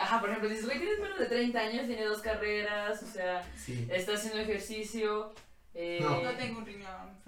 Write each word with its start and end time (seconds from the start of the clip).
Ajá, 0.00 0.20
por 0.20 0.28
ejemplo, 0.28 0.48
dices, 0.48 0.64
güey, 0.64 0.78
tienes 0.78 1.00
menos 1.00 1.18
de 1.18 1.26
30 1.26 1.58
años, 1.58 1.86
tiene 1.88 2.04
dos 2.04 2.20
carreras, 2.20 3.02
o 3.02 3.06
sea, 3.06 3.42
Sí. 3.56 3.88
está 3.90 4.12
haciendo 4.14 4.38
ejercicio. 4.38 5.34
Eh, 5.74 5.98
No. 6.02 6.20
No 6.22 6.30
tengo 6.36 6.58
un 6.58 6.66
riñón. 6.66 7.18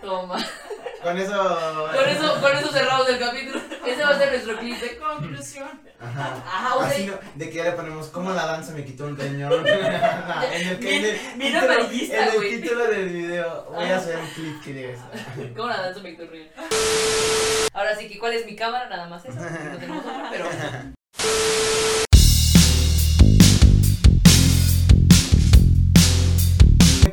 Toma. 0.00 0.44
Con 1.04 1.18
eso. 1.18 1.58
Con 1.94 2.08
eso, 2.08 2.40
con 2.40 2.56
eso 2.56 2.72
cerramos 2.72 3.08
el 3.10 3.18
capítulo. 3.20 3.60
Ese 3.86 4.02
va 4.02 4.08
a 4.10 4.18
ser 4.18 4.30
nuestro 4.30 4.58
clip. 4.58 4.76
de- 4.80 4.96
Conclusión. 4.96 5.68
Ajá. 6.00 6.34
Ajá, 6.44 6.74
o 6.76 6.80
sea, 6.80 6.88
Así 6.88 7.06
no, 7.06 7.14
de 7.36 7.48
que 7.50 7.54
ya 7.56 7.64
le 7.64 7.72
ponemos 7.72 8.08
cómo 8.08 8.32
la 8.32 8.46
danza 8.46 8.72
me 8.72 8.84
quitó 8.84 9.04
un 9.04 9.16
riñón. 9.16 9.52
en 9.68 10.68
el 10.68 10.78
que 10.80 10.96
en 10.96 11.04
el 11.04 11.20
título- 11.38 11.58
amarillista, 11.62 12.22
En 12.24 12.28
el 12.30 12.36
güey. 12.36 12.60
título 12.60 12.86
del 12.88 13.08
video 13.10 13.64
voy 13.70 13.84
a 13.84 13.96
hacer 13.98 14.18
un 14.18 14.26
clip 14.30 14.64
que 14.64 14.72
diga 14.72 14.90
eso. 14.90 15.04
¿Cómo 15.54 15.68
la 15.68 15.80
danza 15.82 16.00
me 16.00 16.10
Río? 16.16 16.46
Ahora 17.72 17.94
sí 17.94 18.08
que, 18.08 18.18
¿cuál 18.18 18.32
es 18.32 18.46
mi 18.46 18.56
cámara? 18.56 18.88
Nada 18.88 19.06
más 19.08 19.24
esa, 19.24 19.38
porque 19.40 19.64
no 19.64 19.76
tenemos 19.78 20.04
otra, 20.06 20.28
pero. 20.32 20.95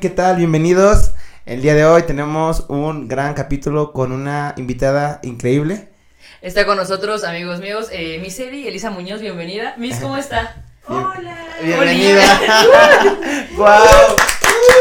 ¿Qué 0.04 0.10
tal? 0.10 0.36
Bienvenidos. 0.36 1.12
El 1.46 1.62
día 1.62 1.76
de 1.76 1.86
hoy 1.86 2.04
tenemos 2.04 2.66
un 2.68 3.08
gran 3.08 3.34
capítulo 3.36 3.94
con 3.94 4.12
una 4.12 4.54
invitada 4.58 5.22
increíble. 5.24 5.88
Está 6.42 6.66
con 6.66 6.76
nosotros, 6.76 7.24
amigos 7.24 7.62
míos, 7.62 7.88
eh, 7.90 8.20
Miss 8.22 8.38
Eli, 8.40 8.68
Elisa 8.68 8.90
Muñoz, 8.90 9.22
bienvenida. 9.22 9.76
Miss, 9.78 10.00
¿cómo 10.02 10.18
está? 10.18 10.62
Bien- 10.90 11.04
Hola. 11.06 11.38
Bienvenida. 11.64 12.22
¡Wow! 13.56 13.66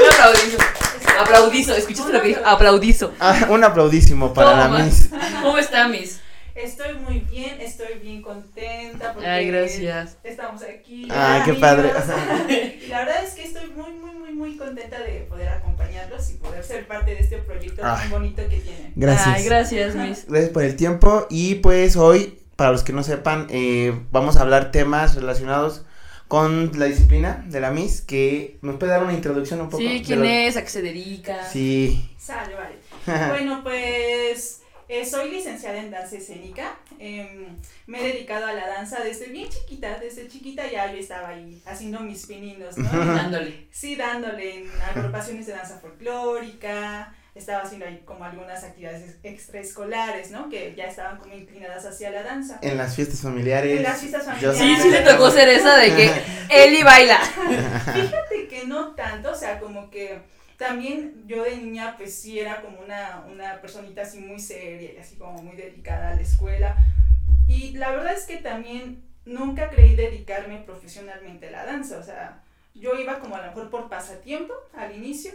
Un 0.02 0.12
aplaudizo. 0.12 0.58
Aplaudizo, 1.20 1.76
¿escuchaste 1.76 2.12
lo 2.14 2.20
que 2.20 2.26
dijo? 2.26 2.40
Aplaudizo. 2.44 3.12
Ah, 3.20 3.46
un 3.48 3.62
aplaudísimo 3.62 4.34
para 4.34 4.56
la. 4.56 4.68
Miss. 4.82 5.08
¿Cómo 5.40 5.56
está, 5.56 5.86
Miss? 5.86 6.18
Estoy 6.54 6.94
muy 6.98 7.20
bien, 7.20 7.60
estoy 7.60 7.98
bien 8.02 8.20
contenta 8.20 9.14
porque 9.14 9.26
Ay, 9.26 9.46
gracias. 9.46 10.16
estamos 10.22 10.62
aquí. 10.62 11.08
Ay, 11.10 11.42
qué 11.44 11.54
padre. 11.54 11.92
Y 12.82 12.86
la 12.88 12.98
verdad 12.98 13.24
es 13.24 13.34
que 13.34 13.44
estoy 13.44 13.70
muy, 13.70 13.90
muy, 13.92 14.11
muy, 14.42 14.56
contenta 14.56 14.98
de 15.00 15.20
poder 15.28 15.48
acompañarlos 15.48 16.30
y 16.30 16.34
poder 16.34 16.64
ser 16.64 16.86
parte 16.88 17.12
de 17.14 17.20
este 17.20 17.38
proyecto 17.38 17.82
tan 17.82 18.10
bonito 18.10 18.42
que 18.48 18.58
tienen. 18.58 18.92
Gracias. 18.96 19.36
Ay, 19.36 19.44
gracias, 19.44 19.94
Miss. 19.94 20.24
Gracias 20.28 20.50
por 20.50 20.64
el 20.64 20.74
tiempo 20.74 21.26
y 21.30 21.56
pues 21.56 21.96
hoy, 21.96 22.40
para 22.56 22.72
los 22.72 22.82
que 22.82 22.92
no 22.92 23.02
sepan, 23.04 23.46
eh, 23.50 23.96
vamos 24.10 24.36
a 24.36 24.40
hablar 24.40 24.72
temas 24.72 25.14
relacionados 25.14 25.84
con 26.26 26.72
la 26.78 26.86
disciplina 26.86 27.44
de 27.46 27.60
la 27.60 27.70
Miss, 27.70 28.00
que 28.00 28.58
nos 28.62 28.76
puede 28.76 28.90
dar 28.92 29.04
una 29.04 29.12
introducción 29.12 29.60
un 29.60 29.66
poco. 29.66 29.78
Sí, 29.78 29.88
de 29.98 30.02
¿quién 30.02 30.20
lo- 30.20 30.24
es? 30.26 30.56
¿A 30.56 30.62
qué 30.62 30.70
se 30.70 30.82
dedica? 30.82 31.44
Sí. 31.44 32.10
Sale, 32.18 32.54
vale. 32.54 32.76
Bueno, 33.28 33.60
pues 33.62 34.61
eh, 34.92 35.06
soy 35.06 35.30
licenciada 35.30 35.78
en 35.78 35.90
danza 35.90 36.16
escénica. 36.16 36.76
em, 36.98 37.56
me 37.86 38.00
he 38.00 38.12
dedicado 38.12 38.46
a 38.46 38.52
la 38.52 38.66
danza 38.68 39.02
desde 39.02 39.26
bien 39.26 39.48
chiquita. 39.48 39.98
Desde 39.98 40.28
chiquita 40.28 40.70
ya 40.70 40.92
yo 40.92 40.98
estaba 40.98 41.28
ahí 41.28 41.62
haciendo 41.64 42.00
mis 42.00 42.26
pininos, 42.26 42.76
¿no? 42.76 42.88
Dándole. 43.14 43.68
Sí, 43.70 43.96
dándole 43.96 44.56
en 44.56 44.70
agrupaciones 44.94 45.46
de 45.46 45.52
danza 45.54 45.78
folclórica, 45.78 47.14
estaba 47.34 47.62
haciendo 47.62 47.86
ahí 47.86 48.02
como 48.04 48.24
algunas 48.24 48.62
actividades 48.62 49.16
extraescolares, 49.22 50.30
¿no? 50.30 50.50
Que 50.50 50.74
ya 50.76 50.84
estaban 50.84 51.16
como 51.16 51.32
inclinadas 51.32 51.86
hacia 51.86 52.10
la 52.10 52.22
danza. 52.22 52.58
En 52.60 52.76
las 52.76 52.94
fiestas 52.94 53.20
familiares. 53.20 53.78
En 53.78 53.82
las 53.82 53.98
fiestas 53.98 54.26
familiares. 54.26 54.58
Sí, 54.58 54.76
sí 54.82 54.90
le 54.90 55.00
tocó 55.00 55.30
ser 55.30 55.48
esa 55.48 55.76
de 55.78 55.96
que 55.96 56.10
Eli 56.50 56.82
baila. 56.82 57.18
Fíjate 57.94 58.46
que 58.48 58.64
no 58.66 58.94
tanto, 58.94 59.32
o 59.32 59.34
sea, 59.34 59.58
como 59.58 59.88
que 59.90 60.20
también 60.62 61.24
yo 61.26 61.42
de 61.42 61.56
niña 61.56 61.96
pues 61.96 62.14
sí 62.14 62.38
era 62.38 62.62
como 62.62 62.78
una, 62.78 63.24
una 63.28 63.60
personita 63.60 64.02
así 64.02 64.20
muy 64.20 64.38
seria 64.38 64.92
y 64.92 64.96
así 64.96 65.16
como 65.16 65.42
muy 65.42 65.56
dedicada 65.56 66.10
a 66.10 66.14
la 66.14 66.20
escuela. 66.20 66.76
Y 67.48 67.72
la 67.72 67.90
verdad 67.90 68.14
es 68.14 68.26
que 68.26 68.36
también 68.36 69.02
nunca 69.24 69.70
creí 69.70 69.96
dedicarme 69.96 70.58
profesionalmente 70.58 71.48
a 71.48 71.50
la 71.50 71.66
danza, 71.66 71.98
o 71.98 72.02
sea, 72.04 72.44
yo 72.76 72.94
iba 72.94 73.18
como 73.18 73.34
a 73.34 73.40
lo 73.40 73.48
mejor 73.48 73.70
por 73.70 73.88
pasatiempo 73.88 74.54
al 74.72 74.94
inicio 74.94 75.32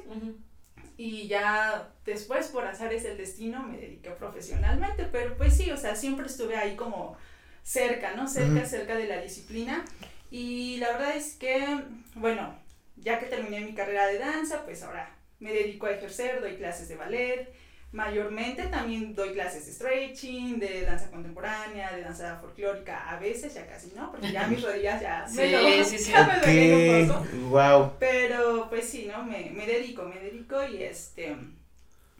y 0.96 1.28
ya 1.28 1.90
después 2.06 2.48
por 2.48 2.66
azares 2.66 3.04
del 3.04 3.18
destino 3.18 3.64
me 3.64 3.78
dediqué 3.78 4.12
profesionalmente, 4.12 5.10
pero 5.12 5.36
pues 5.36 5.58
sí, 5.58 5.70
o 5.72 5.78
sea, 5.78 5.98
siempre 5.98 6.28
estuve 6.28 6.56
ahí 6.56 6.78
como 6.78 7.18
cerca, 7.64 8.16
¿no? 8.16 8.30
Cerca, 8.30 8.66
cerca 8.66 8.96
de 8.96 9.08
la 9.08 9.22
disciplina. 9.22 9.84
Y 10.32 10.78
la 10.78 10.94
verdad 10.94 11.18
es 11.18 11.36
que, 11.36 11.84
bueno, 12.16 12.58
ya 12.96 13.20
que 13.20 13.26
terminé 13.26 13.60
mi 13.60 13.76
carrera 13.76 14.08
de 14.08 14.20
danza, 14.20 14.64
pues 14.66 14.84
ahora 14.84 15.17
me 15.40 15.54
dedico 15.54 15.86
a 15.86 15.92
ejercer, 15.92 16.42
doy 16.42 16.56
clases 16.56 16.88
de 16.90 16.96
ballet, 16.96 17.48
mayormente 17.92 18.64
también 18.68 19.16
doy 19.16 19.34
clases 19.34 19.66
de 19.66 19.72
stretching, 19.72 20.60
de 20.60 20.82
danza 20.82 21.10
contemporánea, 21.10 21.92
de 21.96 22.02
danza 22.02 22.38
folclórica, 22.42 23.10
a 23.10 23.18
veces 23.20 23.54
ya 23.54 23.66
casi 23.66 23.92
no, 23.96 24.12
porque 24.12 24.32
ya 24.32 24.46
mis 24.48 24.62
rodillas 24.64 25.02
ya 25.02 25.26
me 25.34 25.46
Sí, 25.46 25.52
lo- 25.52 25.84
sí, 25.86 25.98
sí. 26.06 26.12
ya 26.12 26.28
me 26.28 26.40
duelen 26.40 27.12
un 27.12 27.16
poco. 27.16 27.26
Wow. 27.50 27.94
Pero 28.00 28.68
pues 28.70 28.90
sí, 28.90 29.06
¿no? 29.12 29.24
Me, 29.24 29.50
me 29.52 29.66
dedico, 29.66 30.04
me 30.04 30.20
dedico 30.20 30.64
y 30.68 30.84
este. 30.84 31.36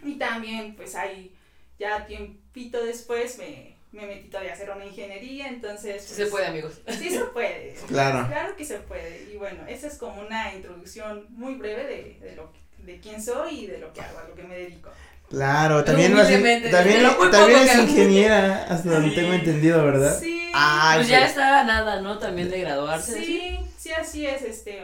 Y 0.04 0.16
también, 0.16 0.76
pues 0.76 0.96
ahí, 0.96 1.34
ya 1.80 2.06
tiempito 2.06 2.84
después 2.84 3.38
me, 3.38 3.76
me 3.92 4.06
metí 4.06 4.30
todavía 4.30 4.52
a 4.52 4.54
hacer 4.56 4.70
una 4.70 4.86
ingeniería, 4.86 5.48
entonces. 5.48 6.02
Sí 6.04 6.14
pues, 6.16 6.26
se 6.28 6.32
puede, 6.32 6.46
amigos. 6.48 6.82
Sí 6.88 7.10
se 7.10 7.26
puede. 7.34 7.76
Claro. 7.88 8.28
Claro 8.28 8.56
que 8.56 8.64
se 8.64 8.78
puede. 8.80 9.28
Y 9.34 9.38
bueno, 9.38 9.66
esa 9.68 9.88
es 9.88 9.98
como 9.98 10.22
una 10.22 10.54
introducción 10.54 11.26
muy 11.30 11.56
breve 11.56 11.84
de, 11.84 12.28
de 12.30 12.36
lo 12.36 12.52
que- 12.54 12.60
de 12.88 13.00
quién 13.00 13.22
soy 13.22 13.66
y 13.66 13.68
de 13.68 13.78
lo 13.78 13.94
que 13.94 14.02
hago, 14.02 14.18
a 14.20 14.24
lo 14.28 14.34
que 14.34 14.44
me 14.44 14.56
dedico. 14.58 14.90
Claro, 15.30 15.84
también, 15.84 16.16
lo 16.16 16.22
hace- 16.22 16.34
también, 16.72 17.04
lo 17.04 17.30
también 17.30 17.60
es 17.60 17.76
ingeniera, 17.78 18.64
hasta 18.70 18.90
donde 18.92 19.10
Sí. 19.10 19.16
tengo 19.16 19.34
entendido, 19.34 19.86
¿verdad? 19.86 20.18
Sí. 20.20 20.50
Ah, 20.56 20.94
Pues 20.96 21.08
sí. 21.08 21.12
ya 21.12 21.26
está 21.28 21.64
nada, 21.66 22.02
¿no? 22.02 22.18
También 22.18 22.50
de 22.50 22.62
graduarse. 22.62 23.24
Sí, 23.24 23.60
sí, 23.78 23.92
así 23.92 24.26
es. 24.26 24.42
Este, 24.42 24.82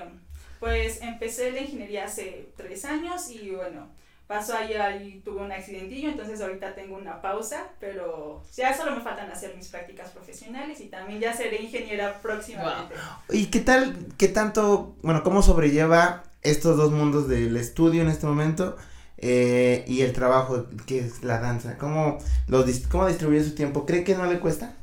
pues 0.59 1.01
empecé 1.01 1.51
la 1.51 1.61
ingeniería 1.61 2.05
hace 2.05 2.49
tres 2.57 2.83
años 2.85 3.29
y 3.29 3.51
bueno, 3.51 3.87
pasó 4.27 4.55
ahí, 4.57 4.73
ahí 4.73 5.21
tuve 5.23 5.41
un 5.41 5.51
accidentillo, 5.51 6.09
entonces 6.09 6.41
ahorita 6.41 6.75
tengo 6.75 6.97
una 6.97 7.21
pausa, 7.21 7.67
pero 7.79 8.43
ya 8.55 8.75
solo 8.75 8.95
me 8.95 9.01
faltan 9.01 9.31
hacer 9.31 9.55
mis 9.55 9.67
prácticas 9.69 10.09
profesionales 10.09 10.79
y 10.81 10.85
también 10.87 11.19
ya 11.21 11.33
seré 11.33 11.61
ingeniera 11.61 12.19
próximamente. 12.21 12.95
¿Y 13.29 13.45
qué 13.47 13.59
tal, 13.61 13.95
qué 14.17 14.27
tanto, 14.27 14.95
bueno, 15.03 15.23
cómo 15.23 15.41
sobrelleva 15.41 16.23
estos 16.43 16.77
dos 16.77 16.91
mundos 16.91 17.27
del 17.27 17.55
estudio 17.57 18.01
en 18.01 18.09
este 18.09 18.25
momento 18.25 18.77
eh, 19.17 19.85
y 19.87 20.01
el 20.01 20.13
trabajo 20.13 20.65
que 20.85 20.99
es 20.99 21.23
la 21.23 21.39
danza? 21.39 21.77
¿Cómo, 21.77 22.17
lo, 22.47 22.65
dis- 22.65 22.87
¿Cómo 22.87 23.07
distribuye 23.07 23.43
su 23.43 23.55
tiempo? 23.55 23.85
¿Cree 23.85 24.03
que 24.03 24.15
no 24.15 24.25
le 24.25 24.39
cuesta? 24.39 24.75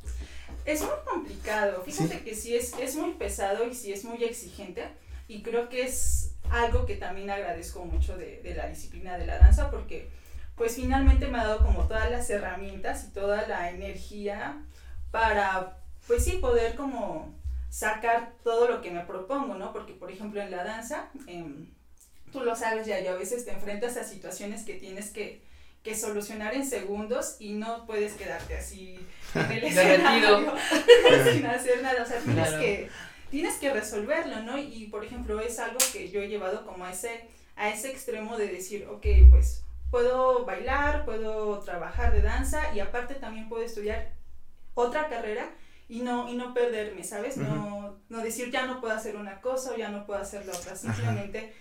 Es 0.65 0.81
muy 0.81 0.91
complicado, 1.04 1.82
fíjate 1.84 2.21
que 2.22 2.34
sí 2.34 2.54
es, 2.54 2.75
es 2.81 2.94
muy 2.97 3.12
pesado 3.12 3.66
y 3.66 3.75
sí 3.75 3.93
es 3.93 4.04
muy 4.04 4.22
exigente 4.22 4.84
y 5.28 5.43
creo 5.43 5.69
que 5.69 5.82
es 5.84 6.32
algo 6.50 6.87
que 6.87 6.97
también 6.97 7.31
agradezco 7.31 7.84
mucho 7.84 8.16
de, 8.16 8.41
de 8.42 8.54
la 8.54 8.69
disciplina 8.69 9.16
de 9.19 9.27
la 9.27 9.38
danza 9.38 9.71
porque 9.71 10.10
pues 10.56 10.77
finalmente 10.77 11.28
me 11.28 11.38
ha 11.38 11.44
dado 11.44 11.65
como 11.65 11.87
todas 11.88 12.10
las 12.10 12.28
herramientas 12.28 13.04
y 13.09 13.12
toda 13.12 13.47
la 13.48 13.71
energía 13.71 14.62
para 15.10 15.78
pues 16.06 16.25
sí 16.25 16.32
poder 16.32 16.75
como 16.77 17.34
sacar 17.70 18.32
todo 18.44 18.69
lo 18.69 18.82
que 18.82 18.91
me 18.91 19.00
propongo, 19.00 19.54
¿no? 19.54 19.72
Porque 19.72 19.92
por 19.94 20.10
ejemplo 20.10 20.42
en 20.42 20.50
la 20.50 20.64
danza, 20.64 21.08
em, 21.26 21.66
tú 22.32 22.41
lo 22.41 22.54
sabes 22.56 22.86
ya, 22.86 23.00
yo 23.00 23.12
a 23.12 23.16
veces 23.16 23.44
te 23.44 23.53
enfrentas 23.53 23.97
a 23.97 24.04
situaciones 24.04 24.64
que 24.64 24.75
tienes 24.75 25.10
que, 25.10 25.41
que 25.82 25.97
solucionar 25.97 26.54
en 26.54 26.66
segundos 26.66 27.36
y 27.38 27.53
no 27.54 27.86
puedes 27.86 28.12
quedarte 28.14 28.56
así 28.56 28.98
en 29.34 29.50
el 29.53 29.64
escenario 29.64 30.53
sin 31.32 31.47
hacer 31.47 31.82
nada, 31.82 32.03
o 32.03 32.06
sea, 32.06 32.19
tienes 32.20 32.48
Claro. 32.48 32.62
que 32.62 32.91
tienes 33.30 33.54
que 33.59 33.72
resolverlo, 33.72 34.42
¿no? 34.42 34.59
Y 34.59 34.88
por 34.91 35.04
ejemplo, 35.04 35.41
es 35.41 35.59
algo 35.60 35.78
que 35.92 36.10
yo 36.10 36.20
he 36.20 36.28
llevado 36.28 36.66
como 36.66 36.84
a 36.84 36.91
ese 36.92 37.28
a 37.56 37.69
ese 37.69 37.91
extremo 37.91 38.36
de 38.38 38.47
decir, 38.48 38.86
ok, 38.91 39.06
pues 39.30 39.62
puedo 39.91 40.44
bailar, 40.47 41.04
puedo 41.04 41.59
trabajar 41.60 42.10
de 42.12 42.22
danza 42.22 42.75
y 42.75 42.80
aparte 42.80 43.14
también 43.16 43.48
puedo 43.50 43.62
estudiar 43.62 44.12
otra 44.75 45.09
carrera 45.09 45.50
y 45.90 46.00
no 46.00 46.30
y 46.30 46.36
no 46.36 46.54
perderme, 46.54 47.04
¿sabes? 47.04 47.36
No 47.36 47.98
no 48.08 48.18
decir 48.22 48.50
ya 48.50 48.66
no 48.66 48.80
puedo 48.80 48.94
hacer 48.94 49.16
una 49.16 49.41
cosa 49.41 49.72
o 49.72 49.76
ya 49.76 49.91
no 49.91 50.06
puedo 50.06 50.20
hacer 50.20 50.47
la 50.47 50.53
otra, 50.53 50.74
simplemente 50.76 51.53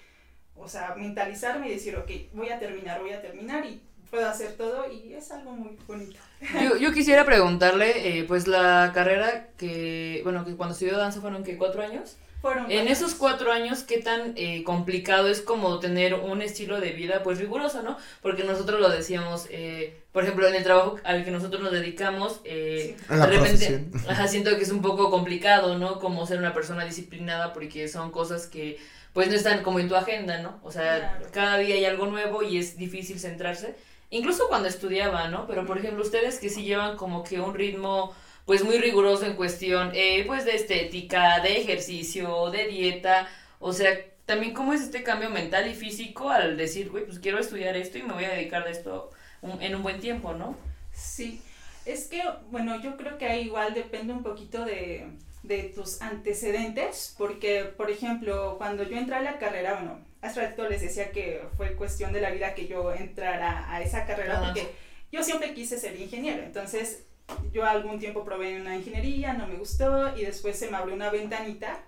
o 0.59 0.68
sea, 0.68 0.94
mentalizarme 0.95 1.69
y 1.69 1.71
decir, 1.71 1.95
ok, 1.95 2.12
voy 2.33 2.50
a 2.50 2.59
terminar, 2.59 3.00
voy 3.00 3.12
a 3.12 3.21
terminar 3.21 3.65
y 3.65 3.81
puedo 4.12 4.27
hacer 4.27 4.57
todo 4.57 4.92
y 4.92 5.13
es 5.13 5.31
algo 5.31 5.51
muy 5.54 5.77
bonito. 5.88 6.19
Yo, 6.62 6.77
yo 6.77 6.92
quisiera 6.94 7.25
preguntarle, 7.25 8.19
eh, 8.19 8.25
pues 8.25 8.48
la 8.48 8.92
carrera 8.94 9.48
que, 9.57 10.21
bueno, 10.24 10.45
que 10.45 10.56
cuando 10.56 10.74
estudió 10.74 10.98
danza 10.98 11.21
fueron 11.21 11.44
que 11.44 11.57
cuatro 11.57 11.81
años. 11.81 12.18
Fueron 12.41 12.71
En 12.71 12.88
esos 12.88 13.15
cuatro 13.15 13.51
años, 13.51 13.83
¿qué 13.83 13.97
tan 13.97 14.31
eh, 14.38 14.63
complicado 14.63 15.27
es 15.27 15.41
como 15.41 15.80
tener 15.80 16.13
un 16.13 16.41
estilo 16.41 16.80
de 16.80 16.91
vida 16.91 17.21
pues 17.21 17.38
riguroso, 17.38 17.83
¿no? 17.83 17.97
Porque 18.21 18.45
nosotros 18.45 18.80
lo 18.80 18.89
decíamos, 18.89 19.47
eh, 19.50 20.03
por 20.13 20.24
ejemplo, 20.24 20.47
en 20.47 20.56
el 20.56 20.63
trabajo 20.63 20.95
al 21.03 21.25
que 21.25 21.31
nosotros 21.31 21.62
nos 21.62 21.74
dedicamos, 21.74 22.39
eh, 22.45 22.95
Sí. 22.97 23.06
A 23.09 23.15
la 23.18 23.27
de 23.27 23.38
repente, 23.38 23.68
profesión. 23.68 23.91
ajá, 24.09 24.27
siento 24.30 24.56
que 24.56 24.63
es 24.63 24.71
un 24.71 24.81
poco 24.81 25.12
complicado, 25.12 25.77
¿no? 25.77 26.00
Como 26.00 26.25
ser 26.25 26.38
una 26.39 26.53
persona 26.53 26.86
disciplinada 26.86 27.51
porque 27.51 27.88
son 27.89 28.09
cosas 28.12 28.47
que 28.47 28.77
pues 29.12 29.27
no 29.27 29.33
están 29.33 29.62
como 29.63 29.80
en 29.80 29.89
tu 29.89 29.95
agenda, 29.95 30.42
¿no? 30.42 30.59
O 30.63 30.71
sea, 30.71 31.15
Claro. 31.18 31.31
cada 31.33 31.57
día 31.57 31.75
hay 31.75 31.83
algo 31.83 32.06
nuevo 32.06 32.42
y 32.42 32.57
es 32.57 32.77
difícil 32.77 33.19
centrarse. 33.19 33.75
Incluso 34.12 34.47
cuando 34.47 34.69
estudiaba, 34.69 35.27
¿no? 35.27 35.45
Pero 35.45 35.65
por 35.65 35.77
ejemplo, 35.77 36.01
ustedes 36.03 36.39
que 36.39 36.50
sí 36.50 36.63
llevan 36.63 36.95
como 36.95 37.24
que 37.24 37.39
un 37.42 37.53
ritmo 37.53 38.13
pues 38.50 38.63
muy 38.63 38.80
riguroso 38.80 39.28
en 39.28 39.36
cuestión, 39.36 39.92
eh, 39.94 40.24
pues 40.25 40.44
de 40.44 40.56
estética, 40.56 41.40
de 41.40 41.62
ejercicio, 41.62 42.50
de 42.50 42.66
dieta, 42.66 43.30
o 43.60 43.74
sea, 43.74 43.92
también 44.25 44.56
cómo 44.56 44.74
es 44.74 44.81
este 44.81 45.04
cambio 45.04 45.30
mental 45.30 45.69
y 45.69 45.75
físico 45.75 46.31
al 46.31 46.57
decir, 46.57 46.90
güey, 46.90 47.06
pues 47.06 47.19
quiero 47.19 47.38
estudiar 47.38 47.78
esto 47.78 48.00
y 48.00 48.01
me 48.01 48.13
voy 48.16 48.24
a 48.24 48.31
dedicar 48.31 48.66
a 48.66 48.72
esto 48.72 49.12
en 49.44 49.75
un 49.75 49.84
buen 49.84 50.00
tiempo, 50.00 50.34
¿no? 50.34 50.57
Sí, 50.92 51.44
es 51.86 52.07
que, 52.07 52.24
bueno, 52.50 52.81
yo 52.81 52.98
creo 52.98 53.19
que 53.19 53.28
ahí 53.28 53.42
igual 53.42 53.75
depende 53.75 54.13
un 54.13 54.24
poquito 54.24 54.66
de, 54.66 55.06
de 55.44 55.66
tus 55.66 56.02
antecedentes, 56.02 57.13
porque, 57.19 57.66
por 57.66 57.92
ejemplo, 57.92 58.56
cuando 58.57 58.81
yo 58.81 58.98
entré 58.98 59.13
a 59.13 59.22
la 59.22 59.38
carrera, 59.38 59.75
bueno, 59.75 60.00
hace 60.24 60.42
rato 60.42 60.68
les 60.68 60.81
decía 60.81 61.12
que 61.12 61.44
fue 61.56 61.75
cuestión 61.75 62.13
de 62.13 62.22
la 62.22 62.31
vida 62.31 62.56
que 62.56 62.66
yo 62.66 62.95
entrara 62.95 63.72
a 63.72 63.80
esa 63.84 64.07
carrera, 64.07 64.42
porque 64.44 64.72
yo 65.12 65.22
siempre 65.22 65.54
quise 65.54 65.78
ser 65.78 66.02
ingeniero, 66.02 66.42
entonces 66.42 67.04
yo 67.52 67.66
algún 67.66 68.00
tiempo 68.00 68.24
probé 68.24 68.60
una 68.60 68.76
ingeniería, 68.76 69.34
no 69.34 69.48
me 69.48 69.56
gustó, 69.56 70.16
y 70.18 70.26
después 70.26 70.58
se 70.58 70.70
me 70.70 70.78
abrió 70.78 70.96
una 70.96 71.10
ventanita 71.10 71.80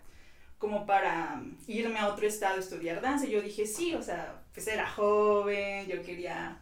como 0.58 0.86
para 0.86 1.42
irme 1.68 2.00
a 2.00 2.08
otro 2.08 2.28
estado 2.28 2.58
a 2.58 2.60
estudiar 2.60 3.02
danza, 3.02 3.26
y 3.26 3.32
yo 3.32 3.42
dije, 3.42 3.66
sí, 3.66 3.96
o 3.96 4.02
sea, 4.02 4.42
pues 4.54 4.68
era 4.68 4.90
joven, 4.90 5.88
yo 5.88 6.02
quería 6.04 6.62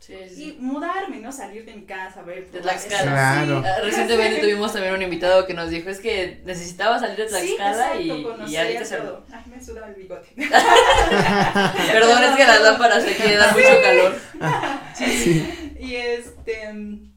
Sí, 0.00 0.14
Y 0.14 0.62
mudarme, 0.62 1.18
¿no? 1.18 1.30
Salir 1.30 1.66
de 1.66 1.74
mi 1.74 1.84
casa, 1.84 2.20
a 2.20 2.22
ver. 2.22 2.50
De 2.50 2.60
Tlaxcala. 2.60 3.02
Claro. 3.02 3.62
Ah, 3.62 3.82
recientemente 3.82 4.40
tuvimos 4.40 4.72
también 4.72 4.94
un 4.94 5.02
invitado 5.02 5.46
que 5.46 5.52
nos 5.52 5.68
dijo, 5.68 5.90
es 5.90 6.00
que 6.00 6.40
necesitaba 6.46 6.98
salir 6.98 7.18
de 7.18 7.26
Tlaxcala 7.26 7.92
sí, 7.98 8.02
y, 8.04 8.48
y 8.48 8.50
ya 8.50 8.98
todo. 8.98 9.26
Ay, 9.30 9.42
me 9.54 9.62
sudaba 9.62 9.88
el 9.88 9.96
bigote. 9.96 10.28
Perdón, 10.36 12.24
es 12.24 12.36
que 12.36 12.46
las 12.46 12.62
lámparas 12.62 13.04
se 13.04 13.14
quedan 13.14 13.54
mucho 13.54 13.82
calor. 13.82 14.18
sí. 14.94 15.74
Y 15.78 15.96
este... 15.96 17.09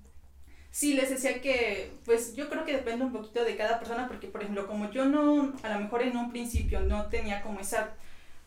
Sí, 0.73 0.95
les 0.95 1.11
decía 1.11 1.39
que, 1.39 1.91
pues 2.03 2.33
yo 2.33 2.49
creo 2.49 2.65
que 2.65 2.73
depende 2.73 3.05
un 3.05 3.11
poquito 3.11 3.45
de 3.45 3.55
cada 3.55 3.77
persona, 3.77 4.07
porque 4.07 4.25
por 4.25 4.41
ejemplo, 4.41 4.65
como 4.65 4.89
yo 4.89 5.05
no, 5.05 5.53
a 5.61 5.69
lo 5.69 5.79
mejor 5.79 6.01
en 6.01 6.17
un 6.17 6.31
principio 6.31 6.79
no 6.79 7.09
tenía 7.09 7.43
como 7.43 7.59
esa 7.59 7.91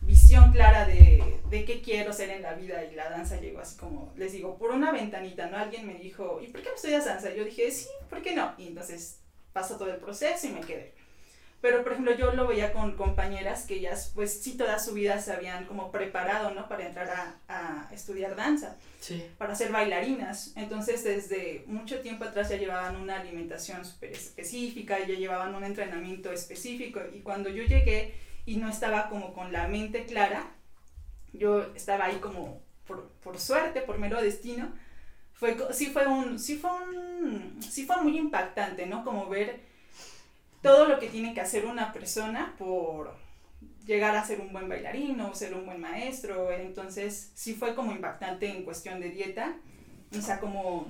visión 0.01 0.51
clara 0.51 0.85
de, 0.85 1.39
de 1.49 1.63
qué 1.63 1.81
quiero 1.81 2.11
ser 2.11 2.31
en 2.31 2.41
la 2.41 2.53
vida 2.53 2.83
y 2.83 2.95
la 2.95 3.09
danza 3.09 3.39
llegó 3.39 3.61
así 3.61 3.77
como, 3.77 4.11
les 4.17 4.33
digo, 4.33 4.57
por 4.57 4.71
una 4.71 4.91
ventanita, 4.91 5.47
¿no? 5.47 5.55
Alguien 5.55 5.87
me 5.87 5.93
dijo, 5.95 6.41
¿y 6.43 6.47
por 6.47 6.61
qué 6.61 6.67
no 6.67 6.75
estudias 6.75 7.05
danza? 7.05 7.33
Yo 7.33 7.45
dije, 7.45 7.71
sí, 7.71 7.87
¿por 8.09 8.21
qué 8.21 8.35
no? 8.35 8.53
Y 8.57 8.67
entonces 8.67 9.19
pasó 9.53 9.77
todo 9.77 9.89
el 9.89 10.01
proceso 10.01 10.47
y 10.47 10.49
me 10.49 10.59
quedé. 10.59 10.95
Pero, 11.59 11.83
por 11.83 11.93
ejemplo, 11.93 12.15
yo 12.15 12.33
lo 12.33 12.47
veía 12.47 12.71
con 12.71 12.95
compañeras 12.95 13.65
que 13.65 13.75
ellas, 13.75 14.11
pues 14.13 14.41
sí, 14.41 14.55
toda 14.55 14.77
su 14.77 14.93
vida 14.93 15.19
se 15.19 15.33
habían 15.33 15.65
como 15.65 15.91
preparado, 15.91 16.51
¿no? 16.51 16.69
Para 16.69 16.85
entrar 16.87 17.09
a, 17.09 17.87
a 17.87 17.93
estudiar 17.93 18.35
danza, 18.35 18.77
sí. 18.99 19.25
para 19.37 19.55
ser 19.55 19.71
bailarinas. 19.71 20.53
Entonces, 20.55 21.03
desde 21.03 21.63
mucho 21.65 22.01
tiempo 22.01 22.25
atrás 22.25 22.49
ya 22.49 22.57
llevaban 22.57 22.95
una 22.95 23.19
alimentación 23.19 23.83
súper 23.85 24.11
específica, 24.11 24.99
ya 24.99 25.15
llevaban 25.15 25.55
un 25.55 25.63
entrenamiento 25.63 26.31
específico. 26.31 27.01
Y 27.11 27.21
cuando 27.21 27.49
yo 27.49 27.63
llegué, 27.63 28.13
y 28.47 28.55
no 28.55 28.69
estaba 28.69 29.09
como 29.09 29.33
con 29.33 29.51
la 29.51 29.67
mente 29.67 30.05
clara. 30.05 30.49
Yo 31.33 31.73
estaba 31.75 32.05
ahí 32.05 32.15
como 32.15 32.61
por, 32.87 33.09
por 33.21 33.37
suerte, 33.37 33.81
por 33.81 33.99
mero 33.99 34.19
destino. 34.21 34.71
Fue, 35.33 35.55
sí, 35.71 35.87
fue 35.87 36.07
un, 36.07 36.39
sí, 36.39 36.55
fue 36.55 36.71
un, 36.71 37.61
sí 37.61 37.85
fue 37.85 38.01
muy 38.01 38.17
impactante, 38.17 38.85
¿no? 38.87 39.03
Como 39.03 39.27
ver 39.27 39.59
todo 40.61 40.85
lo 40.85 40.99
que 40.99 41.07
tiene 41.07 41.33
que 41.33 41.41
hacer 41.41 41.65
una 41.65 41.93
persona 41.93 42.55
por 42.57 43.15
llegar 43.85 44.15
a 44.15 44.25
ser 44.25 44.41
un 44.41 44.51
buen 44.51 44.67
bailarín 44.67 45.19
o 45.21 45.33
ser 45.33 45.53
un 45.53 45.65
buen 45.65 45.79
maestro. 45.79 46.51
Entonces, 46.51 47.31
sí 47.33 47.53
fue 47.53 47.73
como 47.73 47.91
impactante 47.91 48.47
en 48.49 48.63
cuestión 48.63 48.99
de 48.99 49.09
dieta. 49.09 49.55
O 50.17 50.21
sea, 50.21 50.39
como 50.39 50.87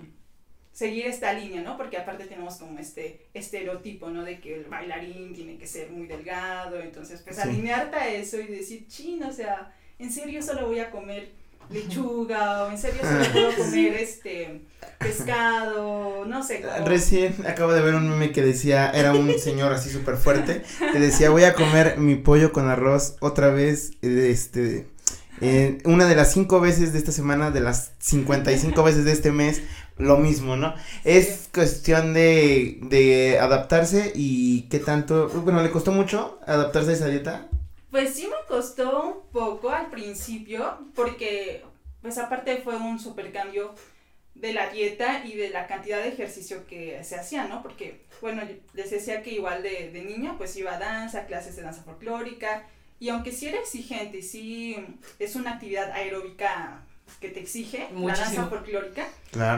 seguir 0.77 1.07
esta 1.07 1.33
línea, 1.33 1.61
¿no? 1.63 1.75
Porque 1.75 1.97
aparte 1.97 2.25
tenemos 2.25 2.57
como 2.57 2.77
este 2.77 3.27
estereotipo, 3.33 4.11
¿no? 4.11 4.23
De 4.23 4.39
que 4.39 4.53
el 4.53 4.65
bailarín 4.65 5.33
tiene 5.33 5.57
que 5.57 5.65
ser 5.65 5.89
muy 5.89 6.05
delgado, 6.05 6.79
entonces 6.79 7.21
pues 7.23 7.39
alinearte 7.39 7.95
a 7.95 8.09
eso 8.09 8.39
y 8.39 8.45
decir, 8.45 8.87
chino, 8.87 9.27
o 9.27 9.31
sea, 9.31 9.73
en 9.97 10.11
serio 10.11 10.39
solo 10.43 10.67
voy 10.67 10.77
a 10.77 10.91
comer 10.91 11.31
lechuga 11.69 12.63
o 12.63 12.71
en 12.71 12.77
serio 12.77 13.01
solo 13.01 13.31
puedo 13.31 13.55
comer 13.55 13.93
este 13.95 14.61
pescado, 14.99 16.25
no 16.25 16.43
sé. 16.43 16.63
Recién 16.85 17.35
acabo 17.47 17.73
de 17.73 17.81
ver 17.81 17.95
un 17.95 18.09
meme 18.09 18.31
que 18.31 18.41
decía, 18.41 18.89
era 18.91 19.13
un 19.13 19.37
señor 19.39 19.73
así 19.73 19.89
súper 19.89 20.17
fuerte, 20.17 20.63
que 20.91 20.99
decía, 20.99 21.29
voy 21.29 21.43
a 21.43 21.53
comer 21.53 21.97
mi 21.97 22.15
pollo 22.15 22.51
con 22.51 22.69
arroz 22.69 23.15
otra 23.19 23.49
vez, 23.49 23.91
este, 24.01 24.87
una 25.85 26.05
de 26.05 26.15
las 26.15 26.31
cinco 26.31 26.59
veces 26.59 26.93
de 26.93 26.99
esta 26.99 27.11
semana, 27.11 27.51
de 27.51 27.61
las 27.61 27.91
55 27.99 28.81
veces 28.83 29.05
de 29.05 29.11
este 29.11 29.31
mes, 29.31 29.61
lo 29.97 30.17
mismo, 30.17 30.55
¿no? 30.55 30.73
Es 31.03 31.49
cuestión 31.53 32.13
de, 32.13 32.79
de 32.83 33.39
adaptarse 33.39 34.11
y 34.15 34.63
qué 34.69 34.79
tanto, 34.79 35.29
bueno, 35.29 35.61
¿le 35.61 35.71
costó 35.71 35.91
mucho 35.91 36.39
adaptarse 36.45 36.91
a 36.91 36.93
esa 36.93 37.07
dieta? 37.07 37.49
Pues 37.91 38.15
sí 38.15 38.27
me 38.27 38.47
costó 38.47 39.03
un 39.03 39.31
poco 39.31 39.69
al 39.69 39.89
principio, 39.89 40.77
porque 40.95 41.63
pues 42.01 42.17
aparte 42.17 42.57
fue 42.57 42.75
un 42.75 42.99
super 42.99 43.31
cambio 43.31 43.73
de 44.35 44.53
la 44.53 44.69
dieta 44.69 45.25
y 45.25 45.35
de 45.35 45.49
la 45.49 45.67
cantidad 45.67 45.97
de 46.01 46.09
ejercicio 46.09 46.67
que 46.67 47.03
se 47.03 47.15
hacía, 47.15 47.45
¿no? 47.45 47.63
Porque, 47.63 48.05
bueno, 48.21 48.43
les 48.73 48.91
decía 48.91 49.23
que 49.23 49.31
igual 49.31 49.63
de, 49.63 49.89
de 49.91 50.01
niña, 50.03 50.35
pues 50.37 50.55
iba 50.57 50.75
a 50.75 50.79
danza, 50.79 51.25
clases 51.25 51.55
de 51.55 51.63
danza 51.63 51.81
folclórica, 51.83 52.67
y 52.99 53.09
aunque 53.09 53.31
sí 53.31 53.47
era 53.47 53.59
exigente 53.59 54.19
y 54.19 54.23
sí 54.23 54.99
es 55.19 55.35
una 55.35 55.53
actividad 55.53 55.91
aeróbica 55.91 56.83
que 57.21 57.29
te 57.29 57.39
exige 57.39 57.87
la 57.93 58.15
danza 58.15 58.47
folclórica 58.47 59.07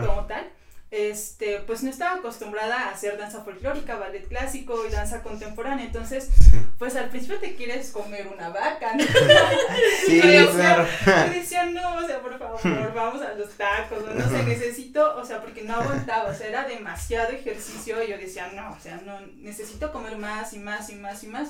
como 0.05 0.25
tal. 0.27 0.49
Este, 0.91 1.59
pues 1.67 1.83
no 1.83 1.91
estaba 1.91 2.15
acostumbrada 2.15 2.87
a 2.87 2.89
hacer 2.89 3.15
danza 3.15 3.43
folclórica, 3.43 3.97
ballet 3.97 4.27
clásico 4.27 4.87
y 4.87 4.89
danza 4.89 5.21
contemporánea, 5.21 5.85
entonces, 5.85 6.29
pues 6.79 6.95
al 6.95 7.09
principio 7.09 7.37
te 7.37 7.53
quieres 7.55 7.91
comer 7.91 8.27
una 8.27 8.49
vaca, 8.49 8.95
¿no? 8.95 9.03
Sí, 10.07 10.19
claro. 10.19 10.87
Yo 11.05 11.33
decía, 11.33 11.65
no, 11.65 11.97
o 11.97 12.07
sea, 12.07 12.19
por 12.21 12.39
favor, 12.39 12.93
vamos 12.95 13.21
a 13.21 13.35
los 13.35 13.51
tacos, 13.51 14.03
no, 14.03 14.29
sé, 14.29 14.43
necesito, 14.43 15.15
o 15.15 15.23
sea, 15.23 15.39
porque 15.41 15.61
no 15.61 15.75
aguantaba, 15.75 16.31
o 16.31 16.33
sea, 16.33 16.47
era 16.47 16.67
demasiado 16.67 17.33
ejercicio 17.33 18.01
y 18.01 18.09
yo 18.09 18.17
decía, 18.17 18.51
no, 18.55 18.71
o 18.71 18.79
sea, 18.79 18.99
no, 19.05 19.21
necesito 19.37 19.91
comer 19.91 20.17
más 20.17 20.53
y 20.53 20.59
más 20.59 20.89
y 20.89 20.95
más 20.95 21.23
y 21.23 21.27
más. 21.27 21.49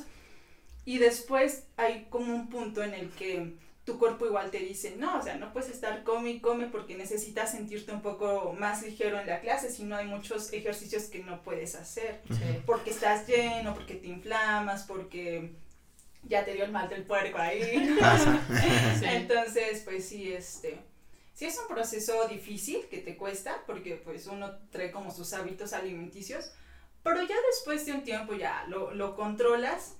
Y 0.83 0.97
después 0.97 1.63
hay 1.77 2.07
como 2.09 2.33
un 2.33 2.49
punto 2.49 2.83
en 2.83 2.93
el 2.93 3.09
que 3.11 3.53
tu 3.89 3.97
cuerpo 3.97 4.27
igual 4.27 4.51
te 4.51 4.59
dice, 4.59 4.95
no, 4.97 5.17
o 5.17 5.21
sea, 5.23 5.37
no 5.37 5.51
puedes 5.51 5.71
estar 5.71 6.03
come 6.03 6.29
y 6.29 6.39
come 6.39 6.67
porque 6.67 6.95
necesitas 6.95 7.49
sentirte 7.49 7.91
un 7.91 8.03
poco 8.03 8.55
más 8.59 8.83
ligero 8.83 9.19
en 9.19 9.25
la 9.25 9.41
clase, 9.41 9.71
si 9.71 9.81
no 9.81 9.95
hay 9.95 10.05
muchos 10.05 10.53
ejercicios 10.53 11.05
que 11.05 11.23
no 11.23 11.41
puedes 11.41 11.73
hacer, 11.73 12.21
porque 12.67 12.91
estás 12.91 13.27
lleno, 13.27 13.73
porque 13.73 13.95
te 13.95 14.05
inflamas, 14.05 14.83
porque 14.83 15.55
ya 16.21 16.45
te 16.45 16.53
dio 16.53 16.65
el 16.65 16.71
mal 16.71 16.87
del 16.87 17.01
puerco 17.01 17.39
ahí. 17.39 17.97
Entonces, 19.01 19.81
pues 19.83 20.07
sí, 20.07 20.33
este, 20.33 20.79
sí 21.33 21.45
es 21.45 21.57
un 21.57 21.67
proceso 21.67 22.27
difícil 22.27 22.85
que 22.91 22.99
te 22.99 23.17
cuesta, 23.17 23.63
porque 23.65 23.95
pues 23.95 24.27
uno 24.27 24.51
trae 24.69 24.91
como 24.91 25.09
sus 25.09 25.33
hábitos 25.33 25.73
alimenticios, 25.73 26.51
pero 27.01 27.23
ya 27.23 27.35
después 27.49 27.87
de 27.87 27.93
un 27.93 28.03
tiempo 28.03 28.35
ya 28.35 28.65
lo, 28.67 28.93
lo 28.93 29.15
controlas 29.15 29.95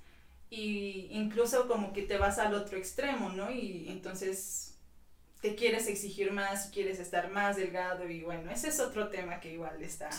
y 0.50 1.08
incluso 1.12 1.68
como 1.68 1.94
que 1.94 2.03
te 2.03 2.18
vas 2.18 2.39
al 2.39 2.53
otro 2.53 2.77
extremo, 2.77 3.29
¿no? 3.29 3.51
Y 3.51 3.88
entonces 3.89 4.74
te 5.41 5.56
quieres 5.56 5.88
exigir 5.88 6.32
más, 6.32 6.68
quieres 6.68 7.00
estar 7.00 7.29
más 7.29 7.56
delgado 7.56 8.10
y 8.10 8.22
bueno, 8.22 8.51
ese 8.51 8.70
es 8.70 8.79
otro 8.79 9.08
tema 9.10 9.39
que 9.39 9.53
igual 9.53 9.82
está 9.82 10.10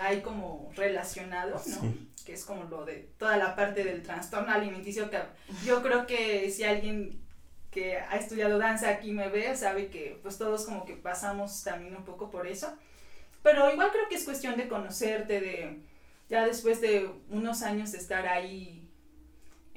ahí 0.00 0.20
como 0.22 0.70
relacionado, 0.76 1.60
¿no? 1.66 1.94
Que 2.24 2.34
es 2.34 2.44
como 2.44 2.64
lo 2.64 2.84
de 2.84 3.08
toda 3.18 3.36
la 3.36 3.56
parte 3.56 3.82
del 3.82 4.02
trastorno 4.02 4.52
alimenticio 4.52 5.10
que 5.10 5.18
yo 5.64 5.82
creo 5.82 6.06
que 6.06 6.50
si 6.50 6.62
alguien 6.64 7.20
que 7.70 7.96
ha 7.96 8.16
estudiado 8.16 8.58
danza 8.58 8.90
aquí 8.90 9.12
me 9.12 9.28
ve, 9.28 9.56
sabe 9.56 9.88
que 9.88 10.18
pues 10.22 10.38
todos 10.38 10.66
como 10.66 10.84
que 10.84 10.96
pasamos 10.96 11.62
también 11.62 11.96
un 11.96 12.04
poco 12.04 12.30
por 12.30 12.46
eso. 12.46 12.72
Pero 13.42 13.72
igual 13.72 13.90
creo 13.90 14.08
que 14.08 14.16
es 14.16 14.24
cuestión 14.24 14.56
de 14.56 14.68
conocerte, 14.68 15.40
de 15.40 15.80
ya 16.28 16.44
después 16.46 16.80
de 16.80 17.10
unos 17.30 17.62
años 17.62 17.92
de 17.92 17.98
estar 17.98 18.26
ahí 18.28 18.79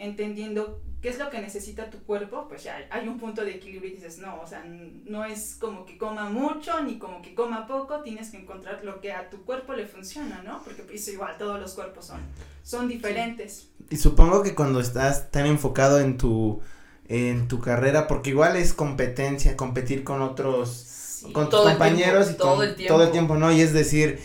entendiendo 0.03 0.81
qué 1.03 1.09
es 1.09 1.19
lo 1.19 1.29
que 1.29 1.41
necesita 1.41 1.89
tu 1.89 1.97
cuerpo, 2.03 2.47
pues 2.47 2.63
ya 2.63 2.77
hay 2.89 3.07
un 3.09 3.19
punto 3.19 3.43
de 3.43 3.55
equilibrio 3.55 3.91
y 3.91 3.95
dices, 3.95 4.19
no, 4.19 4.39
o 4.41 4.47
sea, 4.47 4.63
no 4.63 5.25
es 5.25 5.57
como 5.59 5.85
que 5.85 5.97
coma 5.97 6.29
mucho 6.29 6.81
ni 6.81 6.97
como 6.97 7.21
que 7.21 7.35
coma 7.35 7.67
poco, 7.67 8.01
tienes 8.01 8.29
que 8.29 8.37
encontrar 8.37 8.85
lo 8.85 9.01
que 9.01 9.11
a 9.11 9.29
tu 9.29 9.43
cuerpo 9.43 9.73
le 9.73 9.85
funciona, 9.85 10.41
¿no? 10.43 10.63
Porque 10.63 10.81
pues 10.83 11.05
igual, 11.09 11.35
todos 11.37 11.59
los 11.59 11.73
cuerpos 11.73 12.05
son, 12.05 12.21
son 12.63 12.87
diferentes. 12.87 13.67
Y 13.89 13.97
supongo 13.97 14.43
que 14.43 14.55
cuando 14.55 14.79
estás 14.79 15.29
tan 15.29 15.45
enfocado 15.45 15.99
en 15.99 16.17
tu, 16.17 16.61
en 17.09 17.49
tu 17.49 17.59
carrera, 17.59 18.07
porque 18.07 18.29
igual 18.29 18.55
es 18.55 18.73
competencia, 18.73 19.57
competir 19.57 20.05
con 20.05 20.21
otros, 20.21 21.25
con 21.33 21.49
tus 21.49 21.59
compañeros 21.59 22.31
y 22.31 22.35
todo, 22.35 22.63
el 22.63 22.75
tiempo. 22.75 22.93
todo 22.93 23.03
el 23.03 23.11
tiempo, 23.11 23.35
¿no? 23.35 23.51
Y 23.51 23.59
es 23.59 23.73
decir, 23.73 24.21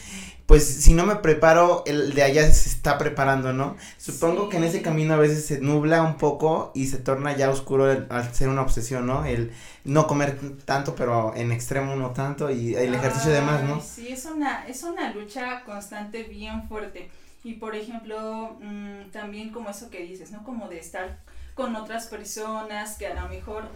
pues 0.49 0.67
si 0.67 0.95
no 0.95 1.05
me 1.05 1.17
preparo, 1.17 1.83
el 1.85 2.15
de 2.15 2.23
allá 2.23 2.51
se 2.51 2.71
está 2.71 2.97
preparando, 2.97 3.53
¿no? 3.53 3.77
Supongo 3.99 4.49
que 4.49 4.57
en 4.57 4.65
ese 4.65 4.81
camino 4.81 5.13
a 5.13 5.19
veces 5.19 5.45
se 5.45 5.61
nubla 5.61 6.03
un 6.03 6.17
poco 6.17 6.73
y 6.75 6.87
se 6.87 6.97
torna 6.97 7.37
ya 7.37 7.51
oscuro 7.51 7.85
al 8.09 8.35
ser 8.35 8.49
una 8.49 8.63
obsesión, 8.63 9.07
¿no? 9.07 9.27
El 9.27 9.53
no 9.85 10.07
comer 10.07 10.41
tanto, 10.65 10.95
pero 10.95 11.37
en 11.37 11.53
extremo 11.53 11.95
no 11.97 12.13
tanto 12.13 12.51
y 12.51 12.75
el 12.75 12.95
ejercicio 12.95 13.31
de 13.31 13.43
más, 13.43 13.63
¿no? 13.63 13.83
Sí, 13.83 14.09
es 14.09 14.25
una, 14.25 14.67
es 14.67 14.85
una 14.85 15.13
lucha 15.13 15.65
constante 15.65 16.23
bien 16.23 16.67
fuerte. 16.67 17.11
Y 17.45 17.53
por 17.57 17.77
ejemplo, 17.77 18.57
mmm, 18.63 19.11
también 19.13 19.51
como 19.51 19.69
eso 19.69 19.91
que 19.91 20.03
dices, 20.03 20.31
¿no? 20.31 20.45
Como 20.45 20.71
de 20.71 20.79
estar 20.79 21.19
con 21.53 21.77
otras 21.77 22.07
personas 22.07 22.97
que 22.97 23.07
a 23.07 23.21
lo 23.21 23.29
mejor 23.29 23.69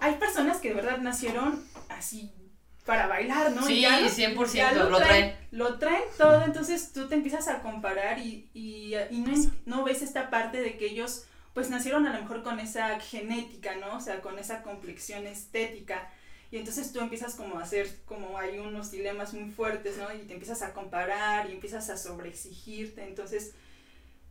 hay 0.00 0.16
personas 0.16 0.58
que 0.58 0.70
de 0.70 0.74
verdad 0.74 0.98
nacieron 0.98 1.62
así 1.88 2.32
para 2.86 3.08
bailar, 3.08 3.52
¿no? 3.52 3.66
Sí, 3.66 3.84
100%, 3.84 4.72
lo, 4.72 4.90
lo, 4.90 4.98
traen, 4.98 5.36
Lo 5.50 5.78
traen 5.78 6.04
todo, 6.16 6.42
entonces 6.44 6.92
tú 6.92 7.08
te 7.08 7.16
empiezas 7.16 7.48
a 7.48 7.60
comparar 7.60 8.18
y, 8.20 8.48
y, 8.54 8.94
y 9.10 9.18
no, 9.18 9.34
no, 9.66 9.84
ves 9.84 10.02
esta 10.02 10.30
parte 10.30 10.60
de 10.60 10.78
que 10.78 10.86
ellos 10.86 11.24
pues 11.52 11.68
nacieron 11.68 12.06
a 12.06 12.14
lo 12.14 12.20
mejor 12.20 12.42
con 12.42 12.60
esa 12.60 13.00
genética, 13.00 13.74
¿no? 13.76 13.96
O 13.96 14.00
sea, 14.00 14.20
con 14.20 14.38
esa 14.38 14.62
complexión 14.62 15.26
estética. 15.26 16.08
Y 16.50 16.58
entonces 16.58 16.92
tú 16.92 17.00
empiezas 17.00 17.34
como 17.34 17.58
a 17.58 17.62
hacer, 17.62 17.90
como 18.04 18.38
hay 18.38 18.58
unos 18.58 18.90
dilemas 18.90 19.34
muy 19.34 19.50
fuertes, 19.50 19.96
¿no? 19.96 20.14
Y 20.14 20.18
te 20.26 20.34
empiezas 20.34 20.62
a 20.62 20.72
comparar 20.72 21.50
y 21.50 21.52
empiezas 21.52 21.90
a 21.90 21.96
sobreexigirte. 21.96 23.04
Entonces, 23.04 23.54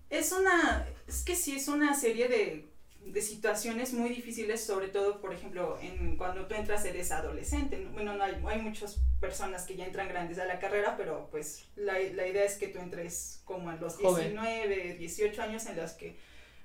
es 0.09 0.31
una, 0.31 0.87
es 1.07 1.23
que 1.23 1.35
sí 1.35 1.55
es 1.55 1.67
una 1.67 1.93
serie 1.95 2.29
de 2.29 2.65
de 3.05 3.21
situaciones 3.21 3.93
muy 3.93 4.09
difíciles, 4.09 4.63
sobre 4.63 4.87
todo, 4.87 5.21
por 5.21 5.31
ejemplo, 5.31 5.77
en, 5.79 6.17
cuando 6.17 6.47
tú 6.47 6.55
entras 6.55 6.83
eres 6.85 7.11
adolescente. 7.11 7.87
Bueno, 7.93 8.15
no 8.15 8.23
hay, 8.23 8.41
hay 8.47 8.61
muchas 8.61 8.99
personas 9.19 9.63
que 9.65 9.75
ya 9.75 9.85
entran 9.85 10.07
grandes 10.07 10.39
a 10.39 10.45
la 10.45 10.59
carrera, 10.59 10.95
pero 10.97 11.27
pues 11.29 11.65
la, 11.75 11.93
la 11.93 12.27
idea 12.27 12.43
es 12.43 12.55
que 12.57 12.67
tú 12.67 12.79
entres 12.79 13.41
como 13.45 13.69
a 13.69 13.75
los 13.75 13.97
19, 13.99 14.95
18 14.95 15.41
años 15.41 15.65
en 15.67 15.77
los 15.77 15.91
que 15.91 16.17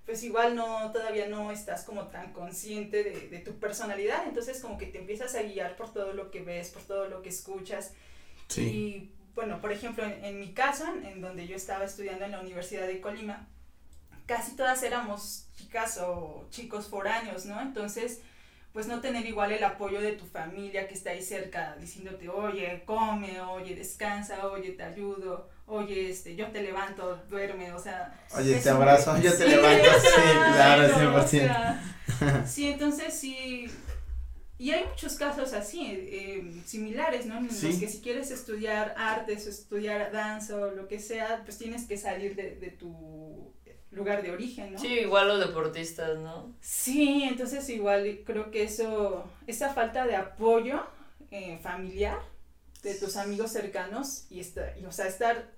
pues 0.06 0.25
igual 0.25 0.56
no, 0.56 0.90
todavía 0.90 1.28
no 1.28 1.52
estás 1.52 1.85
como 1.85 2.09
tan 2.09 2.32
consciente 2.32 3.04
de, 3.04 3.28
de, 3.28 3.38
tu 3.38 3.61
personalidad, 3.61 4.26
entonces 4.26 4.59
como 4.61 4.76
que 4.76 4.87
te 4.87 4.99
empiezas 4.99 5.37
a 5.37 5.42
guiar 5.42 5.76
por 5.76 5.92
todo 5.92 6.14
lo 6.14 6.32
que 6.32 6.40
ves, 6.42 6.70
por 6.70 6.82
todo 6.82 7.06
lo 7.06 7.23
que 7.23 7.28
escuchas. 7.28 7.92
Sí. 8.49 8.62
Y 8.62 9.12
bueno, 9.37 9.61
por 9.61 9.70
ejemplo, 9.70 10.02
en, 10.02 10.25
en 10.25 10.40
mi 10.40 10.52
caso, 10.52 10.85
en, 10.92 11.04
en 11.04 11.20
donde 11.20 11.47
yo 11.47 11.54
estaba 11.54 11.85
estudiando 11.85 12.25
en 12.25 12.32
la 12.32 12.40
Universidad 12.40 12.88
de 12.88 13.00
Colima, 13.00 13.47
casi 14.30 14.52
todas 14.52 14.80
éramos 14.84 15.46
chicas 15.56 15.99
o 15.99 16.46
chicos 16.50 16.87
foráneos, 16.87 17.46
¿no? 17.46 17.60
Entonces, 17.60 18.20
pues 18.72 18.87
no 18.87 19.00
tener 19.00 19.26
igual 19.26 19.50
el 19.50 19.64
apoyo 19.64 20.00
de 20.00 20.12
tu 20.12 20.25
familia 20.25 20.87
que 20.87 20.94
está 20.94 21.10
ahí 21.10 21.20
cerca 21.20 21.75
diciéndote, 21.80 22.28
oye, 22.28 22.84
come, 22.87 23.40
oye, 23.40 23.75
descansa, 23.75 24.46
oye, 24.46 24.70
te 24.70 24.84
ayudo, 24.84 25.49
oye, 25.66 26.10
este, 26.10 26.37
yo 26.37 26.46
te 26.52 26.62
levanto, 26.62 27.16
duerme, 27.28 27.72
o 27.72 27.80
sea. 27.80 28.14
Oye, 28.37 28.60
te 28.60 28.70
abrazo, 28.70 29.20
yo 29.20 29.37
te 29.37 29.49
levanto, 29.49 29.88
sí, 30.00 30.20
claro, 30.54 30.94
100%. 30.94 31.80
sí, 32.46 32.68
entonces 32.70 33.12
sí, 33.12 33.68
y 34.58 34.70
hay 34.70 34.84
muchos 34.84 35.16
casos 35.16 35.52
así, 35.54 35.84
eh, 35.90 36.62
similares, 36.64 37.26
¿no? 37.26 37.38
En 37.38 37.49
los 37.49 37.56
que 37.56 37.88
si 37.88 38.00
quieres 38.00 38.30
estudiar 38.30 38.94
artes 38.96 39.44
o 39.49 39.50
estudiar 39.50 40.12
danza 40.12 40.54
o 40.54 40.70
lo 40.70 40.87
que 40.87 41.00
sea, 41.00 41.42
pues 41.44 41.58
tienes 41.58 41.87
que 41.87 41.96
salir 41.96 42.37
de, 42.37 42.54
de 42.54 42.70
tu 42.70 43.50
lugar 43.90 44.23
de 44.23 44.30
origen, 44.30 44.75
¿no? 44.75 44.78
Sí, 44.78 45.00
igual 45.00 45.28
los 45.28 45.40
deportistas, 45.40 46.18
¿no? 46.18 46.54
Sí, 46.61 47.25
entonces 47.25 47.68
igual 47.68 48.20
creo 48.25 48.50
que 48.50 48.62
eso, 48.62 49.28
esa 49.47 49.73
falta 49.73 50.06
de 50.06 50.16
apoyo 50.16 50.82
eh, 51.30 51.59
familiar 51.62 52.18
de 52.82 52.94
tus 52.94 53.16
amigos 53.16 53.52
cercanos 53.52 54.26
y, 54.30 54.40
esta, 54.40 54.76
y, 54.78 54.85
o 54.85 54.92
sea, 54.92 55.06
estar 55.06 55.50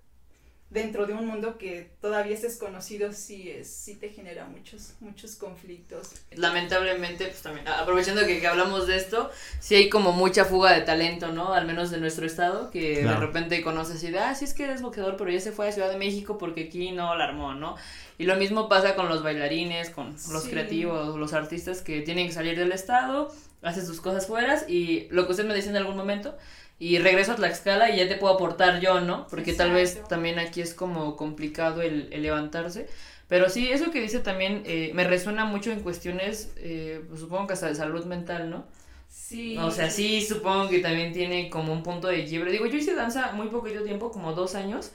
dentro 0.73 1.07
de 1.07 1.13
un 1.13 1.27
mundo 1.27 1.59
que 1.59 1.91
todavía 2.01 2.35
es 2.35 2.43
desconocido 2.43 3.13
sí 3.13 3.51
es 3.51 3.69
sí 3.69 3.97
te 3.97 4.09
genera 4.09 4.47
muchos 4.47 4.95
muchos 5.01 5.37
conflictos. 5.37 6.13
Lamentablemente 6.35 7.27
pues 7.27 7.43
también 7.43 7.69
aprovechando 7.69 8.27
que, 8.27 8.41
que 8.41 8.47
hablamos 8.47 8.87
de 8.87 8.97
esto 8.97 9.31
sí 9.61 9.75
hay 9.75 9.91
como 9.91 10.13
mucha 10.13 10.47
fuga 10.47 10.73
de 10.73 10.81
talento 10.81 11.29
no 11.29 11.53
al 11.53 11.67
menos 11.67 11.91
de 11.91 11.99
nuestro 11.99 12.25
estado 12.25 12.71
que 12.71 13.05
de 13.05 13.17
repente 13.17 13.63
conoces 13.63 14.03
y 14.03 14.11
de 14.11 14.19
ah 14.19 14.35
sí 14.35 14.47
es 14.47 14.55
que 14.55 14.65
eres 14.65 14.81
boxeador 14.81 15.17
pero 15.17 15.31
ya 15.31 15.41
se 15.41 15.53
fue 15.53 15.69
a 15.69 15.73
Ciudad 15.73 15.91
de 15.91 15.99
México 15.99 16.39
porque 16.39 16.65
aquí 16.65 16.91
no 16.93 17.15
la 17.17 17.25
armó 17.25 17.55
no 17.55 17.77
y 18.17 18.25
lo 18.25 18.37
mismo 18.37 18.69
pasa 18.69 18.95
con 18.95 19.09
los 19.09 19.23
bailarines 19.23 19.91
con 19.91 20.17
los 20.31 20.45
creativos 20.49 21.19
los 21.19 21.35
artistas 21.35 21.83
que 21.83 22.01
tienen 22.01 22.29
que 22.29 22.33
salir 22.33 22.59
del 22.59 22.73
estado 22.73 23.31
hacen 23.63 23.87
sus 23.87 24.01
cosas 24.01 24.27
fuera 24.27 24.59
y 24.69 25.07
lo 25.11 25.27
que 25.27 25.33
usted 25.33 25.45
me 25.45 25.55
decía 25.55 25.71
en 25.71 25.77
algún 25.77 25.97
momento 25.97 26.37
y 26.79 26.99
regreso 26.99 27.33
a 27.33 27.37
Tlaxcala 27.37 27.91
y 27.91 27.99
ya 27.99 28.09
te 28.09 28.17
puedo 28.17 28.35
aportar 28.35 28.81
yo, 28.81 29.01
¿no? 29.01 29.27
Porque 29.29 29.53
tal 29.53 29.73
vez 29.73 30.03
también 30.09 30.39
aquí 30.39 30.61
es 30.61 30.75
como 30.75 31.17
complicado 31.17 31.83
el, 31.83 32.11
levantarse. 32.11 32.89
Pero 33.29 33.49
sí, 33.49 33.71
eso 33.71 33.91
que 33.91 34.01
dice 34.01 34.19
también 34.19 34.63
eh, 34.67 34.91
me 34.95 35.05
resuena 35.05 35.45
mucho 35.45 35.71
en 35.71 35.81
cuestiones, 35.81 36.53
eh, 36.57 37.03
pues 37.09 37.21
supongo 37.21 37.47
que 37.47 37.53
hasta 37.55 37.69
de 37.69 37.75
salud 37.75 38.05
mental, 38.05 38.51
¿no? 38.51 38.67
Sí. 39.09 39.57
O 39.59 39.71
sea, 39.71 39.91
sí, 39.91 40.23
supongo 40.23 40.69
que 40.69 40.81
también 40.81 41.13
tiene 41.13 41.49
como 41.51 41.73
un 41.73 41.83
punto 41.83 42.09
de 42.09 42.25
quiebre. 42.25 42.51
Digo, 42.51 42.67
yo 42.67 42.77
hice 42.77 42.95
danza 42.95 43.33
muy 43.33 43.49
poquito 43.49 43.83
tiempo, 43.83 44.11
como 44.11 44.33
dos 44.33 44.55
años. 44.55 44.91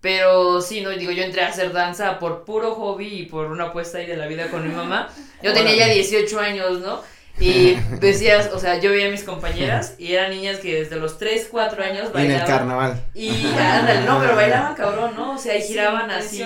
Pero 0.00 0.60
sí, 0.60 0.82
no, 0.82 0.90
digo, 0.90 1.10
yo 1.10 1.22
entré 1.22 1.42
a 1.42 1.48
hacer 1.48 1.72
danza 1.72 2.18
por 2.18 2.44
puro 2.44 2.74
hobby 2.74 3.06
y 3.06 3.22
por 3.24 3.50
una 3.50 3.64
apuesta 3.64 3.98
ahí 3.98 4.06
de 4.06 4.16
la 4.16 4.26
vida 4.26 4.50
con 4.50 4.66
mi 4.66 4.74
mamá. 4.74 5.08
Yo 5.42 5.52
tenía 5.52 5.74
ya 5.74 5.88
18 5.88 6.38
años, 6.38 6.80
¿no? 6.80 7.02
Y 7.38 7.74
decías, 8.00 8.50
o 8.52 8.58
sea, 8.58 8.78
yo 8.78 8.90
veía 8.90 9.08
a 9.08 9.10
mis 9.10 9.24
compañeras 9.24 9.94
y 9.98 10.14
eran 10.14 10.30
niñas 10.30 10.58
que 10.58 10.80
desde 10.80 10.96
los 10.96 11.18
3, 11.18 11.48
4 11.50 11.84
años 11.84 12.12
bailaban. 12.12 12.24
en 12.24 12.32
el 12.32 12.44
carnaval. 12.44 13.04
Y 13.14 13.30
ándale, 13.58 14.00
no, 14.06 14.20
pero 14.20 14.36
bailaban 14.36 14.74
cabrón, 14.74 15.14
¿no? 15.16 15.34
O 15.34 15.38
sea, 15.38 15.56
y 15.56 15.62
giraban 15.62 16.10
así. 16.10 16.44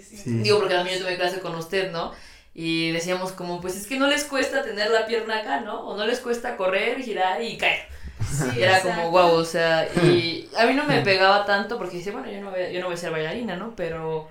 Sí. 0.00 0.22
Digo, 0.26 0.58
porque 0.58 0.74
también 0.74 0.98
yo 0.98 1.04
tuve 1.04 1.16
clase 1.16 1.40
con 1.40 1.54
usted, 1.54 1.90
¿no? 1.90 2.12
Y 2.54 2.92
decíamos 2.92 3.32
como, 3.32 3.60
pues 3.60 3.76
es 3.76 3.86
que 3.86 3.98
no 3.98 4.06
les 4.06 4.24
cuesta 4.24 4.62
tener 4.62 4.90
la 4.90 5.06
pierna 5.06 5.40
acá, 5.40 5.60
¿no? 5.60 5.86
O 5.88 5.96
no 5.96 6.06
les 6.06 6.20
cuesta 6.20 6.56
correr, 6.56 7.02
girar 7.02 7.42
y 7.42 7.58
caer. 7.58 7.80
Sí, 8.30 8.62
era 8.62 8.80
como 8.80 9.10
wow, 9.10 9.32
o 9.32 9.44
sea, 9.44 9.86
y 10.02 10.48
a 10.58 10.64
mí 10.64 10.74
no 10.74 10.84
me 10.84 11.02
pegaba 11.02 11.44
tanto 11.44 11.76
porque 11.76 11.98
dice, 11.98 12.12
bueno, 12.12 12.30
yo 12.30 12.40
no 12.40 12.50
voy, 12.50 12.72
yo 12.72 12.80
no 12.80 12.86
voy 12.86 12.94
a 12.94 12.98
ser 12.98 13.10
bailarina, 13.10 13.56
¿no? 13.56 13.74
Pero 13.76 14.28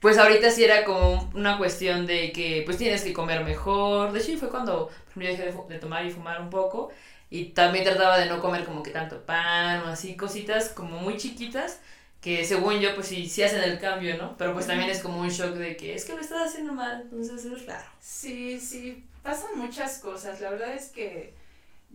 pues 0.00 0.16
ahorita 0.16 0.50
sí 0.50 0.64
era 0.64 0.84
como 0.84 1.30
una 1.34 1.58
cuestión 1.58 2.06
de 2.06 2.32
que 2.32 2.62
pues 2.64 2.78
tienes 2.78 3.02
que 3.02 3.12
comer 3.12 3.44
mejor. 3.44 4.12
De 4.12 4.20
hecho, 4.20 4.36
fue 4.38 4.48
cuando 4.48 4.90
yo 5.14 5.22
dejé 5.22 5.52
de, 5.68 5.78
tomar 5.78 6.06
y 6.06 6.10
fumar 6.10 6.40
un 6.40 6.50
poco. 6.50 6.90
Y 7.28 7.46
también 7.50 7.84
trataba 7.84 8.18
de 8.18 8.26
no 8.26 8.40
comer 8.40 8.64
como 8.64 8.82
que 8.82 8.90
tanto 8.90 9.24
pan 9.24 9.82
o 9.82 9.86
así, 9.88 10.16
cositas 10.16 10.70
como 10.70 10.98
muy 10.98 11.16
chiquitas 11.16 11.80
que 12.20 12.44
según 12.44 12.80
yo 12.80 12.94
pues 12.94 13.06
sí, 13.06 13.28
sí 13.28 13.42
hacen 13.42 13.62
el 13.62 13.78
cambio, 13.78 14.16
¿no? 14.18 14.36
Pero 14.36 14.52
pues 14.52 14.66
también 14.66 14.90
es 14.90 15.00
como 15.00 15.20
un 15.20 15.30
shock 15.30 15.54
de 15.54 15.76
que 15.76 15.94
es 15.94 16.04
que 16.04 16.14
lo 16.14 16.20
estás 16.20 16.48
haciendo 16.48 16.74
mal, 16.74 17.02
entonces 17.02 17.44
es 17.44 17.66
raro. 17.66 17.88
Sí, 17.98 18.60
sí, 18.60 19.04
pasan 19.22 19.56
muchas 19.56 19.98
cosas. 19.98 20.40
La 20.40 20.50
verdad 20.50 20.74
es 20.74 20.88
que 20.88 21.32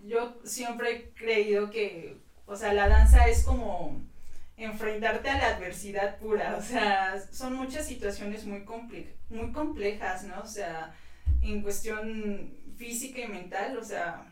yo 0.06 0.36
siempre 0.44 0.92
he 0.92 1.10
creído 1.12 1.70
que, 1.70 2.18
o 2.48 2.56
sea, 2.56 2.74
la 2.74 2.88
danza 2.88 3.28
es 3.28 3.44
como 3.44 4.02
enfrentarte 4.58 5.30
a 5.30 5.38
la 5.38 5.56
adversidad 5.56 6.18
pura, 6.18 6.56
o 6.58 6.62
sea, 6.62 7.22
son 7.32 7.56
muchas 7.56 7.86
situaciones 7.88 8.46
muy, 8.46 8.64
comple 8.64 9.16
muy 9.30 9.52
complejas, 9.52 10.24
¿no? 10.24 10.40
O 10.42 10.48
sea, 10.48 10.96
en 11.42 11.62
cuestión 11.62 12.58
física 12.78 13.22
y 13.22 13.28
mental, 13.28 13.78
o 13.78 13.84
sea, 13.84 14.32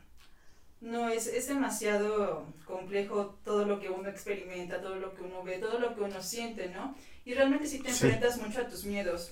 no, 0.82 1.10
es, 1.10 1.28
es 1.28 1.48
demasiado 1.48 2.46
complejo 2.66 3.40
todo 3.44 3.66
lo 3.66 3.80
que 3.80 3.90
uno 3.90 4.10
experimenta, 4.10 4.82
todo 4.82 4.96
lo 4.96 5.14
que 5.14 5.24
uno 5.24 5.44
ve, 5.44 5.58
todo 5.58 5.80
lo 5.80 5.96
que 5.96 6.02
uno 6.02 6.22
siente, 6.22 6.70
¿no? 6.70 6.96
Y 7.26 7.34
realmente 7.34 7.68
sí 7.68 7.80
te 7.80 7.90
enfrentas 7.90 8.38
mucho 8.38 8.62
a 8.62 8.68
tus 8.68 8.86
miedos. 8.86 9.32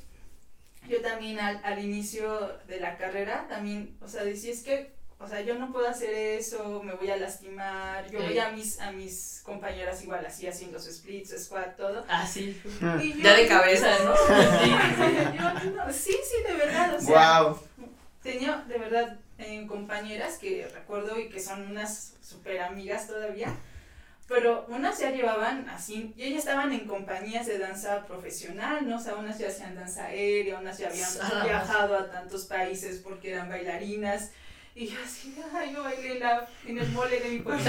Yo 0.87 1.01
también 1.01 1.39
al, 1.39 1.61
al 1.63 1.83
inicio 1.83 2.57
de 2.67 2.79
la 2.79 2.97
carrera, 2.97 3.47
también, 3.47 3.97
o 4.01 4.07
sea, 4.07 4.23
decía, 4.23 4.51
es 4.51 4.63
que 4.63 4.93
o 5.23 5.27
sea, 5.27 5.41
yo 5.41 5.55
no 5.55 5.71
puedo 5.71 5.87
hacer 5.87 6.13
eso, 6.13 6.81
me 6.83 6.93
voy 6.93 7.11
a 7.11 7.17
lastimar. 7.17 8.09
Yo 8.09 8.21
voy 8.21 8.37
a 8.39 8.49
mis, 8.49 8.79
a 8.79 8.91
mis 8.91 9.41
compañeras 9.43 10.01
igual 10.03 10.25
así 10.25 10.47
haciendo 10.47 10.79
su 10.79 10.89
split, 10.89 11.25
su 11.27 11.37
squat, 11.37 11.77
todo. 11.77 12.03
Ah, 12.07 12.25
sí. 12.25 12.59
ya 13.21 13.35
de 13.35 13.47
cabeza, 13.47 13.87
¿no? 14.03 14.15
sí, 15.93 16.11
sí, 16.23 16.43
de 16.47 16.53
verdad. 16.55 16.95
O 16.95 17.01
sea, 17.01 17.41
wow. 17.43 17.59
Tenía 18.23 18.65
de 18.67 18.77
verdad 18.77 19.19
eh, 19.37 19.65
compañeras 19.67 20.37
que 20.37 20.67
recuerdo 20.73 21.19
y 21.19 21.29
que 21.29 21.39
son 21.39 21.69
unas 21.69 22.13
super 22.21 22.59
amigas 22.61 23.07
todavía. 23.07 23.55
Pero 24.27 24.65
unas 24.69 24.97
ya 24.97 25.11
llevaban 25.11 25.67
así, 25.69 26.13
y 26.15 26.23
ellas 26.23 26.39
estaban 26.39 26.71
en 26.71 26.87
compañías 26.87 27.45
de 27.47 27.59
danza 27.59 28.05
profesional, 28.05 28.87
¿no? 28.87 28.95
O 28.95 28.99
sea, 28.99 29.15
unas 29.15 29.37
ya 29.37 29.49
hacían 29.49 29.75
danza 29.75 30.05
aérea, 30.05 30.57
unas 30.57 30.77
ya 30.77 30.87
habían 30.87 31.09
viajado 31.43 31.97
a 31.97 32.09
tantos 32.09 32.45
países 32.45 32.99
porque 32.99 33.31
eran 33.31 33.49
bailarinas 33.49 34.31
y 34.75 34.87
yo 34.87 34.97
así, 35.03 35.35
ay, 35.53 35.73
yo 35.73 35.83
bailé 35.83 36.19
la, 36.19 36.47
en 36.65 36.77
el 36.77 36.89
mole 36.91 37.19
de 37.19 37.29
mi 37.29 37.39
pueblo. 37.43 37.63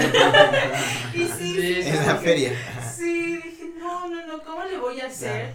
y 1.13 1.17
sí, 1.27 1.53
sí, 1.83 1.89
en 1.89 2.07
la 2.07 2.15
feria. 2.17 2.53
Sí, 2.95 3.37
dije, 3.37 3.71
no, 3.77 4.07
no, 4.07 4.25
no, 4.25 4.41
¿cómo 4.43 4.63
le 4.63 4.77
voy 4.77 4.99
a 5.01 5.07
hacer? 5.07 5.53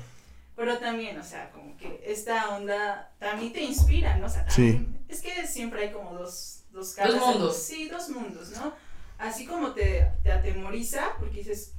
Pero 0.57 0.78
también, 0.78 1.19
o 1.19 1.23
sea, 1.25 1.50
como 1.50 1.76
que 1.76 2.02
esta 2.05 2.49
onda 2.57 3.12
también 3.19 3.52
te 3.52 3.62
inspira, 3.62 4.17
¿no? 4.17 4.26
O 4.26 4.28
sea, 4.28 4.45
también, 4.45 5.05
es 5.09 5.21
que 5.21 5.47
siempre 5.47 5.83
hay 5.85 5.93
como 5.93 6.14
dos, 6.14 6.64
dos 6.71 6.95
caras. 6.95 7.14
Dos 7.14 7.26
mundos. 7.26 7.57
Sí, 7.62 7.88
dos 7.88 8.09
mundos, 8.11 8.50
¿no? 8.50 8.73
Así 9.19 9.47
como 9.47 9.73
te, 9.73 10.11
te 10.23 10.33
atemoriza, 10.33 11.12
porque 11.19 11.38
dices, 11.38 11.75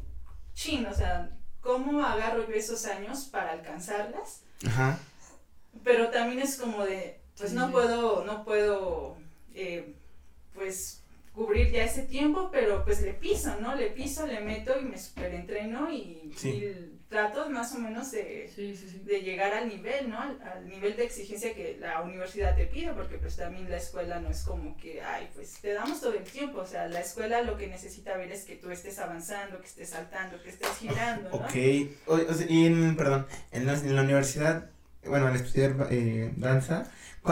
chin, 0.54 0.86
o 0.86 0.94
sea, 0.94 1.30
¿cómo 1.62 2.04
agarro 2.04 2.48
yo 2.48 2.56
esos 2.56 2.86
años 2.86 3.26
para 3.32 3.52
alcanzarlas? 3.52 4.42
Ajá. 4.66 4.98
Pero 5.84 6.10
también 6.10 6.40
es 6.40 6.56
como 6.58 6.84
de, 6.86 7.20
pues 7.38 7.52
Sí, 7.52 7.56
no 7.56 7.68
sí. 7.68 7.72
puedo, 7.74 8.24
no 8.26 8.44
puedo, 8.44 9.18
eh, 9.56 9.94
pues 10.54 11.02
cubrir 11.34 11.72
ya 11.72 11.86
ese 11.86 12.02
tiempo, 12.04 12.50
pero 12.52 12.84
pues 12.84 13.02
le 13.02 13.14
piso, 13.14 13.56
¿no? 13.62 13.76
Le 13.76 13.88
piso, 13.92 14.26
le 14.28 14.42
meto 14.42 14.78
y 14.80 14.84
me 14.84 14.98
superentreno 14.98 15.90
y, 15.92 16.34
Sí. 16.36 16.50
y 16.50 17.00
trato 17.08 17.50
más 17.50 17.74
o 17.76 17.80
menos 17.80 18.12
de, 18.12 18.52
Sí, 18.54 18.76
sí, 18.76 18.90
sí. 18.90 19.00
de 19.06 19.22
llegar 19.22 19.54
al 19.54 19.70
nivel, 19.70 20.10
¿no? 20.10 20.20
Al, 20.20 20.42
al 20.42 20.68
nivel 20.68 20.98
de 20.98 21.06
exigencia 21.06 21.54
que 21.56 21.78
la 21.80 22.02
universidad 22.02 22.56
te 22.58 22.66
pide, 22.66 22.92
porque 22.94 23.18
pues 23.18 23.38
también 23.38 23.70
la 23.70 23.78
escuela 23.78 24.20
no 24.20 24.30
es 24.30 24.42
como 24.44 24.76
que, 24.78 25.02
ay, 25.02 25.30
pues 25.34 25.54
te 25.62 25.72
damos 25.74 26.02
todo 26.02 26.14
el 26.14 26.24
tiempo, 26.24 26.60
o 26.60 26.66
sea, 26.68 26.88
la 26.90 27.00
escuela 27.00 27.42
lo 27.44 27.58
que 27.58 27.68
necesita 27.68 28.18
ver 28.18 28.32
es 28.32 28.44
que 28.44 28.56
tú 28.58 28.70
estés 28.70 29.00
avanzando, 29.00 29.60
que 29.62 29.68
estés 29.68 29.90
saltando, 29.90 30.42
que 30.44 30.50
estés 30.50 30.78
girando, 30.78 31.30
¿no? 31.30 31.36
Ok. 31.38 31.56
O, 32.08 32.16
o 32.16 32.34
sea, 32.34 32.46
y 32.50 32.66
en, 32.66 32.96
perdón, 32.98 33.26
en 33.52 33.66
la, 33.66 33.74
en 33.76 33.96
la 33.96 34.02
universidad, 34.02 34.70
bueno, 35.10 35.28
al 35.28 35.36
estudiar 35.36 35.88
eh, 35.92 36.32
danza, 36.38 36.90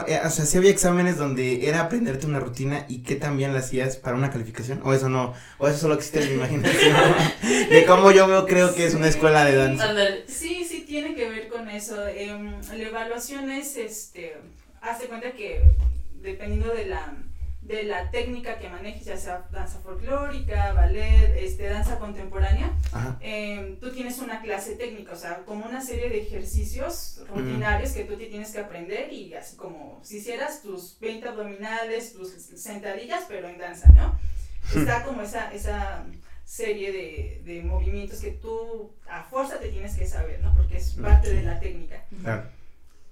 eh, 0.07 0.19
o 0.23 0.29
sea, 0.29 0.45
sí 0.45 0.57
había 0.57 0.69
exámenes 0.69 1.17
donde 1.17 1.67
era 1.67 1.81
aprenderte 1.81 2.27
una 2.27 2.39
rutina 2.39 2.85
y 2.89 3.03
qué 3.03 3.15
también 3.15 3.53
la 3.53 3.59
hacías 3.59 3.95
para 3.95 4.17
una 4.17 4.29
calificación, 4.29 4.81
o 4.83 4.93
eso 4.93 5.07
no, 5.09 5.33
o 5.57 5.67
eso 5.67 5.77
solo 5.77 5.95
existe 5.95 6.21
en 6.23 6.29
mi 6.29 6.35
imaginación, 6.35 6.95
de 7.69 7.85
cómo 7.85 8.11
yo 8.11 8.27
veo, 8.27 8.45
creo 8.45 8.75
que 8.75 8.85
es 8.85 8.93
una 8.93 9.07
escuela 9.07 9.45
de 9.45 9.55
danza. 9.55 9.93
Sí, 10.27 10.65
sí 10.65 10.83
tiene 10.85 11.15
que 11.15 11.29
ver 11.29 11.47
con 11.47 11.69
eso. 11.69 12.05
Em, 12.07 12.59
la 12.61 12.83
evaluación 12.83 13.49
es, 13.49 13.77
este, 13.77 14.35
hazte 14.81 15.07
cuenta 15.07 15.31
que 15.31 15.61
dependiendo 16.21 16.73
de 16.73 16.87
la, 16.87 17.13
de 17.67 17.83
la 17.83 18.09
técnica 18.11 18.59
que 18.59 18.69
manejes, 18.69 19.05
ya 19.05 19.17
sea 19.17 19.45
danza 19.51 19.79
folclórica, 19.79 20.71
ballet, 20.71 21.35
este, 21.37 21.67
danza 21.67 21.99
contemporánea, 21.99 22.71
em, 23.19 23.77
tú 23.77 23.91
tienes 23.91 24.19
una 24.19 24.41
clase 24.41 24.75
técnica, 24.75 25.11
o 25.11 25.17
sea, 25.17 25.43
como 25.43 25.65
una 25.65 25.81
serie 25.81 26.09
de 26.09 26.21
ejercicios 26.21 27.21
rutinarios 27.27 27.91
que 27.91 28.05
tú 28.05 28.15
te 28.15 28.27
tienes 28.27 28.51
que 28.51 28.59
aprender 28.59 29.11
y 29.11 29.33
así 29.33 29.57
como 29.57 29.99
si 30.01 30.17
hicieras 30.17 30.61
tus 30.61 30.97
20 31.01 31.27
abdominales, 31.27 32.13
tus 32.13 32.29
sentadillas, 32.31 33.25
pero 33.27 33.49
en 33.49 33.57
danza, 33.57 33.89
¿no? 33.89 34.17
Está 34.73 35.03
como 35.03 35.21
esa, 35.21 35.53
esa 35.53 36.05
serie 36.45 36.93
de, 36.93 37.41
de 37.43 37.63
movimientos 37.63 38.21
que 38.21 38.31
tú 38.31 38.93
a 39.09 39.23
fuerza 39.23 39.59
te 39.59 39.69
tienes 39.69 39.97
que 39.97 40.07
saber, 40.07 40.39
¿no? 40.39 40.55
Porque 40.55 40.77
es 40.77 40.93
parte 40.93 41.33
de 41.33 41.43
la 41.43 41.59
técnica. 41.59 42.05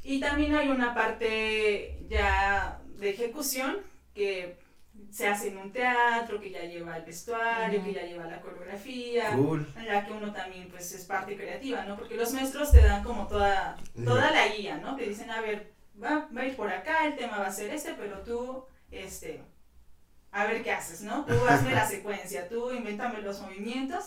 Y 0.01 0.21
también 0.21 0.55
hay 0.55 0.69
una 0.69 0.93
parte 0.93 2.05
ya 2.07 2.79
de 2.99 3.09
ejecución 3.09 3.77
que 4.15 4.57
se 5.11 5.27
hace 5.27 5.49
en 5.49 5.57
un 5.57 5.71
teatro, 5.71 6.39
que 6.39 6.49
ya 6.49 6.61
lleva 6.63 6.97
el 6.97 7.03
vestuario, 7.03 7.83
que 7.83 7.93
ya 7.93 8.03
lleva 8.03 8.25
la 8.25 8.39
coreografía, 8.41 9.31
Cool. 9.35 9.67
en 9.77 9.87
la 9.87 10.05
que 10.05 10.13
uno 10.13 10.31
también 10.31 10.69
pues 10.69 10.91
es 10.93 11.03
parte 11.05 11.35
creativa, 11.35 11.83
¿no? 11.83 11.97
Porque 11.97 12.15
los 12.15 12.31
maestros 12.33 12.71
te 12.71 12.81
dan 12.81 13.03
como 13.03 13.27
toda, 13.27 13.77
toda 14.05 14.31
la 14.31 14.47
guía, 14.47 14.77
¿no? 14.77 14.95
Te 14.95 15.03
dicen, 15.03 15.29
a 15.29 15.41
ver, 15.41 15.73
va, 16.01 16.29
va 16.35 16.41
a 16.41 16.45
ir 16.45 16.55
por 16.55 16.71
acá, 16.71 17.05
el 17.05 17.15
tema 17.17 17.39
va 17.39 17.47
a 17.47 17.51
ser 17.51 17.71
este, 17.71 17.93
pero 17.95 18.19
tú, 18.21 18.65
este, 18.89 19.43
a 20.31 20.45
ver 20.45 20.63
qué 20.63 20.71
haces, 20.71 21.01
¿no? 21.01 21.25
Tú 21.25 21.33
hazme 21.47 21.73
la 21.73 21.85
secuencia, 21.95 22.47
tú 22.47 22.71
invéntame 22.71 23.21
los 23.21 23.41
movimientos 23.41 24.05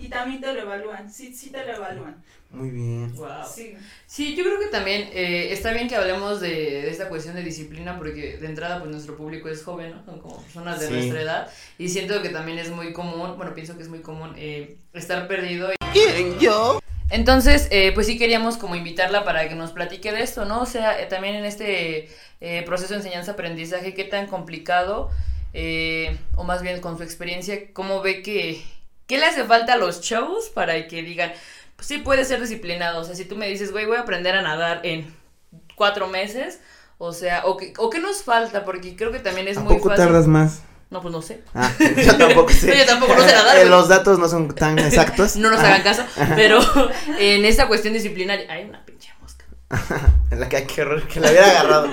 y 0.00 0.08
también 0.08 0.40
te 0.40 0.52
lo 0.52 0.60
evalúan, 0.62 1.10
sí, 1.12 1.32
sí 1.34 1.50
te 1.50 1.64
lo 1.64 1.74
evalúan. 1.76 2.22
Muy 2.50 2.70
bien. 2.70 3.14
Wow. 3.14 3.28
Sí, 3.54 3.76
Sí, 4.06 4.34
yo 4.34 4.42
creo 4.44 4.58
que 4.58 4.66
también 4.66 5.08
eh, 5.12 5.52
está 5.52 5.72
bien 5.72 5.86
que 5.88 5.94
hablemos 5.96 6.40
de, 6.40 6.48
de 6.48 6.90
esta 6.90 7.08
cuestión 7.08 7.36
de 7.36 7.42
disciplina 7.44 7.96
porque 7.96 8.38
de 8.38 8.46
entrada 8.46 8.80
pues 8.80 8.90
nuestro 8.90 9.16
público 9.16 9.48
es 9.48 9.62
joven, 9.62 9.92
¿no? 9.92 10.04
Son 10.04 10.18
como 10.20 10.42
personas 10.42 10.80
de 10.80 10.88
Sí. 10.88 10.92
nuestra 10.94 11.22
edad 11.22 11.50
y 11.78 11.88
siento 11.88 12.20
que 12.22 12.30
también 12.30 12.58
es 12.58 12.70
muy 12.70 12.92
común, 12.92 13.36
bueno, 13.36 13.54
pienso 13.54 13.76
que 13.76 13.82
es 13.82 13.88
muy 13.88 14.00
común 14.00 14.34
eh, 14.36 14.76
estar 14.94 15.28
perdido. 15.28 15.70
¿Quién, 15.92 16.38
yo? 16.40 16.80
Entonces, 17.10 17.68
eh, 17.70 17.90
pues 17.92 18.06
sí 18.06 18.16
queríamos 18.18 18.56
como 18.56 18.76
invitarla 18.76 19.24
para 19.24 19.48
que 19.48 19.54
nos 19.56 19.72
platique 19.72 20.12
de 20.12 20.22
esto, 20.22 20.44
¿no? 20.44 20.60
O 20.62 20.66
sea, 20.66 21.00
eh, 21.00 21.06
también 21.06 21.34
en 21.36 21.44
este 21.44 22.08
eh, 22.40 22.62
proceso 22.64 22.94
de 22.94 22.98
enseñanza-aprendizaje, 23.00 23.94
qué 23.94 24.04
tan 24.04 24.26
complicado, 24.28 25.10
eh, 25.52 26.16
o 26.36 26.44
más 26.44 26.62
bien 26.62 26.80
con 26.80 26.96
su 26.96 27.02
experiencia, 27.02 27.72
cómo 27.72 28.00
ve 28.00 28.22
que, 28.22 28.62
qué 29.10 29.18
le 29.18 29.26
hace 29.26 29.42
falta 29.42 29.72
a 29.72 29.76
los 29.76 30.00
chavos 30.00 30.50
para 30.50 30.86
que 30.86 31.02
digan, 31.02 31.32
pues 31.74 31.88
sí 31.88 31.98
puede 31.98 32.24
ser 32.24 32.40
disciplinado, 32.40 33.00
o 33.00 33.04
sea, 33.04 33.16
si 33.16 33.24
tú 33.24 33.34
me 33.34 33.48
dices, 33.48 33.72
güey, 33.72 33.84
voy 33.84 33.96
a 33.96 34.02
aprender 34.02 34.36
a 34.36 34.42
nadar 34.42 34.82
en 34.84 35.12
cuatro 35.74 36.06
meses, 36.06 36.60
o 36.96 37.12
sea, 37.12 37.42
o 37.44 37.56
que, 37.56 37.72
o 37.78 37.90
qué 37.90 37.98
nos 37.98 38.22
falta, 38.22 38.64
porque 38.64 38.94
creo 38.94 39.10
que 39.10 39.18
también 39.18 39.48
es 39.48 39.56
¿A 39.56 39.60
muy 39.62 39.74
poco 39.74 39.88
fácil. 39.88 40.04
tardas 40.04 40.28
más? 40.28 40.62
No, 40.90 41.02
pues 41.02 41.10
no 41.12 41.22
sé. 41.22 41.42
Ah, 41.54 41.72
yo 41.78 42.16
tampoco 42.16 42.52
sé. 42.52 42.68
No, 42.68 42.74
yo 42.78 42.86
tampoco, 42.86 43.14
no 43.16 43.22
sé 43.26 43.32
nadar, 43.32 43.58
Eh. 43.58 43.64
Los 43.64 43.88
datos 43.88 44.20
no 44.20 44.28
son 44.28 44.54
tan 44.54 44.78
exactos. 44.78 45.34
No 45.34 45.50
nos 45.50 45.58
hagan 45.58 45.82
caso, 45.82 46.04
pero 46.36 46.60
en 47.18 47.44
esta 47.44 47.66
cuestión 47.66 47.94
disciplinaria, 47.94 48.46
hay 48.48 48.64
una 48.64 48.84
pinche 48.84 49.12
mosca. 49.20 49.44
En 50.30 50.38
la 50.38 50.48
que 50.48 50.56
hay 50.58 50.66
que 50.66 50.84
que 51.12 51.18
la 51.20 51.30
hubiera 51.30 51.50
agarrado. 51.50 51.88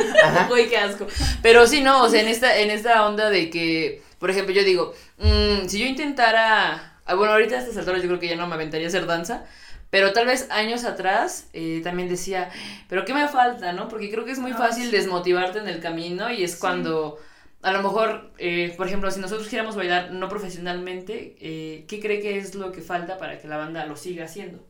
Güey, 0.49 0.69
qué 0.69 0.77
asco. 0.77 1.07
Pero 1.41 1.65
sí, 1.65 1.81
no, 1.81 2.03
o 2.03 2.09
sea, 2.09 2.21
en 2.21 2.27
esta, 2.27 2.59
en 2.59 2.69
esta 2.69 3.07
onda 3.07 3.31
de 3.31 3.49
que, 3.49 4.03
por 4.19 4.29
ejemplo, 4.29 4.53
yo 4.53 4.63
digo, 4.63 4.93
mm, 5.17 5.67
si 5.67 5.79
yo 5.79 5.87
intentara, 5.87 6.96
bueno, 7.15 7.33
ahorita 7.33 7.55
a 7.55 7.59
estas 7.59 7.77
alturas 7.77 8.01
yo 8.01 8.07
creo 8.07 8.19
que 8.19 8.27
ya 8.27 8.35
no 8.35 8.47
me 8.47 8.55
aventaría 8.55 8.87
a 8.87 8.89
hacer 8.89 9.05
danza, 9.05 9.45
pero 9.89 10.13
tal 10.13 10.25
vez 10.27 10.49
años 10.51 10.83
atrás 10.85 11.49
eh, 11.53 11.81
también 11.83 12.09
decía, 12.09 12.49
pero 12.89 13.05
¿qué 13.05 13.13
me 13.13 13.27
falta, 13.27 13.71
no? 13.73 13.87
Porque 13.87 14.11
creo 14.11 14.25
que 14.25 14.31
es 14.31 14.39
muy 14.39 14.51
Ah, 14.51 14.57
fácil 14.57 14.91
sí. 14.91 14.91
desmotivarte 14.91 15.59
en 15.59 15.67
el 15.67 15.79
camino 15.79 16.29
y 16.31 16.43
es 16.43 16.55
cuando, 16.57 17.17
a 17.61 17.71
lo 17.71 17.81
mejor, 17.83 18.31
eh, 18.37 18.73
por 18.77 18.87
ejemplo, 18.87 19.09
si 19.11 19.19
nosotros 19.19 19.45
quisiéramos 19.45 19.75
bailar 19.75 20.11
no 20.11 20.27
profesionalmente, 20.29 21.35
eh, 21.39 21.85
¿qué 21.87 21.99
cree 22.01 22.19
que 22.21 22.37
es 22.37 22.55
lo 22.55 22.71
que 22.71 22.81
falta 22.81 23.17
para 23.17 23.39
que 23.39 23.47
la 23.47 23.57
banda 23.57 23.85
lo 23.85 23.95
siga 23.95 24.25
haciendo? 24.25 24.65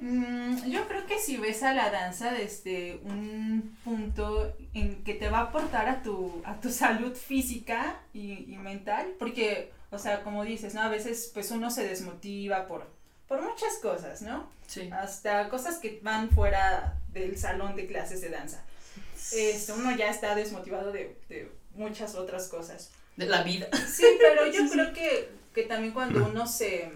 Mm, 0.00 0.68
yo 0.70 0.88
creo 0.88 1.06
que 1.06 1.18
si 1.18 1.36
ves 1.36 1.62
a 1.62 1.74
la 1.74 1.90
danza 1.90 2.32
desde 2.32 2.96
un 3.04 3.78
punto 3.84 4.52
en 4.74 5.04
que 5.04 5.14
te 5.14 5.28
va 5.30 5.38
a 5.38 5.42
aportar 5.42 5.88
a 5.88 6.02
tu, 6.02 6.42
a 6.44 6.60
tu 6.60 6.70
salud 6.70 7.14
física 7.14 8.00
y, 8.12 8.52
y 8.52 8.58
mental, 8.58 9.14
porque, 9.18 9.72
o 9.92 9.98
sea, 9.98 10.22
como 10.24 10.44
dices, 10.44 10.74
¿no? 10.74 10.82
A 10.82 10.88
veces 10.88 11.30
pues 11.32 11.50
uno 11.50 11.70
se 11.70 11.86
desmotiva 11.86 12.66
por, 12.66 12.86
por 13.28 13.40
muchas 13.40 13.74
cosas, 13.80 14.22
¿no? 14.22 14.50
Sí. 14.66 14.90
Hasta 14.92 15.48
cosas 15.48 15.78
que 15.78 16.00
van 16.02 16.30
fuera 16.30 16.98
del 17.12 17.38
salón 17.38 17.76
de 17.76 17.86
clases 17.86 18.20
de 18.20 18.30
danza. 18.30 18.64
Este, 19.32 19.72
uno 19.72 19.94
ya 19.96 20.10
está 20.10 20.34
desmotivado 20.34 20.92
de, 20.92 21.16
de 21.28 21.52
muchas 21.74 22.14
otras 22.14 22.48
cosas. 22.48 22.90
De 23.16 23.26
la 23.26 23.42
vida. 23.42 23.68
Sí, 23.86 24.06
pero 24.18 24.46
yo 24.46 24.68
creo 24.72 24.92
que, 24.92 25.30
que 25.54 25.64
también 25.64 25.92
cuando 25.92 26.24
uno 26.24 26.46
se, 26.46 26.90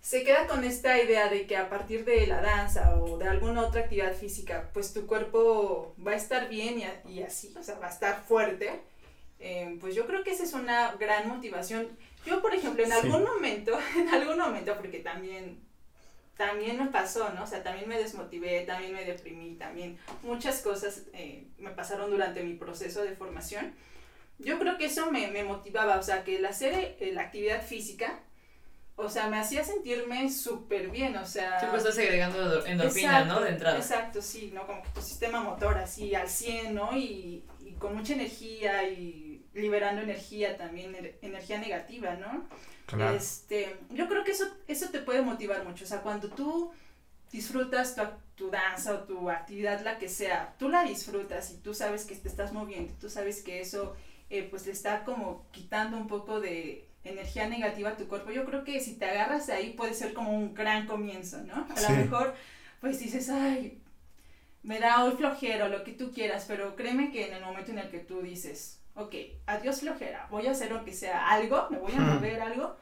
se 0.00 0.24
queda 0.24 0.46
con 0.46 0.64
esta 0.64 1.00
idea 1.00 1.28
de 1.28 1.46
que 1.46 1.56
a 1.56 1.68
partir 1.68 2.04
de 2.04 2.26
la 2.26 2.40
danza 2.40 2.96
o 2.96 3.18
de 3.18 3.28
alguna 3.28 3.62
otra 3.62 3.82
actividad 3.82 4.14
física, 4.14 4.70
pues 4.72 4.92
tu 4.92 5.06
cuerpo 5.06 5.94
va 6.04 6.12
a 6.12 6.16
estar 6.16 6.48
bien 6.48 6.82
y, 7.08 7.22
así, 7.22 7.54
o 7.58 7.62
sea, 7.62 7.78
va 7.78 7.86
a 7.86 7.90
estar 7.90 8.24
fuerte, 8.24 8.80
eh, 9.40 9.76
pues 9.80 9.94
yo 9.94 10.06
creo 10.06 10.22
que 10.22 10.30
esa 10.32 10.44
es 10.44 10.52
una 10.52 10.92
gran 10.92 11.28
motivación. 11.28 11.88
Yo, 12.26 12.40
por 12.42 12.54
ejemplo, 12.54 12.82
en 12.84 12.90
Sí. 12.90 12.96
algún 12.98 13.24
momento, 13.24 13.78
en 13.96 14.08
algún 14.10 14.38
momento, 14.38 14.74
porque 14.76 14.98
también, 15.00 15.58
también 16.36 16.78
me 16.78 16.86
pasó, 16.90 17.30
¿no? 17.34 17.44
O 17.44 17.46
sea, 17.46 17.62
también 17.62 17.88
me 17.88 17.98
desmotivé, 17.98 18.62
también 18.62 18.92
me 18.92 19.04
deprimí, 19.04 19.54
también 19.56 19.98
muchas 20.22 20.60
cosas 20.62 21.02
eh, 21.12 21.46
me 21.58 21.70
pasaron 21.70 22.10
durante 22.10 22.42
mi 22.42 22.54
proceso 22.54 23.02
de 23.02 23.14
formación. 23.16 23.74
Yo 24.38 24.58
creo 24.58 24.78
que 24.78 24.86
eso 24.86 25.10
me, 25.10 25.28
me 25.28 25.44
motivaba, 25.44 25.98
o 25.98 26.02
sea, 26.02 26.24
que 26.24 26.36
el 26.36 26.46
hacer 26.46 26.96
eh, 26.98 27.10
la 27.12 27.22
actividad 27.22 27.62
física, 27.62 28.20
o 28.96 29.08
sea, 29.10 29.28
me 29.28 29.38
hacía 29.38 29.64
sentirme 29.64 30.30
súper 30.30 30.88
bien, 30.90 31.16
o 31.16 31.26
sea... 31.26 31.58
Siempre 31.58 31.78
estás 31.78 31.98
agregando 31.98 32.38
endor- 32.42 32.66
endorfina, 32.66 33.24
¿no? 33.24 33.40
De 33.40 33.50
entrada. 33.50 33.76
Exacto, 33.78 34.20
sí, 34.22 34.50
¿no? 34.54 34.66
Como 34.66 34.82
que 34.82 34.88
tu 34.90 35.02
sistema 35.02 35.40
motor 35.42 35.76
así 35.78 36.14
al 36.14 36.28
100, 36.28 36.74
¿no? 36.74 36.96
Y, 36.96 37.44
y 37.64 37.72
con 37.78 37.94
mucha 37.96 38.12
energía 38.14 38.82
y 38.88 39.29
liberando 39.54 40.02
energía 40.02 40.56
también, 40.56 40.94
er- 40.94 41.14
energía 41.22 41.58
negativa, 41.58 42.14
¿no? 42.14 42.46
Claro. 42.86 43.16
Este, 43.16 43.76
yo 43.90 44.08
creo 44.08 44.24
que 44.24 44.32
eso, 44.32 44.44
eso 44.68 44.88
te 44.90 45.00
puede 45.00 45.22
motivar 45.22 45.64
mucho, 45.64 45.84
o 45.84 45.88
sea, 45.88 46.00
cuando 46.02 46.28
tú 46.28 46.72
disfrutas 47.32 47.94
tu, 47.94 48.02
tu 48.34 48.50
danza 48.50 48.94
o 48.94 48.98
tu 49.04 49.30
actividad, 49.30 49.82
la 49.84 49.98
que 49.98 50.08
sea, 50.08 50.54
tú 50.58 50.68
la 50.68 50.82
disfrutas 50.84 51.50
y 51.52 51.58
tú 51.58 51.74
sabes 51.74 52.04
que 52.04 52.16
te 52.16 52.28
estás 52.28 52.52
moviendo, 52.52 52.92
tú 53.00 53.08
sabes 53.08 53.42
que 53.42 53.60
eso 53.60 53.94
eh, 54.30 54.46
pues 54.50 54.66
le 54.66 54.72
está 54.72 55.04
como 55.04 55.46
quitando 55.52 55.96
un 55.96 56.06
poco 56.08 56.40
de 56.40 56.86
energía 57.04 57.48
negativa 57.48 57.90
a 57.90 57.96
tu 57.96 58.08
cuerpo, 58.08 58.30
yo 58.30 58.44
creo 58.44 58.64
que 58.64 58.80
si 58.80 58.94
te 58.96 59.04
agarras 59.06 59.46
de 59.46 59.52
ahí 59.54 59.72
puede 59.72 59.94
ser 59.94 60.12
como 60.12 60.32
un 60.36 60.54
gran 60.54 60.86
comienzo, 60.86 61.38
¿no? 61.42 61.66
A 61.70 61.76
Sí. 61.76 61.84
lo 61.92 61.98
mejor 61.98 62.34
pues 62.80 62.98
dices, 62.98 63.28
ay, 63.30 63.80
me 64.62 64.78
da 64.80 65.04
hoy 65.04 65.12
flojera 65.16 65.66
o 65.66 65.68
lo 65.68 65.84
que 65.84 65.92
tú 65.92 66.12
quieras, 66.12 66.44
pero 66.48 66.74
créeme 66.76 67.12
que 67.12 67.28
en 67.28 67.34
el 67.34 67.42
momento 67.44 67.70
en 67.72 67.78
el 67.78 67.90
que 67.90 68.00
tú 68.00 68.20
dices, 68.22 68.79
ok, 68.94 69.14
adiós 69.46 69.80
flojera, 69.80 70.26
voy 70.30 70.46
a 70.46 70.50
hacer 70.52 70.70
lo 70.70 70.84
que 70.84 70.92
sea 70.92 71.28
algo, 71.30 71.68
me 71.70 71.78
voy 71.78 71.92
a 71.96 72.00
mover 72.00 72.40
algo, 72.40 72.76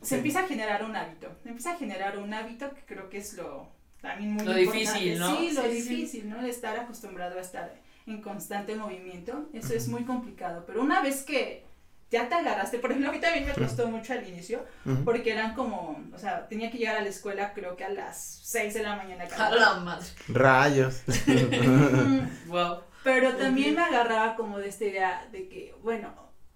se 0.00 0.06
Sí. 0.08 0.14
empieza 0.16 0.40
a 0.40 0.46
generar 0.46 0.84
un 0.84 0.94
hábito, 0.96 1.28
se 1.42 1.48
empieza 1.48 1.72
a 1.72 1.76
generar 1.76 2.18
un 2.18 2.32
hábito 2.34 2.72
que 2.74 2.82
creo 2.82 3.08
que 3.08 3.18
es 3.18 3.34
lo 3.34 3.68
también 4.00 4.32
muy 4.34 4.44
Lo 4.44 4.58
importante. 4.58 4.98
difícil, 5.00 5.18
¿no? 5.18 5.36
Sí, 5.36 5.50
lo 5.52 5.62
Sí, 5.62 5.68
sí, 5.70 5.82
sí. 5.82 5.88
difícil, 5.96 6.28
¿no? 6.28 6.42
De 6.42 6.50
estar 6.50 6.76
acostumbrado 6.78 7.38
a 7.38 7.40
estar 7.40 7.74
en 8.06 8.20
constante 8.20 8.76
movimiento, 8.76 9.48
eso 9.54 9.72
es 9.72 9.88
muy 9.88 10.04
complicado, 10.04 10.64
pero 10.66 10.82
una 10.82 11.00
vez 11.00 11.22
que 11.22 11.64
ya 12.10 12.28
te 12.28 12.34
agarraste. 12.34 12.78
Por 12.78 12.90
ejemplo, 12.90 13.10
a 13.10 13.12
mí 13.14 13.18
también 13.18 13.46
me 13.46 13.54
costó 13.54 13.88
mucho 13.88 14.12
al 14.12 14.28
inicio, 14.28 14.62
porque 15.06 15.32
eran 15.32 15.54
como, 15.54 15.98
o 16.14 16.18
sea, 16.18 16.46
tenía 16.46 16.70
que 16.70 16.76
llegar 16.78 16.96
a 16.96 17.00
la 17.00 17.08
escuela 17.08 17.52
creo 17.54 17.74
que 17.76 17.82
a 17.84 17.88
las 17.88 18.40
6 18.44 18.74
de 18.74 18.82
la 18.82 18.94
mañana. 18.96 19.24
A 19.36 19.50
la 19.50 19.74
madre. 19.76 20.06
Rayos. 20.28 21.02
Wow. 22.46 22.80
Pero 23.04 23.36
también 23.36 23.74
me 23.74 23.82
agarraba 23.82 24.34
como 24.34 24.58
de 24.58 24.68
esta 24.68 24.86
idea 24.86 25.28
de 25.30 25.46
que, 25.46 25.74
bueno, 25.82 26.12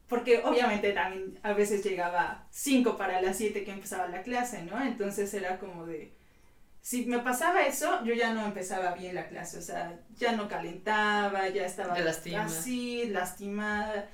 porque 0.08 0.38
obviamente 0.38 0.92
también 0.92 1.38
a 1.42 1.52
veces 1.52 1.84
llegaba 1.84 2.46
5 2.50 2.96
para 2.96 3.20
las 3.20 3.36
7 3.36 3.62
que 3.64 3.70
empezaba 3.70 4.08
la 4.08 4.22
clase, 4.22 4.62
¿no? 4.62 4.82
Entonces 4.82 5.32
era 5.34 5.58
como 5.58 5.84
de, 5.84 6.14
si 6.80 7.04
me 7.04 7.18
pasaba 7.18 7.66
eso, 7.66 8.02
yo 8.02 8.14
ya 8.14 8.32
no 8.32 8.46
empezaba 8.46 8.94
bien 8.94 9.14
la 9.14 9.28
clase, 9.28 9.58
o 9.58 9.62
sea, 9.62 10.00
ya 10.16 10.32
no 10.32 10.48
calentaba, 10.48 11.46
ya 11.50 11.66
estaba 11.66 11.98
lastima. 11.98 12.44
así, 12.44 13.04
lastimada. 13.08 14.08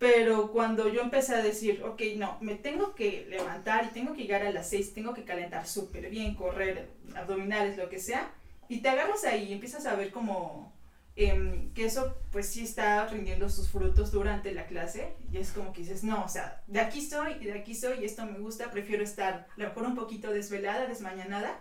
Pero 0.00 0.50
cuando 0.50 0.88
yo 0.88 1.02
empecé 1.02 1.36
a 1.36 1.42
decir, 1.42 1.84
ok, 1.84 2.02
no, 2.16 2.36
me 2.40 2.56
tengo 2.56 2.96
que 2.96 3.26
levantar 3.28 3.84
y 3.84 3.94
tengo 3.94 4.12
que 4.12 4.22
llegar 4.22 4.44
a 4.44 4.50
las 4.50 4.68
6, 4.70 4.94
tengo 4.94 5.14
que 5.14 5.24
calentar 5.24 5.68
súper 5.68 6.10
bien, 6.10 6.34
correr, 6.34 6.88
abdominales, 7.14 7.76
lo 7.76 7.88
que 7.88 8.00
sea, 8.00 8.32
y 8.68 8.80
te 8.80 8.88
agarras 8.88 9.24
ahí 9.24 9.44
y 9.44 9.52
empiezas 9.52 9.86
a 9.86 9.94
ver 9.94 10.10
como 10.10 10.76
em, 11.18 11.72
que 11.74 11.84
eso 11.84 12.16
pues 12.30 12.46
sí 12.46 12.62
está 12.62 13.04
rindiendo 13.06 13.48
sus 13.48 13.68
frutos 13.68 14.12
durante 14.12 14.52
la 14.52 14.66
clase 14.66 15.16
y 15.32 15.38
es 15.38 15.50
como 15.50 15.72
que 15.72 15.82
dices, 15.82 16.04
no, 16.04 16.24
o 16.24 16.28
sea, 16.28 16.62
de 16.68 16.78
aquí 16.78 17.04
soy 17.04 17.32
y 17.40 17.46
de 17.46 17.54
aquí 17.54 17.74
soy 17.74 17.98
y 18.00 18.04
esto 18.04 18.24
me 18.24 18.38
gusta, 18.38 18.70
prefiero 18.70 19.02
estar 19.02 19.34
a 19.34 19.60
lo 19.60 19.68
mejor 19.68 19.82
un 19.84 19.96
poquito 19.96 20.30
desvelada, 20.30 20.86
desmañanada, 20.86 21.60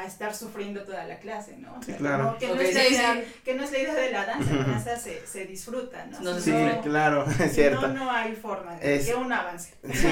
a 0.00 0.06
estar 0.06 0.34
sufriendo 0.34 0.82
toda 0.82 1.04
la 1.04 1.18
clase, 1.18 1.56
¿no? 1.58 1.76
O 1.78 1.82
sea, 1.82 1.96
claro. 1.96 2.24
no- 2.24 2.38
que, 2.38 2.48
no 2.48 2.60
es 2.60 2.74
la 2.74 2.80
sí, 2.82 2.86
idea, 2.94 3.14
sí. 3.14 3.32
que 3.44 3.54
no 3.54 3.64
es 3.64 3.72
la 3.72 3.78
idea 3.78 3.94
de 3.94 4.10
la 4.12 4.24
danza, 4.26 4.54
la 4.54 4.64
danza 4.64 4.96
se, 4.96 5.26
se 5.26 5.44
disfruta, 5.46 6.06
¿no? 6.06 6.20
No 6.20 6.34
Sí, 6.34 6.50
sufre. 6.50 6.80
claro, 6.82 7.24
es 7.40 7.52
cierto. 7.54 7.88
No, 7.88 7.94
no 8.04 8.10
hay 8.10 8.34
forma 8.34 8.76
de 8.76 8.96
Es- 8.96 9.06
que 9.06 9.14
un 9.14 9.32
avance. 9.32 9.74
Sí, 9.92 10.08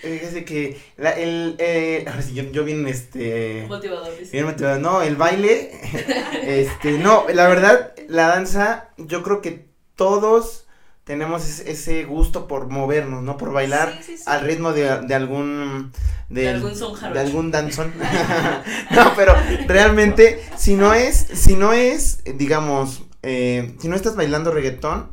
fíjese 0.00 0.44
que 0.44 0.80
la, 0.96 1.10
el, 1.12 1.56
eh, 1.58 2.04
ahora 2.08 2.22
sí, 2.22 2.34
yo, 2.34 2.44
yo 2.44 2.64
bien, 2.64 2.86
este, 2.86 3.64
Motivador. 3.68 4.12
bien 4.30 4.44
motivado, 4.44 4.78
no, 4.78 5.02
el 5.02 5.16
baile, 5.16 5.70
este, 6.42 6.92
no, 6.98 7.26
la 7.32 7.48
verdad, 7.48 7.92
la 8.08 8.28
danza, 8.28 8.88
yo 8.98 9.22
creo 9.22 9.40
que 9.40 9.66
todos 9.96 10.66
tenemos 11.04 11.44
ese, 11.60 12.04
gusto 12.04 12.46
por 12.46 12.68
movernos, 12.68 13.22
¿no? 13.22 13.36
Por 13.36 13.52
bailar 13.52 13.98
Sí, 13.98 14.12
sí, 14.12 14.18
sí. 14.18 14.24
al 14.26 14.42
ritmo 14.42 14.72
de, 14.72 15.00
de 15.00 15.14
algún, 15.14 15.92
De 16.28 16.48
algún 16.48 16.76
son 16.76 16.94
de 17.12 17.18
algún 17.20 17.50
danzón. 17.50 17.92
no, 18.90 19.12
pero 19.16 19.34
realmente, 19.66 20.42
si 20.56 20.74
no 20.74 20.94
es, 20.94 21.26
si 21.34 21.56
no 21.56 21.72
es, 21.72 22.20
digamos, 22.36 23.02
eh, 23.22 23.74
si 23.80 23.88
no 23.88 23.96
estás 23.96 24.16
bailando 24.16 24.50
reggaetón, 24.52 25.08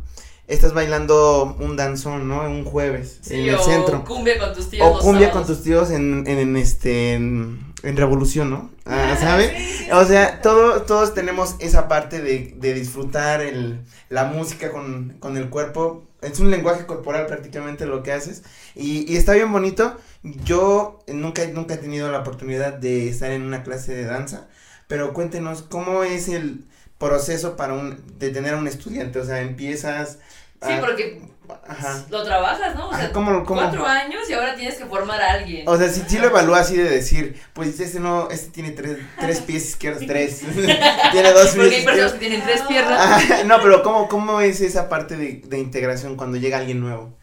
estás 0.47 0.73
bailando 0.73 1.55
un 1.59 1.75
danzón, 1.77 2.27
¿no? 2.27 2.41
Un 2.41 2.65
jueves 2.65 3.19
en 3.29 3.49
el 3.49 3.55
o 3.55 3.63
centro. 3.63 4.03
cumbia 4.03 4.37
con 4.37 4.53
tus 4.53 4.69
tíos. 4.69 4.87
O 4.87 4.99
cumbia 4.99 5.31
con 5.31 5.45
tus 5.45 5.63
tíos 5.63 5.91
en, 5.91 6.23
en, 6.27 6.39
en, 6.39 6.57
este, 6.57 7.13
en, 7.13 7.68
en 7.83 7.97
Revolución, 7.97 8.49
¿no? 8.49 8.71
Ah, 8.85 9.15
sí. 9.17 9.89
O 9.91 10.05
sea, 10.05 10.41
todo, 10.41 10.83
todos 10.83 11.13
tenemos 11.13 11.55
esa 11.59 11.87
parte 11.87 12.21
de, 12.21 12.53
de 12.57 12.73
disfrutar 12.73 13.41
el, 13.41 13.79
la 14.09 14.25
música 14.25 14.71
con, 14.71 15.15
con 15.19 15.37
el 15.37 15.49
cuerpo. 15.49 16.05
Es 16.21 16.39
un 16.39 16.51
lenguaje 16.51 16.85
corporal 16.85 17.25
prácticamente 17.25 17.85
lo 17.85 18.03
que 18.03 18.11
haces. 18.11 18.43
Y, 18.75 19.11
y 19.11 19.17
está 19.17 19.33
bien 19.33 19.51
bonito. 19.51 19.97
Yo 20.23 20.99
nunca, 21.07 21.45
nunca 21.47 21.75
he 21.75 21.77
tenido 21.77 22.11
la 22.11 22.19
oportunidad 22.19 22.73
de 22.73 23.09
estar 23.09 23.31
en 23.31 23.43
una 23.43 23.63
clase 23.63 23.95
de 23.95 24.05
danza. 24.05 24.47
Pero 24.87 25.13
cuéntenos, 25.13 25.61
¿cómo 25.61 26.03
es 26.03 26.27
el 26.27 26.65
proceso 26.97 27.55
para 27.55 27.73
un, 27.73 28.03
de 28.19 28.29
tener 28.29 28.55
a 28.55 28.57
un 28.57 28.67
estudiante? 28.67 29.19
O 29.19 29.25
sea, 29.25 29.41
empiezas... 29.41 30.19
Sí, 30.61 30.71
a- 30.73 30.79
porque 30.81 31.21
Ajá. 31.67 32.05
lo 32.09 32.23
trabajas, 32.23 32.75
¿no? 32.75 32.89
O 32.89 32.93
sea, 32.95 33.11
¿cómo, 33.11 33.43
cómo? 33.43 33.61
cuatro 33.61 33.85
años 33.85 34.29
y 34.29 34.33
ahora 34.33 34.55
tienes 34.55 34.75
que 34.75 34.85
formar 34.85 35.21
a 35.21 35.31
alguien. 35.33 35.67
O 35.67 35.77
sea, 35.77 35.89
si, 35.89 36.01
si 36.01 36.17
lo 36.19 36.27
evalúa 36.27 36.59
así 36.59 36.75
de 36.77 36.89
decir, 36.89 37.41
pues 37.53 37.79
este 37.79 37.99
no, 37.99 38.29
este 38.29 38.49
tiene 38.51 38.71
tres, 38.71 38.97
tres 39.19 39.39
pies 39.41 39.69
izquierdos, 39.69 40.03
tres, 40.05 40.39
tiene 41.11 41.31
dos 41.33 41.47
Porque 41.55 41.69
pies 41.69 41.79
hay 41.79 41.85
personas 41.85 42.13
que 42.13 42.19
tienen 42.19 42.43
tres 42.43 42.61
piernas. 42.63 42.97
Ah, 42.99 43.43
no, 43.45 43.61
pero 43.61 43.81
¿cómo, 43.83 44.07
¿cómo 44.09 44.41
es 44.41 44.61
esa 44.61 44.89
parte 44.89 45.15
de, 45.17 45.41
de 45.45 45.57
integración 45.59 46.15
cuando 46.17 46.37
llega 46.37 46.57
alguien 46.57 46.79
nuevo? 46.81 47.17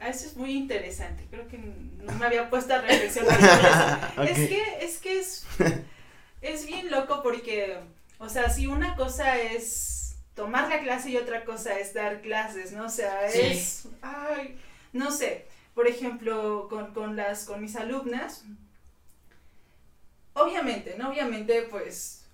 Ah, 0.00 0.08
Eso 0.08 0.26
es 0.26 0.36
muy 0.36 0.52
interesante. 0.52 1.26
Creo 1.30 1.48
que 1.48 1.58
no 1.58 2.12
me 2.14 2.26
había 2.26 2.48
puesto 2.50 2.74
a 2.74 2.78
reflexionar 2.78 3.34
sobre 3.40 3.52
eso. 3.54 3.98
Ok. 4.22 4.28
Es 4.28 4.48
que, 4.48 4.62
es 4.82 4.98
que 4.98 5.18
es, 5.20 5.44
es 6.42 6.66
bien 6.66 6.90
loco 6.90 7.22
porque, 7.22 7.78
o 8.18 8.28
sea, 8.28 8.48
si 8.50 8.66
una 8.68 8.94
cosa 8.94 9.36
es 9.38 9.97
tomar 10.38 10.68
la 10.70 10.80
clase 10.80 11.10
y 11.10 11.16
otra 11.18 11.44
cosa 11.44 11.78
es 11.78 11.92
dar 11.92 12.20
clases, 12.22 12.72
¿no? 12.72 12.84
O 12.86 12.88
sea, 12.88 13.28
Sí. 13.30 13.40
es, 13.40 13.88
ay, 14.02 14.56
no 14.92 15.10
sé, 15.10 15.46
por 15.74 15.86
ejemplo, 15.86 16.66
con, 16.70 16.94
con 16.94 17.16
las, 17.16 17.44
con 17.44 17.60
mis 17.60 17.76
alumnas, 17.76 18.44
obviamente, 20.34 20.94
¿no? 20.98 21.10
Obviamente, 21.10 21.62
pues, 21.70 22.24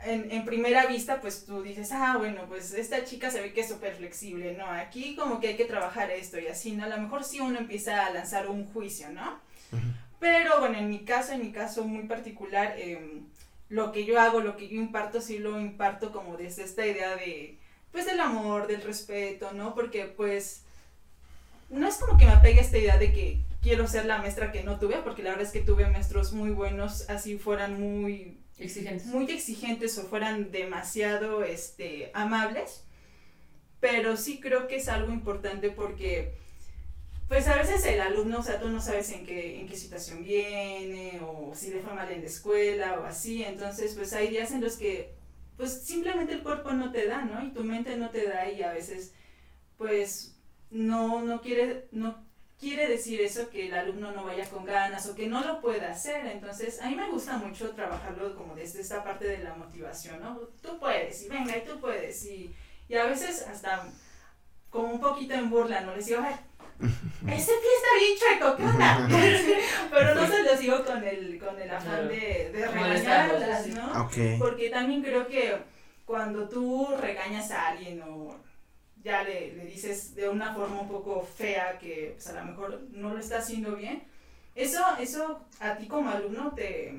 en, 0.00 0.30
en 0.30 0.44
primera 0.44 0.86
vista, 0.86 1.20
pues 1.20 1.44
tú 1.46 1.62
dices, 1.62 1.90
ah, 1.92 2.16
bueno, 2.18 2.46
pues 2.48 2.72
esta 2.72 3.04
chica 3.04 3.30
se 3.30 3.40
ve 3.40 3.52
que 3.52 3.60
es 3.62 3.68
súper 3.68 3.94
flexible, 3.94 4.54
¿no? 4.56 4.66
Aquí 4.66 5.16
como 5.16 5.40
que 5.40 5.48
hay 5.48 5.56
que 5.56 5.64
trabajar 5.66 6.10
esto 6.10 6.38
y 6.38 6.46
así, 6.46 6.72
¿no? 6.72 6.84
A 6.84 6.88
lo 6.88 6.98
mejor 6.98 7.24
sí 7.24 7.40
uno 7.40 7.58
empieza 7.58 8.06
a 8.06 8.10
lanzar 8.10 8.48
un 8.48 8.64
juicio, 8.72 9.10
¿no? 9.10 9.40
Pero 10.18 10.60
bueno, 10.60 10.78
en 10.78 10.88
mi 10.90 11.00
caso, 11.04 11.32
en 11.32 11.40
mi 11.40 11.52
caso 11.52 11.84
muy 11.84 12.04
particular, 12.04 12.74
em, 12.78 13.24
lo 13.70 13.92
que 13.92 14.04
yo 14.04 14.20
hago, 14.20 14.40
lo 14.40 14.56
que 14.56 14.68
yo 14.68 14.76
imparto, 14.76 15.22
sí 15.22 15.38
lo 15.38 15.58
imparto 15.58 16.12
como 16.12 16.36
desde 16.36 16.64
esta 16.64 16.86
idea 16.86 17.16
de, 17.16 17.56
pues 17.92 18.04
del 18.04 18.20
amor, 18.20 18.66
del 18.66 18.82
respeto, 18.82 19.52
¿no? 19.52 19.74
Porque 19.74 20.04
pues 20.04 20.64
no 21.70 21.88
es 21.88 21.96
como 21.96 22.18
que 22.18 22.26
me 22.26 22.32
apegue 22.32 22.58
a 22.58 22.62
esta 22.62 22.78
idea 22.78 22.98
de 22.98 23.12
que 23.12 23.40
quiero 23.62 23.86
ser 23.86 24.06
la 24.06 24.18
maestra 24.18 24.52
que 24.52 24.64
no 24.64 24.78
tuve, 24.78 24.96
porque 24.96 25.22
la 25.22 25.30
verdad 25.30 25.46
es 25.46 25.52
que 25.52 25.60
tuve 25.60 25.86
maestros 25.88 26.32
muy 26.32 26.50
buenos, 26.50 27.08
así 27.08 27.38
fueran 27.38 27.80
muy 27.80 28.38
Exigentes. 28.58 29.06
muy 29.06 29.30
exigentes 29.30 29.96
o 29.98 30.02
fueran 30.02 30.50
demasiado 30.50 31.44
este, 31.44 32.10
amables, 32.12 32.84
pero 33.78 34.16
sí 34.16 34.40
creo 34.40 34.66
que 34.66 34.76
es 34.76 34.88
algo 34.88 35.12
importante 35.12 35.70
porque, 35.70 36.34
pues 37.30 37.46
a 37.46 37.54
veces 37.54 37.86
el 37.86 38.00
alumno, 38.00 38.40
o 38.40 38.42
sea, 38.42 38.58
tú 38.58 38.68
no 38.68 38.80
sabes 38.80 39.12
en 39.12 39.24
qué, 39.24 39.60
en 39.60 39.68
qué 39.68 39.76
situación 39.76 40.24
viene 40.24 41.20
o 41.22 41.52
si 41.54 41.70
le 41.70 41.78
fue 41.78 41.94
mal 41.94 42.10
en 42.10 42.22
la 42.22 42.26
escuela 42.26 42.98
o 42.98 43.04
así, 43.04 43.44
entonces 43.44 43.94
pues 43.94 44.12
hay 44.12 44.30
días 44.30 44.50
en 44.50 44.60
los 44.60 44.76
que 44.76 45.14
pues 45.56 45.80
simplemente 45.84 46.32
el 46.32 46.42
cuerpo 46.42 46.72
no 46.72 46.90
te 46.90 47.06
da, 47.06 47.22
¿no? 47.22 47.40
Y 47.46 47.52
tu 47.52 47.62
mente 47.62 47.96
no 47.96 48.10
te 48.10 48.26
da 48.26 48.50
y 48.50 48.64
a 48.64 48.72
veces 48.72 49.14
pues 49.78 50.40
no, 50.72 51.22
no 51.22 51.40
quiere, 51.40 51.86
no 51.92 52.16
quiere 52.58 52.88
decir 52.88 53.20
eso 53.20 53.48
que 53.48 53.68
el 53.68 53.74
alumno 53.74 54.10
no 54.10 54.24
vaya 54.24 54.50
con 54.50 54.64
ganas 54.64 55.06
o 55.06 55.14
que 55.14 55.28
no 55.28 55.44
lo 55.44 55.60
pueda 55.60 55.92
hacer. 55.92 56.26
Entonces, 56.26 56.82
a 56.82 56.88
mí 56.88 56.96
me 56.96 57.10
gusta 57.10 57.38
mucho 57.38 57.70
trabajarlo 57.70 58.34
como 58.34 58.56
desde 58.56 58.80
esta 58.80 59.04
parte 59.04 59.28
de 59.28 59.38
la 59.38 59.54
motivación, 59.54 60.20
¿no? 60.20 60.36
Tú 60.60 60.80
puedes, 60.80 61.22
y 61.22 61.28
venga, 61.28 61.56
y 61.56 61.64
tú 61.64 61.78
puedes, 61.78 62.24
y, 62.26 62.52
y 62.88 62.96
a 62.96 63.04
veces 63.04 63.46
hasta 63.46 63.88
como 64.68 64.94
un 64.94 65.00
poquito 65.00 65.34
en 65.34 65.48
burla, 65.48 65.82
¿no? 65.82 65.94
Les 65.94 66.06
digo, 66.06 66.22
ay, 66.24 66.34
ese 67.28 67.52
pie 67.52 67.70
está 67.76 67.92
bien 67.98 68.18
chueco, 68.18 68.56
¿qué 68.56 68.64
onda? 68.64 69.08
Pero 69.90 70.14
no 70.14 70.26
se 70.26 70.42
los 70.42 70.58
digo 70.58 70.84
con 70.84 71.04
el, 71.04 71.38
con 71.38 71.60
el 71.60 71.70
afán 71.70 72.08
de, 72.08 72.50
regañarlas. 72.52 73.66
¿no? 73.68 74.10
Porque 74.38 74.70
también 74.70 75.02
creo 75.02 75.26
que 75.26 75.56
cuando 76.04 76.48
tú 76.48 76.88
regañas 77.00 77.50
a 77.50 77.68
alguien 77.68 78.02
o 78.02 78.36
ya 79.02 79.22
le, 79.22 79.52
le 79.54 79.64
dices 79.66 80.14
de 80.14 80.28
una 80.28 80.54
forma 80.54 80.80
un 80.80 80.88
poco 80.88 81.22
fea 81.22 81.78
que 81.78 82.12
pues, 82.14 82.26
a 82.28 82.40
lo 82.40 82.44
mejor 82.44 82.80
no 82.92 83.14
lo 83.14 83.18
está 83.18 83.38
haciendo 83.38 83.76
bien, 83.76 84.02
eso, 84.54 84.80
eso 84.98 85.46
a 85.60 85.76
ti 85.76 85.86
como 85.86 86.10
alumno 86.10 86.52
te 86.54 86.94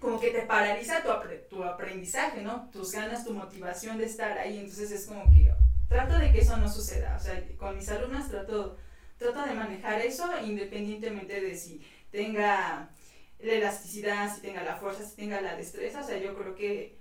como 0.00 0.20
que 0.20 0.30
te 0.30 0.42
paraliza 0.42 1.02
tu, 1.02 1.08
tu 1.50 1.64
aprendizaje, 1.64 2.42
¿no? 2.42 2.68
Tus 2.70 2.92
ganas, 2.92 3.24
tu 3.24 3.32
motivación 3.32 3.98
de 3.98 4.04
estar 4.04 4.38
ahí, 4.38 4.58
entonces 4.58 4.92
es 4.92 5.06
como 5.06 5.24
que 5.24 5.52
trato 5.88 6.18
de 6.18 6.32
que 6.32 6.40
eso 6.40 6.56
no 6.56 6.68
suceda, 6.70 7.16
o 7.16 7.20
sea, 7.22 7.42
con 7.56 7.76
mis 7.76 7.88
alumnas 7.88 8.28
trato, 8.28 8.76
trato 9.16 9.42
de 9.44 9.54
manejar 9.54 10.00
eso 10.00 10.28
independientemente 10.44 11.40
de 11.40 11.56
si 11.56 11.80
tenga 12.10 12.90
la 13.40 13.52
elasticidad, 13.52 14.34
si 14.34 14.42
tenga 14.42 14.62
la 14.62 14.76
fuerza, 14.76 15.04
si 15.04 15.16
tenga 15.16 15.40
la 15.40 15.56
destreza, 15.56 16.00
o 16.00 16.06
sea, 16.06 16.18
yo 16.18 16.34
creo 16.36 16.54
que 16.54 16.98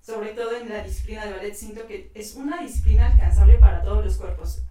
sobre 0.00 0.30
todo 0.30 0.56
en 0.56 0.68
la 0.68 0.82
disciplina 0.82 1.26
de 1.26 1.32
ballet 1.32 1.54
siento 1.54 1.86
que 1.86 2.10
es 2.14 2.34
una 2.34 2.60
disciplina 2.60 3.06
alcanzable 3.12 3.58
para 3.58 3.82
todos 3.82 4.04
los 4.04 4.16
cuerpos. 4.16 4.62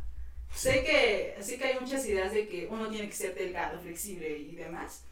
Sé 0.53 0.83
que, 0.83 1.37
sé 1.41 1.57
que 1.57 1.63
hay 1.63 1.79
muchas 1.79 2.05
ideas 2.05 2.33
de 2.33 2.47
que 2.47 2.67
uno 2.69 2.89
tiene 2.89 3.07
que 3.07 3.15
ser 3.15 3.33
delgado, 3.33 3.79
flexible 3.79 4.37
y 4.37 4.55
demás, 4.55 5.05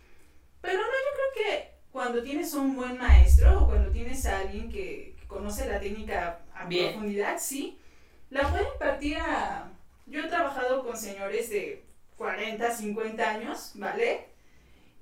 pero 0.59 0.73
no, 0.79 0.83
yo 0.83 1.33
creo 1.33 1.47
que 1.47 1.71
cuando 1.91 2.21
tienes 2.21 2.53
un 2.53 2.75
buen 2.75 2.97
maestro 2.97 3.63
o 3.63 3.67
cuando 3.67 3.89
tienes 3.91 4.25
a 4.25 4.39
alguien 4.39 4.69
que, 4.69 5.15
que 5.17 5.27
conoce 5.27 5.65
la 5.67 5.79
técnica 5.79 6.41
a 6.53 6.65
Bien. 6.65 6.91
profundidad, 6.91 7.37
sí, 7.39 7.79
la 8.29 8.49
puede 8.49 8.65
impartir 8.73 9.17
a... 9.17 9.71
Yo 10.07 10.21
he 10.21 10.27
trabajado 10.27 10.83
con 10.83 10.97
señores 10.97 11.49
de 11.49 11.83
40, 12.17 12.71
50 12.75 13.29
años, 13.29 13.71
¿vale? 13.75 14.27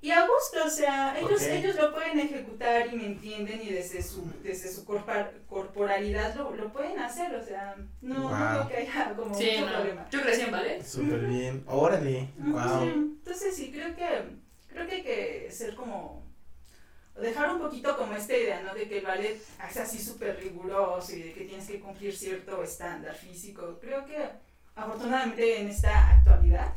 y 0.00 0.12
a 0.12 0.20
gusto, 0.20 0.64
o 0.64 0.70
sea, 0.70 1.18
ellos, 1.18 1.42
Ok. 1.42 1.48
ellos 1.50 1.74
lo 1.74 1.92
pueden 1.92 2.20
ejecutar 2.20 2.86
y 2.86 2.94
me 2.96 3.06
entienden 3.06 3.60
y 3.60 3.70
desde 3.70 4.00
su, 4.00 4.32
desde 4.44 4.68
su 4.72 4.84
corpa- 4.84 5.32
corporalidad 5.48 6.36
lo, 6.36 6.54
lo 6.54 6.72
pueden 6.72 7.00
hacer, 7.00 7.34
o 7.34 7.44
sea, 7.44 7.74
no, 8.00 8.14
no 8.14 8.28
Wow. 8.28 8.68
creo 8.68 8.68
que 8.68 8.76
haya 8.76 9.14
como 9.16 9.34
Sí, 9.34 9.50
mucho 9.56 9.66
no. 9.66 9.72
problema. 9.72 10.06
Yo 10.10 10.22
crecí 10.22 10.40
en 10.42 10.52
ballet. 10.52 10.84
Súper 10.84 11.18
bien. 11.26 11.64
Órale. 11.66 12.28
Wow. 12.38 12.54
Ujú. 12.76 12.88
Entonces 13.18 13.56
sí, 13.56 13.72
creo 13.72 13.96
que, 13.96 14.06
creo 14.68 14.86
que 14.86 14.94
hay 14.94 15.02
que 15.02 15.48
ser 15.50 15.74
como, 15.74 16.22
dejar 17.20 17.52
un 17.52 17.60
poquito 17.60 17.96
como 17.96 18.14
esta 18.14 18.36
idea, 18.36 18.62
¿no? 18.62 18.74
De 18.74 18.88
que 18.88 18.98
el 18.98 19.04
ballet 19.04 19.40
es 19.68 19.76
así 19.76 19.98
súper 19.98 20.38
riguroso 20.40 21.14
y 21.14 21.22
de 21.22 21.32
que 21.32 21.44
tienes 21.44 21.66
que 21.66 21.80
cumplir 21.80 22.14
cierto 22.16 22.62
estándar 22.62 23.14
físico. 23.14 23.78
Creo 23.80 24.04
que 24.04 24.28
afortunadamente 24.74 25.60
en 25.60 25.68
esta 25.68 26.10
actualidad, 26.10 26.72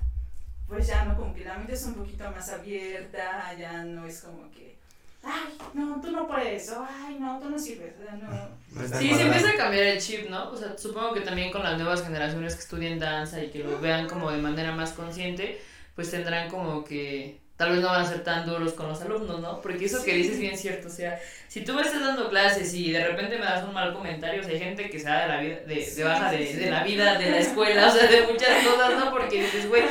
pues 0.68 0.88
ya 0.88 1.06
no, 1.06 1.16
como 1.18 1.34
que 1.34 1.46
la 1.46 1.58
mente 1.58 1.74
es 1.74 1.86
un 1.86 1.96
poquito 1.96 2.30
más 2.32 2.50
abierta, 2.50 3.54
ya 3.58 3.84
no 3.84 4.06
es 4.06 4.22
como 4.22 4.50
que, 4.52 4.78
ay, 5.24 5.58
no, 5.74 6.00
tú 6.02 6.12
no 6.12 6.28
puedes, 6.28 6.70
o 6.72 6.88
ay, 6.90 7.18
no, 7.20 7.40
tú 7.40 7.50
no 7.50 7.60
sirves, 7.60 7.94
o 8.00 8.04
sea, 8.04 8.14
no. 8.16 8.62
Sí, 8.98 9.14
se 9.14 9.24
empieza 9.24 9.52
a 9.52 9.58
cambiar 9.58 9.84
el 9.84 10.00
chip, 10.00 10.30
¿no? 10.30 10.50
O 10.50 10.56
sea, 10.56 10.78
supongo 10.78 11.14
que 11.14 11.22
también 11.22 11.52
con 11.52 11.62
las 11.62 11.78
nuevas 11.78 12.04
generaciones 12.04 12.56
que 12.56 12.62
estudian 12.62 13.00
danza 13.00 13.44
y 13.44 13.50
que 13.50 13.60
lo 13.60 13.80
vean 13.80 14.08
como 14.08 14.32
de 14.32 14.38
manera 14.38 14.72
más 14.74 14.94
consciente, 14.94 15.62
pues 15.94 16.10
tendrán 16.10 16.50
como 16.50 16.86
que 16.86 17.41
tal 17.62 17.72
vez 17.74 17.82
no 17.82 17.90
van 17.90 18.02
a 18.02 18.06
ser 18.08 18.24
tan 18.24 18.44
duros 18.48 18.74
con 18.74 18.88
los 18.90 19.00
alumnos, 19.02 19.40
¿no? 19.40 19.62
Porque 19.62 19.86
eso 19.86 20.04
que 20.04 20.12
Sí. 20.12 20.18
dices 20.18 20.34
es 20.34 20.40
bien 20.40 20.58
cierto, 20.58 20.88
o 20.88 20.92
sea, 20.92 21.20
si 21.48 21.62
tú 21.64 21.74
me 21.76 21.84
estás 21.84 22.02
dando 22.02 22.28
clases 22.30 22.74
y 22.74 22.92
de 22.92 23.06
repente 23.06 23.38
me 23.38 23.46
das 23.46 23.64
un 23.64 23.74
mal 23.74 23.94
comentario, 23.94 24.42
o 24.42 24.44
sea, 24.44 24.54
hay 24.54 24.60
gente 24.60 24.90
que 24.90 24.98
se 25.00 25.06
da 25.08 25.22
de 25.22 25.28
la 25.28 25.40
vida, 25.42 25.56
de, 25.68 25.94
de 25.96 26.04
baja 26.04 26.32
sí, 26.32 26.38
de, 26.38 26.48
sí. 26.48 26.54
de 26.58 26.72
la 26.72 26.84
vida, 26.84 27.18
de 27.20 27.30
la 27.30 27.38
escuela, 27.38 27.88
o 27.88 27.92
sea, 27.92 28.08
de 28.08 28.22
muchas 28.24 28.66
cosas, 28.66 28.98
¿no? 29.00 29.12
Porque 29.12 29.44
dices, 29.44 29.70
güey, 29.70 29.84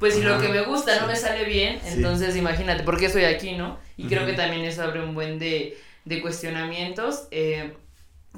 pues 0.00 0.14
si 0.14 0.22
lo 0.22 0.40
que 0.40 0.48
me 0.48 0.62
gusta 0.62 1.00
no 1.00 1.06
me 1.06 1.14
sale 1.14 1.44
bien, 1.44 1.78
Sí. 1.82 1.94
entonces 1.94 2.34
imagínate, 2.36 2.82
¿por 2.82 2.98
qué 2.98 3.06
estoy 3.06 3.24
aquí, 3.24 3.52
no? 3.52 3.78
Y 3.96 4.06
creo 4.08 4.26
que 4.26 4.32
también 4.32 4.64
eso 4.64 4.82
abre 4.82 5.00
un 5.02 5.14
buen 5.14 5.38
de, 5.38 5.78
de 6.04 6.20
cuestionamientos. 6.20 7.28
Eh, 7.30 7.72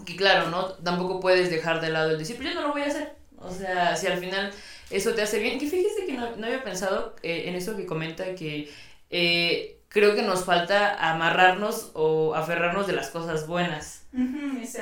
que 0.04 0.14
claro, 0.16 0.50
¿no? 0.50 0.64
Tampoco 0.74 1.20
puedes 1.20 1.48
dejar 1.48 1.80
de 1.80 1.88
lado 1.90 2.10
el 2.10 2.18
decir, 2.18 2.36
pues 2.36 2.48
yo 2.50 2.54
no 2.54 2.66
lo 2.66 2.72
voy 2.72 2.82
a 2.82 2.86
hacer. 2.86 3.12
O 3.38 3.50
sea, 3.50 3.96
si 3.96 4.06
al 4.06 4.18
final 4.18 4.50
eso 4.90 5.14
te 5.14 5.22
hace 5.22 5.38
bien. 5.38 5.58
Que 5.58 5.66
fíjese 5.68 6.06
que 6.06 6.12
no, 6.12 6.36
no 6.36 6.46
había 6.46 6.62
pensado 6.62 7.14
eh, 7.22 7.44
en 7.46 7.54
eso 7.54 7.76
que 7.76 7.86
comenta 7.86 8.34
que 8.34 8.70
eh, 9.10 9.78
creo 9.88 10.14
que 10.14 10.22
nos 10.22 10.44
falta 10.44 11.10
amarrarnos 11.10 11.90
o 11.94 12.34
aferrarnos 12.34 12.86
de 12.86 12.92
las 12.92 13.10
cosas 13.10 13.46
buenas. 13.46 14.04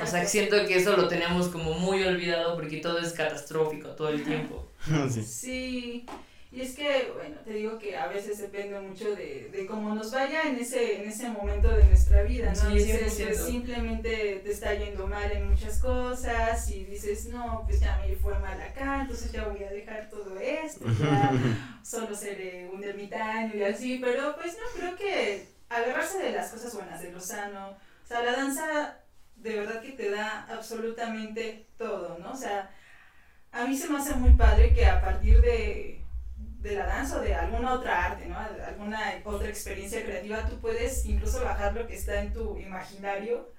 O 0.01 0.05
sea, 0.05 0.25
siento 0.25 0.65
que 0.65 0.77
eso 0.77 0.95
lo 0.95 1.07
tenemos 1.07 1.49
como 1.49 1.73
muy 1.73 2.03
olvidado 2.03 2.55
porque 2.55 2.77
todo 2.77 2.99
es 2.99 3.13
catastrófico 3.13 3.89
todo 3.89 4.09
el 4.09 4.23
tiempo. 4.23 4.67
Sí. 5.09 5.23
Sí, 5.23 6.05
y 6.55 6.61
es 6.61 6.73
que, 6.73 7.11
bueno, 7.13 7.35
te 7.43 7.51
digo 7.51 7.77
que 7.77 7.97
a 7.97 8.07
veces 8.07 8.37
depende 8.37 8.79
mucho 8.79 9.13
de, 9.13 9.49
de 9.51 9.65
cómo 9.65 9.93
nos 9.93 10.09
vaya 10.13 10.43
en 10.43 10.55
ese, 10.55 11.01
en 11.01 11.09
ese 11.09 11.27
momento 11.27 11.67
de 11.67 11.83
nuestra 11.83 12.23
vida, 12.23 12.53
¿no? 12.53 12.69
Sí, 12.69 12.75
veces 12.75 13.19
100%. 13.19 13.25
pues, 13.25 13.45
simplemente 13.45 14.41
te 14.41 14.51
está 14.51 14.73
yendo 14.73 15.05
mal 15.05 15.29
en 15.33 15.49
muchas 15.49 15.79
cosas 15.79 16.69
y 16.69 16.85
dices, 16.85 17.25
no, 17.25 17.63
pues 17.67 17.81
ya 17.81 17.97
me 17.97 18.15
fue 18.15 18.39
mal 18.39 18.61
acá, 18.61 19.01
entonces 19.01 19.33
ya 19.33 19.49
voy 19.49 19.61
a 19.65 19.69
dejar 19.69 20.09
todo 20.09 20.39
esto, 20.39 20.85
ya 20.99 21.33
solo 21.83 22.15
seré 22.15 22.69
un 22.73 22.81
ermitaño 22.81 23.53
y 23.53 23.63
así, 23.63 23.99
pero 24.01 24.33
pues 24.37 24.53
no, 24.53 24.79
creo 24.79 24.95
que 24.95 25.49
agarrarse 25.67 26.19
de 26.19 26.31
las 26.31 26.51
cosas 26.51 26.73
buenas, 26.73 27.01
de 27.01 27.11
lo 27.11 27.19
sano, 27.19 27.71
o 27.71 28.07
sea, 28.07 28.23
la 28.23 28.31
danza 28.31 28.99
de 29.35 29.59
verdad 29.59 29.81
que 29.81 29.91
te 29.91 30.09
da 30.09 30.45
absolutamente 30.49 31.67
todo, 31.77 32.17
¿no? 32.17 32.31
O 32.31 32.37
sea, 32.37 32.71
a 33.51 33.65
mí 33.65 33.75
se 33.75 33.89
me 33.89 33.97
hace 33.97 34.15
muy 34.15 34.31
padre 34.31 34.73
que 34.73 34.85
a 34.85 35.01
partir 35.01 35.41
de, 35.41 36.04
de 36.65 36.75
la 36.75 36.85
danza 36.85 37.17
o 37.17 37.21
de 37.21 37.33
alguna 37.35 37.73
otra 37.73 38.05
arte, 38.05 38.25
¿no? 38.27 38.37
Alguna 38.37 38.99
otra 39.23 39.47
experiencia 39.47 40.03
creativa, 40.03 40.47
tú 40.49 40.59
puedes 40.59 41.05
incluso 41.05 41.43
bajar 41.43 41.73
lo 41.75 41.85
que 41.87 41.95
está 41.95 42.21
en 42.21 42.33
tu 42.33 42.57
imaginario 42.57 43.51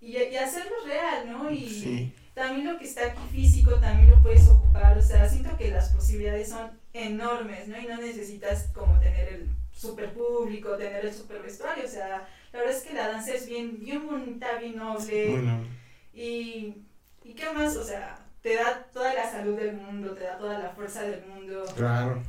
y, 0.00 0.16
y 0.16 0.36
hacerlo 0.36 0.74
real, 0.86 1.30
¿no? 1.30 1.50
Y 1.50 1.68
Sí. 1.68 2.14
también 2.34 2.66
lo 2.72 2.78
que 2.78 2.84
está 2.84 3.06
aquí 3.06 3.22
físico 3.32 3.74
también 3.80 4.10
lo 4.10 4.22
puedes 4.22 4.46
ocupar, 4.48 4.96
o 4.98 5.02
sea, 5.02 5.28
siento 5.28 5.56
que 5.56 5.70
las 5.70 5.90
posibilidades 5.90 6.48
son 6.50 6.70
enormes, 6.92 7.68
¿no? 7.68 7.78
Y 7.78 7.86
no 7.86 7.96
necesitas 7.98 8.68
como 8.74 8.98
tener 9.00 9.28
el 9.34 9.48
super 9.72 10.12
público, 10.12 10.76
tener 10.76 11.04
el 11.06 11.14
super 11.14 11.40
vestuario, 11.42 11.84
o 11.84 11.88
sea, 11.88 12.28
la 12.52 12.58
verdad 12.58 12.74
es 12.76 12.82
que 12.82 12.94
la 12.94 13.08
danza 13.08 13.34
es 13.34 13.46
bien, 13.46 13.78
bien 13.80 14.06
bonita, 14.06 14.58
bien 14.58 14.76
noble. 14.76 15.28
Bueno. 15.30 15.64
Y, 16.12 16.82
¿Y 17.24 17.34
qué 17.34 17.50
más? 17.52 17.76
O 17.76 17.84
sea, 17.84 18.18
te 18.42 18.54
da 18.56 18.84
toda 18.92 19.12
la 19.14 19.30
salud 19.30 19.56
del 19.56 19.74
mundo, 19.74 20.12
te 20.14 20.24
da 20.24 20.38
toda 20.38 20.58
la 20.58 20.70
fuerza 20.70 21.02
del 21.02 21.24
mundo. 21.26 21.64
Claro. 21.76 22.22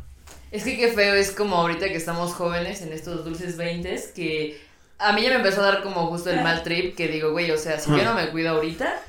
Es 0.51 0.63
que 0.63 0.77
qué 0.77 0.89
feo 0.89 1.13
es 1.13 1.31
como 1.31 1.55
ahorita 1.57 1.87
que 1.87 1.95
estamos 1.95 2.33
jóvenes 2.33 2.81
en 2.81 2.91
estos 2.91 3.23
dulces 3.23 3.55
20 3.57 3.95
que 4.15 4.59
a 4.97 5.13
mí 5.13 5.21
ya 5.21 5.29
me 5.29 5.35
empezó 5.35 5.61
a 5.61 5.65
dar 5.65 5.83
como 5.83 6.07
justo 6.07 6.29
el 6.29 6.41
mal 6.41 6.63
trip 6.63 6.95
que 6.95 7.07
digo, 7.07 7.31
güey, 7.31 7.51
o 7.51 7.57
sea, 7.57 7.79
si 7.79 7.89
yo 7.91 8.03
no 8.03 8.13
me 8.15 8.29
cuido 8.31 8.49
ahorita, 8.49 8.99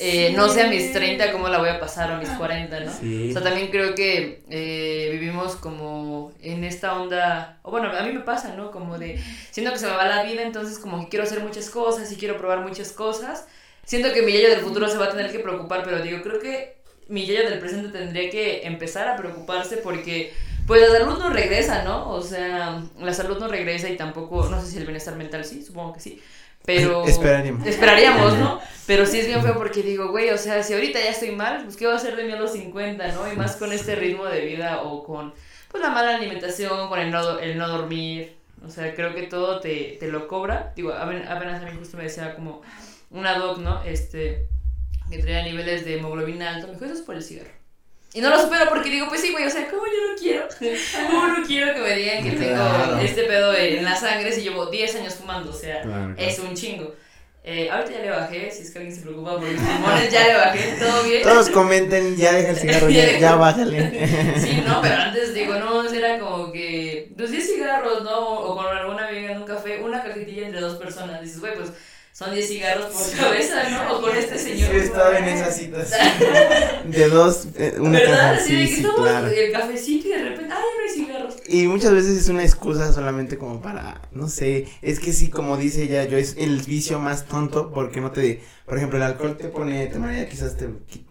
eh, 0.00 0.28
Sí. 0.30 0.34
no 0.36 0.48
sé 0.48 0.62
a 0.62 0.66
mis 0.68 0.92
30 0.92 1.32
cómo 1.32 1.48
la 1.48 1.58
voy 1.58 1.68
a 1.68 1.78
pasar 1.80 2.10
o 2.10 2.14
a 2.14 2.18
mis 2.18 2.28
40, 2.30 2.80
¿no? 2.80 2.92
Sí. 2.92 3.30
O 3.30 3.32
sea, 3.32 3.42
también 3.42 3.68
creo 3.68 3.94
que 3.94 4.42
eh, 4.50 5.08
vivimos 5.12 5.56
como 5.56 6.32
en 6.42 6.64
esta 6.64 6.94
onda, 6.98 7.58
o 7.62 7.70
bueno, 7.70 7.90
a 7.96 8.02
mí 8.02 8.12
me 8.12 8.20
pasa, 8.20 8.54
¿no? 8.54 8.70
Como 8.70 8.98
de, 8.98 9.22
siento 9.50 9.72
que 9.72 9.78
se 9.78 9.86
me 9.86 9.92
va 9.92 10.06
la 10.06 10.22
vida, 10.24 10.42
entonces 10.42 10.78
como 10.78 11.00
que 11.02 11.08
quiero 11.08 11.24
hacer 11.24 11.40
muchas 11.40 11.70
cosas 11.70 12.10
y 12.12 12.16
quiero 12.16 12.36
probar 12.36 12.60
muchas 12.60 12.92
cosas. 12.92 13.46
Siento 13.84 14.12
que 14.12 14.22
mi 14.22 14.32
Yayo 14.32 14.50
del 14.50 14.60
futuro 14.60 14.88
se 14.88 14.98
va 14.98 15.06
a 15.06 15.10
tener 15.10 15.30
que 15.32 15.38
preocupar, 15.38 15.82
pero 15.84 16.02
digo, 16.02 16.20
creo 16.22 16.40
que 16.40 16.76
mi 17.08 17.26
Yayo 17.26 17.48
del 17.48 17.58
presente 17.58 17.96
tendría 17.96 18.30
que 18.30 18.66
empezar 18.66 19.08
a 19.08 19.16
preocuparse 19.16 19.78
porque, 19.78 20.32
pues 20.66 20.80
la 20.82 20.98
salud 20.98 21.18
no 21.18 21.30
regresa, 21.30 21.82
¿no? 21.84 22.10
O 22.10 22.22
sea, 22.22 22.82
la 22.98 23.14
salud 23.14 23.38
no 23.38 23.48
regresa 23.48 23.88
y 23.88 23.96
tampoco, 23.96 24.48
no 24.48 24.60
sé 24.60 24.70
si 24.70 24.76
el 24.78 24.84
bienestar 24.84 25.16
mental 25.16 25.44
sí, 25.44 25.62
supongo 25.62 25.94
que 25.94 26.00
sí. 26.00 26.22
Pero... 26.64 27.06
Esperaríamos. 27.06 27.66
Esperaríamos, 27.66 28.36
¿no? 28.36 28.60
Pero 28.86 29.06
sí 29.06 29.20
es 29.20 29.26
bien 29.26 29.42
feo 29.42 29.54
porque 29.56 29.82
digo, 29.82 30.10
güey, 30.10 30.28
o 30.30 30.36
sea, 30.38 30.62
si 30.62 30.74
ahorita 30.74 30.98
ya 31.00 31.10
estoy 31.10 31.30
mal, 31.30 31.62
pues 31.64 31.76
¿qué 31.76 31.86
va 31.86 31.94
a 31.94 31.96
hacer 31.96 32.14
de 32.16 32.24
mí 32.24 32.32
a 32.32 32.36
los 32.36 32.52
50, 32.52 33.12
no? 33.12 33.32
Y 33.32 33.36
más 33.36 33.56
con 33.56 33.72
este 33.72 33.94
ritmo 33.94 34.26
de 34.26 34.40
vida 34.44 34.82
o 34.82 35.02
con, 35.02 35.32
pues, 35.70 35.82
la 35.82 35.88
mala 35.90 36.16
alimentación, 36.16 36.88
con 36.88 36.98
el 36.98 37.10
no, 37.10 37.38
el 37.38 37.56
no 37.56 37.68
dormir. 37.68 38.36
O 38.66 38.68
sea, 38.70 38.94
creo 38.94 39.14
que 39.14 39.22
todo 39.22 39.60
te, 39.60 39.96
te 39.98 40.08
lo 40.08 40.28
cobra. 40.28 40.72
Digo, 40.76 40.90
apen- 40.92 41.26
apenas 41.28 41.62
a 41.62 41.64
mí 41.64 41.72
justo 41.78 41.96
me 41.96 42.02
decía 42.02 42.34
como 42.34 42.60
una 43.10 43.38
doc, 43.38 43.58
¿no? 43.58 43.82
Este, 43.84 44.46
que 45.10 45.18
traía 45.18 45.42
niveles 45.42 45.84
de 45.84 45.98
hemoglobina 45.98 46.54
alto. 46.54 46.66
Me 46.68 46.72
dijo, 46.74 46.84
eso 46.84 46.94
es 46.94 47.00
por 47.02 47.14
el 47.16 47.22
cigarro. 47.22 47.50
Y 48.14 48.20
no 48.22 48.30
lo 48.30 48.40
supero 48.40 48.64
porque 48.70 48.88
digo, 48.90 49.06
pues 49.08 49.20
sí, 49.20 49.32
güey, 49.32 49.44
o 49.46 49.50
sea, 49.50 49.68
¿cómo 49.70 49.82
yo 49.84 50.10
no 50.10 50.16
quiero? 50.18 50.48
¿Cómo 51.10 51.28
no 51.28 51.46
quiero 51.46 51.74
que 51.74 51.80
me 51.80 51.94
digan 51.94 52.24
que 52.24 52.30
tengo 52.32 52.54
Claro. 52.54 52.98
este 53.00 53.24
pedo 53.24 53.54
en 53.54 53.84
la 53.84 53.96
sangre 53.96 54.32
si 54.32 54.40
llevo 54.42 54.66
10 54.66 54.96
años 54.96 55.14
fumando? 55.16 55.50
O 55.50 55.54
sea, 55.54 55.82
Claro. 55.82 56.14
es 56.16 56.38
un 56.38 56.54
chingo. 56.54 56.94
Eh, 57.44 57.70
ahorita 57.70 57.92
ya 57.92 58.00
le 58.00 58.10
bajé, 58.10 58.50
si 58.50 58.62
es 58.62 58.70
que 58.70 58.78
alguien 58.78 58.94
se 58.94 59.02
preocupa 59.02 59.32
por 59.38 59.42
mis 59.42 59.58
pulmones, 59.60 60.10
ya 60.12 60.26
le 60.26 60.34
bajé, 60.34 60.76
todo 60.78 61.02
bien. 61.04 61.22
Todos 61.22 61.48
comenten, 61.50 62.16
ya 62.16 62.32
deja 62.32 62.50
el 62.50 62.56
cigarro, 62.56 62.90
ya, 62.90 63.18
ya 63.18 63.36
bájale. 63.36 64.34
Sí, 64.40 64.62
no, 64.66 64.80
pero 64.82 64.94
antes 64.96 65.32
digo, 65.34 65.54
no, 65.54 65.88
era 65.90 66.18
como 66.18 66.52
que, 66.52 67.10
pues 67.16 67.30
10 67.30 67.46
cigarros, 67.54 68.02
¿no? 68.04 68.18
O 68.18 68.56
con 68.56 68.66
alguna 68.66 69.08
amiga 69.08 69.32
en 69.32 69.38
un 69.38 69.44
café, 69.46 69.80
una 69.80 70.02
cajetilla 70.02 70.46
entre 70.46 70.60
dos 70.60 70.76
personas. 70.78 71.22
Dices, 71.22 71.40
güey, 71.40 71.54
pues 71.54 71.70
son 72.18 72.34
10 72.34 72.48
cigarros 72.48 72.86
por 72.86 73.16
cabeza, 73.16 73.68
¿no? 73.70 73.96
O 73.96 74.00
con 74.02 74.16
este 74.16 74.36
Sí, 74.38 74.50
señor. 74.58 74.74
he 74.74 74.78
estado 74.84 75.12
en 75.14 75.24
esas 75.24 75.56
citas. 75.58 75.90
De 76.84 77.08
dos, 77.08 77.46
eh, 77.56 77.74
una 77.78 78.00
¿Verdad? 78.00 78.16
caja. 78.16 78.32
De 78.32 78.40
Sí, 78.40 78.56
que 78.56 78.66
sí, 78.66 78.74
estamos 78.80 79.00
claro. 79.00 79.26
el 79.28 79.52
cafecito 79.52 80.08
y 80.08 80.10
de 80.10 80.18
repente, 80.18 80.52
ay, 80.54 80.62
no 80.76 80.82
hay 80.82 80.94
cigarros. 81.06 81.34
Y 81.46 81.66
muchas 81.68 81.92
veces 81.92 82.18
es 82.18 82.28
una 82.28 82.42
excusa 82.42 82.92
solamente 82.92 83.38
como 83.38 83.62
para, 83.62 84.02
no 84.10 84.28
sé, 84.28 84.66
es 84.82 84.98
que 84.98 85.12
sí, 85.12 85.30
como 85.30 85.56
dice 85.56 85.84
ella, 85.84 86.04
yo 86.06 86.18
es 86.18 86.34
el 86.38 86.60
vicio 86.62 86.98
más 86.98 87.26
tonto 87.26 87.70
porque 87.72 88.00
no 88.00 88.10
te, 88.10 88.40
por 88.66 88.78
ejemplo, 88.78 88.96
el 88.98 89.04
alcohol 89.04 89.36
te 89.36 89.44
pone, 89.48 89.86
te 89.86 89.98
marea, 90.00 90.28
quizás 90.28 90.56
te, 90.56 90.68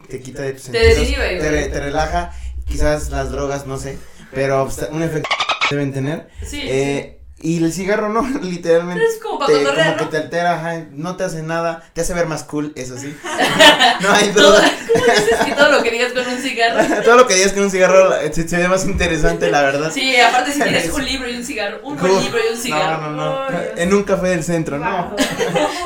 te 0.10 0.20
quita 0.20 0.42
de 0.42 0.54
tus 0.54 0.64
Te 0.64 0.94
sentidos, 0.94 1.20
te, 1.26 1.50
re- 1.52 1.70
te 1.70 1.80
relaja, 1.80 2.34
quizás 2.68 3.10
las 3.12 3.32
drogas, 3.32 3.66
no 3.66 3.78
sé, 3.78 3.98
pero 4.34 4.68
un 4.92 5.04
efecto 5.04 5.30
deben 5.72 5.94
tener. 5.94 6.28
Sí. 6.46 6.60
Eh, 6.64 7.17
y 7.40 7.64
el 7.64 7.72
cigarro 7.72 8.10
no, 8.10 8.28
literalmente. 8.42 9.04
es 9.06 9.20
como 9.22 9.40
para 9.40 9.54
te- 9.54 9.60
cotorrear, 9.64 9.88
como 9.94 9.98
¿no? 10.06 10.10
que 10.10 10.18
te 10.18 10.24
altera, 10.24 10.54
ajá, 10.56 10.86
no 10.92 11.16
te 11.16 11.24
hace 11.24 11.44
nada, 11.44 11.84
te 11.94 12.02
hace 12.02 12.14
ver 12.14 12.26
más 12.26 12.44
cool, 12.44 12.74
eso 12.76 12.98
sí. 12.98 13.16
no 14.02 14.12
hay 14.12 14.30
Todo, 14.30 14.52
duda. 14.54 14.72
¿Cómo 14.94 15.06
dices 15.06 15.46
que 15.46 15.52
todo 15.54 15.72
lo 15.72 15.84
que 15.84 15.92
digas 15.92 16.14
con 16.14 16.26
un 16.28 16.40
cigarro? 16.40 17.04
Todo 17.04 17.16
lo 17.18 17.28
que 17.28 17.36
digas 17.36 17.54
con 17.54 17.64
un 17.64 17.72
cigarro 17.72 18.12
se, 18.34 18.48
se 18.48 18.58
ve 18.58 18.68
más 18.68 18.86
interesante, 18.86 19.52
la 19.52 19.62
verdad. 19.62 19.92
Sí, 19.94 20.16
aparte 20.20 20.52
si 20.52 20.62
tienes 20.62 20.90
un 20.92 21.06
libro 21.06 21.30
y 21.30 21.36
un 21.36 21.44
cigarro, 21.44 21.80
un 21.84 21.98
buen 21.98 22.20
libro 22.22 22.40
y 22.50 22.54
un 22.56 22.60
cigarro. 22.60 23.12
No, 23.12 23.12
no, 23.12 23.50
no. 23.52 23.58
En 23.76 23.94
un 23.94 24.04
café 24.04 24.28
del 24.30 24.44
centro, 24.44 24.80
no. 24.80 25.16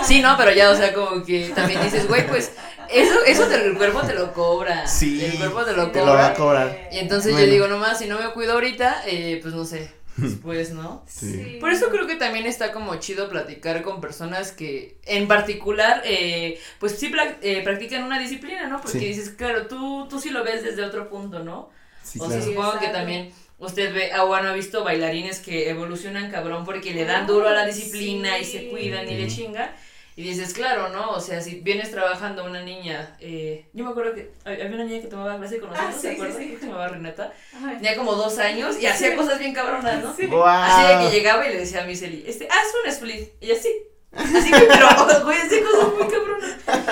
Sí, 0.06 0.22
no, 0.22 0.36
pero 0.38 0.52
ya, 0.52 0.70
o 0.70 0.76
sea, 0.76 0.94
como 0.94 1.24
que 1.24 1.52
también 1.54 1.82
dices, 1.84 2.08
güey, 2.08 2.26
pues 2.28 2.52
eso, 2.90 3.14
eso 3.26 3.44
te- 3.48 3.56
el 3.66 3.76
cuerpo 3.78 4.02
te 4.02 4.14
lo 4.14 4.32
cobra. 4.34 4.88
Sí, 4.88 5.24
El 5.26 5.38
cuerpo 5.38 5.64
te 5.66 5.74
lo 5.74 5.92
te 5.92 6.00
lo 6.00 6.06
va 6.08 6.12
cobra. 6.12 6.28
a 6.28 6.34
cobrar. 6.34 6.90
Y 6.92 7.00
entonces 7.00 7.32
Bueno. 7.34 7.46
yo 7.48 7.52
digo, 7.54 7.68
nomás, 7.68 8.00
si 8.00 8.08
no 8.08 8.18
me 8.20 8.30
cuido 8.32 8.54
ahorita, 8.54 9.04
eh, 9.08 9.40
pues 9.42 9.54
no 9.54 9.66
sé, 9.66 9.92
después, 10.18 10.72
¿no? 10.72 11.04
Sí. 11.08 11.58
Por 11.60 11.72
eso 11.72 11.90
creo 11.90 12.08
que 12.08 12.16
también 12.16 12.46
está 12.46 12.72
como 12.72 12.96
chido 12.98 13.30
platicar 13.30 13.82
con 13.82 14.02
personas 14.02 14.52
que 14.52 14.98
en 15.06 15.28
particular, 15.28 16.02
eh, 16.06 16.60
pues 16.80 16.98
sí 16.98 17.12
eh, 17.42 17.62
practican 17.64 18.04
una 18.04 18.20
disciplina, 18.20 18.68
¿no? 18.68 18.82
Porque 18.82 19.00
Sí. 19.00 19.06
dices, 19.06 19.30
claro, 19.30 19.68
tú, 19.68 20.08
tú 20.10 20.20
sí 20.20 20.30
lo 20.30 20.44
ves 20.44 20.64
desde 20.64 20.84
otro 20.84 21.10
punto, 21.10 21.40
¿no? 21.40 21.70
Sí, 22.04 22.20
o 22.20 22.26
claro. 22.26 22.42
sea, 22.42 22.52
supongo 22.52 22.80
que 22.80 22.88
también 22.88 23.32
usted 23.60 23.94
ve, 23.94 24.12
ah, 24.12 24.24
bueno, 24.24 24.50
ha 24.50 24.54
visto 24.54 24.84
bailarines 24.84 25.40
que 25.40 25.70
evolucionan 25.70 26.32
cabrón 26.32 26.66
porque 26.66 26.94
le 26.94 27.06
dan 27.06 27.28
duro 27.28 27.48
a 27.48 27.54
la 27.54 27.66
disciplina 27.66 28.38
y 28.40 28.46
se 28.46 28.70
cuidan 28.70 29.08
y 29.10 29.16
le 29.16 29.28
chinga. 29.28 29.76
Y 30.22 30.24
dices, 30.24 30.54
claro, 30.54 30.90
¿no? 30.90 31.10
O 31.12 31.20
sea, 31.20 31.42
si 31.42 31.56
vienes 31.62 31.90
trabajando 31.90 32.46
una 32.46 32.62
niña, 32.62 33.16
eh, 33.20 33.66
yo 33.74 33.84
me 33.86 33.90
acuerdo 33.90 34.14
que 34.14 34.32
había 34.46 34.66
una 34.68 34.84
niña 34.84 35.02
que 35.02 35.08
tomaba 35.08 35.36
clase 35.38 35.60
con 35.60 35.70
nosotros, 35.72 35.96
Ah, 35.96 36.00
¿te 36.00 36.08
sí, 36.10 36.14
acuerdas? 36.14 36.38
sí, 36.38 36.44
sí. 36.50 36.58
Se 36.60 36.66
llamaba 36.68 36.88
Renata. 36.90 37.34
Ay. 37.56 37.76
Tenía 37.78 37.96
como 37.96 38.14
dos 38.14 38.38
años 38.38 38.80
y 38.80 38.86
hacía 38.86 39.16
cosas 39.16 39.40
bien 39.40 39.54
cabronas, 39.54 40.04
¿no? 40.04 40.16
Sí. 40.16 40.28
Guau. 40.28 40.46
Así 40.48 40.88
de 40.88 41.10
que 41.10 41.16
llegaba 41.18 41.48
y 41.48 41.54
le 41.54 41.58
decía 41.60 41.82
a 41.82 41.86
mi 41.88 41.96
Celi, 41.96 42.24
este, 42.28 42.48
haz 42.48 42.68
un 42.84 42.90
split. 42.92 43.30
Y 43.42 43.52
así. 43.52 43.70
Así 44.14 44.52
que, 44.52 44.60
pero, 44.68 44.88
güey, 45.24 45.38
hacía 45.40 45.64
cosas 45.64 45.88
muy 45.98 46.08
cabronas. 46.08 46.52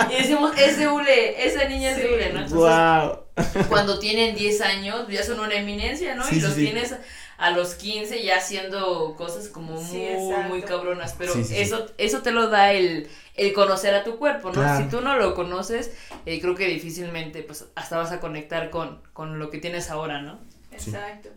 Y 0.10 0.16
decimos, 0.22 0.52
es 0.58 0.78
de 0.80 0.88
hule, 0.88 1.46
esa 1.46 1.66
niña 1.66 1.92
es 1.92 1.98
de 1.98 2.04
Sí. 2.04 2.10
hule, 2.14 2.34
¿no? 2.34 2.40
Entonces, 2.40 2.58
Wow. 2.58 3.68
cuando 3.70 4.00
tienen 4.00 4.36
10 4.36 4.62
años, 4.62 5.08
ya 5.08 5.22
son 5.24 5.40
una 5.40 5.54
eminencia, 5.54 6.16
¿no? 6.16 6.24
Sí, 6.24 6.38
y 6.38 6.42
los 6.42 6.54
sí. 6.54 6.64
tienes 6.66 6.96
a 7.40 7.52
los 7.52 7.76
15 7.76 8.24
ya 8.24 8.38
haciendo 8.38 9.16
cosas 9.16 9.48
como 9.48 9.82
Sí, 9.82 9.98
muy, 9.98 10.06
exacto. 10.06 10.50
muy 10.50 10.62
cabronas. 10.62 11.16
Pero 11.18 11.34
Sí, 11.34 11.44
sí, 11.44 11.56
sí. 11.56 11.62
eso, 11.62 11.86
eso 11.98 12.22
te 12.22 12.32
lo 12.32 12.50
da 12.50 12.74
el, 12.74 13.10
el 13.36 13.54
conocer 13.54 13.96
a 13.96 14.04
tu 14.04 14.18
cuerpo, 14.18 14.50
¿no? 14.50 14.56
Claro. 14.56 14.84
Si 14.84 14.90
tú 14.90 15.02
no 15.02 15.16
lo 15.18 15.34
conoces, 15.34 15.92
eh, 16.26 16.40
creo 16.42 16.54
que 16.54 16.68
difícilmente, 16.68 17.42
pues, 17.42 17.66
hasta 17.76 17.98
vas 17.98 18.12
a 18.12 18.20
conectar 18.20 18.70
con, 18.70 19.02
con 19.14 19.40
lo 19.40 19.50
que 19.50 19.58
tienes 19.58 19.90
ahora, 19.90 20.22
¿no? 20.22 20.40
Sí. 20.78 20.90
Exacto. 20.92 21.30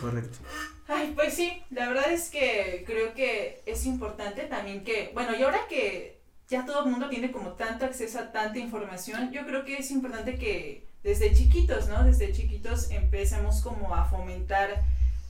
Correcto. 0.00 0.38
Ay, 0.88 1.12
pues 1.14 1.34
sí, 1.34 1.62
la 1.70 1.88
verdad 1.88 2.10
es 2.10 2.30
que 2.30 2.82
creo 2.86 3.14
que 3.14 3.62
es 3.66 3.86
importante 3.86 4.42
también 4.42 4.82
que, 4.82 5.10
bueno, 5.14 5.36
y 5.38 5.42
ahora 5.42 5.60
que 5.68 6.20
ya 6.48 6.64
todo 6.66 6.84
el 6.84 6.90
mundo 6.90 7.08
tiene 7.08 7.30
como 7.30 7.50
tanto 7.52 7.84
acceso 7.84 8.18
a 8.18 8.32
tanta 8.32 8.58
información, 8.58 9.30
yo 9.30 9.46
creo 9.46 9.64
que 9.64 9.76
es 9.76 9.90
importante 9.92 10.36
que 10.36 10.88
desde 11.04 11.32
chiquitos, 11.32 11.88
¿no? 11.88 12.02
Desde 12.04 12.32
chiquitos 12.32 12.90
empecemos 12.90 13.60
como 13.62 13.94
a 13.94 14.04
fomentar 14.06 14.82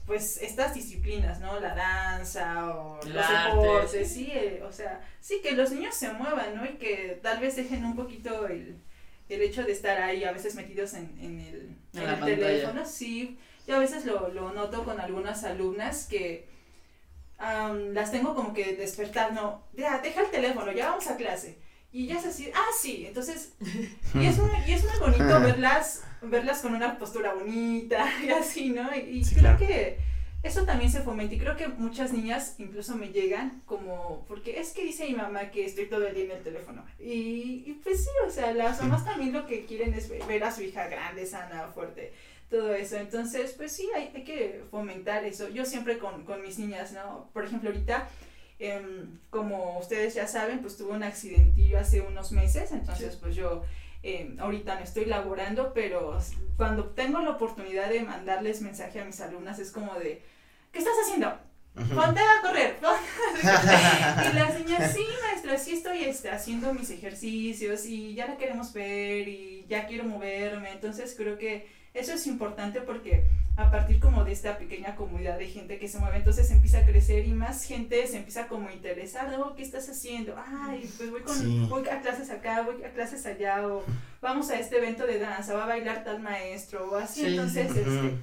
pues 0.05 0.37
estas 0.41 0.73
disciplinas, 0.73 1.39
¿no? 1.39 1.59
La 1.59 1.75
danza 1.75 2.67
o 2.75 2.99
El 3.03 3.13
los 3.13 3.25
arte, 3.25 3.57
deportes, 3.57 4.11
sí. 4.11 4.29
eh, 4.31 4.63
o 4.67 4.71
sea, 4.71 5.01
sí, 5.19 5.39
que 5.41 5.51
los 5.53 5.71
niños 5.71 5.95
se 5.95 6.11
muevan, 6.13 6.55
¿no? 6.55 6.65
Y 6.65 6.75
que 6.77 7.19
tal 7.21 7.39
vez 7.39 7.55
dejen 7.55 7.85
un 7.85 7.95
poquito 7.95 8.47
el, 8.47 8.77
el 9.29 9.41
hecho 9.41 9.63
de 9.63 9.71
estar 9.71 10.01
ahí 10.01 10.23
a 10.23 10.31
veces 10.31 10.55
metidos 10.55 10.93
en, 10.95 11.17
en 11.21 11.39
el, 11.39 11.77
En 11.93 12.09
el 12.09 12.19
teléfono, 12.37 12.85
sí. 12.85 13.37
Yo 13.67 13.75
a 13.75 13.79
veces 13.79 14.05
lo, 14.05 14.29
lo 14.29 14.51
noto 14.53 14.83
con 14.83 14.99
algunas 14.99 15.43
alumnas 15.43 16.07
que 16.09 16.47
am, 17.37 17.93
las 17.93 18.11
tengo 18.11 18.35
como 18.35 18.53
que 18.53 18.75
despertar, 18.75 19.33
no, 19.33 19.63
ya, 19.73 19.99
deja 19.99 20.21
el 20.21 20.31
teléfono, 20.31 20.71
ya 20.71 20.89
vamos 20.89 21.07
a 21.07 21.15
clase. 21.15 21.57
Y 21.93 22.07
ya 22.07 22.17
es 22.19 22.25
así, 22.25 22.49
ah, 22.55 22.69
sí, 22.79 23.05
entonces, 23.07 23.53
y 24.13 24.25
es, 24.25 24.37
muy, 24.39 24.49
y 24.65 24.73
es 24.73 24.83
muy 24.83 24.97
bonito 24.99 25.39
verlas, 25.41 26.03
verlas 26.21 26.61
con 26.61 26.73
una 26.75 26.97
postura 26.97 27.33
bonita 27.33 28.05
y 28.25 28.29
así, 28.29 28.69
¿no? 28.69 28.89
Y, 28.95 28.99
y 29.19 29.23
Sí, 29.25 29.35
creo 29.35 29.55
claro. 29.57 29.57
que 29.59 29.97
eso 30.43 30.63
también 30.65 30.91
se 30.91 31.01
fomenta 31.01 31.35
y 31.35 31.39
creo 31.39 31.55
que 31.55 31.67
muchas 31.67 32.13
niñas 32.13 32.55
incluso 32.57 32.95
me 32.95 33.09
llegan 33.09 33.61
como, 33.65 34.25
porque 34.27 34.59
es 34.59 34.71
que 34.71 34.83
dice 34.83 35.07
mi 35.07 35.13
mamá 35.15 35.51
que 35.51 35.65
estoy 35.65 35.85
todo 35.85 36.07
el 36.07 36.15
día 36.15 36.25
en 36.25 36.31
el 36.31 36.43
teléfono. 36.43 36.83
Y, 36.99 37.63
y 37.67 37.79
pues 37.83 38.03
sí, 38.03 38.09
o 38.27 38.31
sea, 38.31 38.51
las 38.53 38.81
mamás 38.81 39.05
también 39.05 39.33
lo 39.33 39.45
que 39.45 39.65
quieren 39.65 39.93
es 39.93 40.09
ve- 40.09 40.19
ver 40.27 40.43
a 40.43 40.51
su 40.51 40.63
hija 40.63 40.87
grande, 40.87 41.25
sana, 41.27 41.67
fuerte, 41.73 42.11
todo 42.49 42.73
eso. 42.73 42.97
Entonces, 42.97 43.53
pues 43.55 43.71
sí, 43.71 43.87
hay, 43.95 44.11
hay 44.15 44.23
que 44.23 44.63
fomentar 44.71 45.23
eso. 45.25 45.47
Yo 45.49 45.63
siempre 45.63 45.99
con, 45.99 46.25
con 46.25 46.41
mis 46.41 46.57
niñas, 46.57 46.91
¿no? 46.91 47.29
Por 47.33 47.45
ejemplo, 47.45 47.69
ahorita, 47.69 48.09
em, 48.57 49.19
como 49.29 49.77
ustedes 49.77 50.15
ya 50.15 50.27
saben, 50.27 50.59
pues 50.59 50.75
tuve 50.75 50.93
un 50.93 51.03
accidentillo 51.03 51.77
hace 51.79 52.01
unos 52.01 52.31
meses, 52.31 52.71
entonces 52.71 53.15
pues 53.15 53.35
yo... 53.35 53.63
em, 54.03 54.39
ahorita 54.39 54.75
no 54.75 54.81
estoy 54.81 55.05
laborando, 55.05 55.73
pero 55.73 56.17
cuando 56.57 56.85
tengo 56.89 57.19
la 57.19 57.31
oportunidad 57.31 57.89
de 57.89 58.01
mandarles 58.01 58.61
mensaje 58.61 58.99
a 58.99 59.05
mis 59.05 59.21
alumnas 59.21 59.59
es 59.59 59.71
como 59.71 59.93
de, 59.95 60.21
¿qué 60.71 60.79
estás 60.79 60.95
haciendo? 61.03 61.33
Ponte 61.73 62.19
a 62.19 62.41
correr. 62.41 62.77
ponte 62.79 63.47
a 63.49 64.15
correr". 64.21 64.33
y 64.33 64.35
las 64.35 64.59
niñas, 64.59 64.91
sí, 64.93 65.05
maestra, 65.23 65.57
sí 65.57 65.73
estoy 65.73 66.03
este, 66.03 66.29
haciendo 66.29 66.73
mis 66.73 66.89
ejercicios 66.89 67.85
y 67.85 68.13
ya 68.13 68.27
la 68.27 68.37
queremos 68.37 68.73
ver 68.73 69.27
y 69.27 69.65
ya 69.69 69.87
quiero 69.87 70.03
moverme. 70.03 70.71
Entonces 70.71 71.13
creo 71.17 71.37
que 71.37 71.67
eso 71.93 72.13
es 72.13 72.27
importante 72.27 72.81
porque 72.81 73.25
a 73.57 73.69
partir 73.69 73.99
como 73.99 74.23
de 74.23 74.31
esta 74.31 74.57
pequeña 74.57 74.95
comunidad 74.95 75.37
de 75.37 75.47
gente 75.47 75.77
que 75.77 75.87
se 75.89 75.99
mueve, 75.99 76.17
entonces 76.17 76.49
empieza 76.51 76.79
a 76.79 76.85
crecer 76.85 77.25
y 77.27 77.33
más 77.33 77.63
gente 77.63 78.07
se 78.07 78.17
empieza 78.17 78.47
como 78.47 78.69
a 78.69 78.73
interesar, 78.73 79.29
¿no? 79.29 79.55
¿Qué 79.55 79.61
estás 79.61 79.89
haciendo? 79.89 80.35
Ay, 80.37 80.89
pues 80.97 81.11
voy, 81.11 81.21
con, 81.21 81.37
Sí. 81.37 81.65
voy 81.69 81.87
a 81.89 81.99
clases 82.01 82.29
acá, 82.29 82.61
voy 82.61 82.81
a 82.83 82.91
clases 82.91 83.25
allá, 83.25 83.67
o 83.67 83.83
vamos 84.21 84.49
a 84.49 84.59
este 84.59 84.77
evento 84.77 85.05
de 85.05 85.19
danza, 85.19 85.53
va 85.53 85.63
a 85.65 85.67
bailar 85.67 86.03
tal 86.05 86.21
maestro, 86.21 86.89
o 86.91 86.95
así. 86.95 87.21
Sí, 87.21 87.27
entonces, 87.27 87.69
este, 87.75 88.13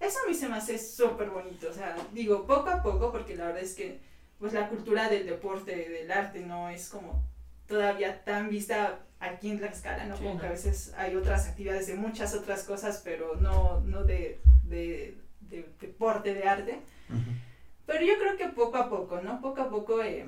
eso 0.00 0.18
a 0.24 0.28
mí 0.28 0.34
se 0.34 0.48
me 0.48 0.56
hace 0.56 0.78
súper 0.78 1.30
bonito, 1.30 1.68
o 1.70 1.72
sea, 1.72 1.96
digo, 2.12 2.46
poco 2.46 2.70
a 2.70 2.82
poco, 2.82 3.10
porque 3.12 3.36
la 3.36 3.46
verdad 3.46 3.62
es 3.62 3.74
que, 3.74 4.00
pues 4.38 4.52
la 4.52 4.68
cultura 4.68 5.08
del 5.08 5.26
deporte, 5.26 5.74
del 5.88 6.10
arte, 6.12 6.40
no 6.40 6.68
es 6.68 6.88
como 6.88 7.22
todavía 7.66 8.22
tan 8.24 8.48
vista 8.50 9.00
aquí 9.18 9.50
en 9.50 9.58
Tlaxcala, 9.58 10.04
¿no? 10.04 10.16
Sí, 10.16 10.22
Como 10.22 10.34
no. 10.34 10.40
que 10.40 10.46
a 10.46 10.50
veces 10.50 10.92
hay 10.96 11.16
otras 11.16 11.48
actividades 11.48 11.86
de 11.86 11.94
muchas 11.94 12.34
otras 12.34 12.62
cosas, 12.64 13.00
pero 13.02 13.36
no, 13.36 13.80
no 13.80 14.04
de, 14.04 14.38
de, 14.64 15.16
de 15.40 15.68
deporte, 15.80 16.34
de 16.34 16.44
arte. 16.44 16.80
Pero 17.86 18.04
yo 18.04 18.18
creo 18.18 18.36
que 18.36 18.48
poco 18.48 18.76
a 18.76 18.90
poco, 18.90 19.20
¿no? 19.22 19.40
Poco 19.40 19.62
a 19.62 19.70
poco, 19.70 20.02
eh, 20.02 20.26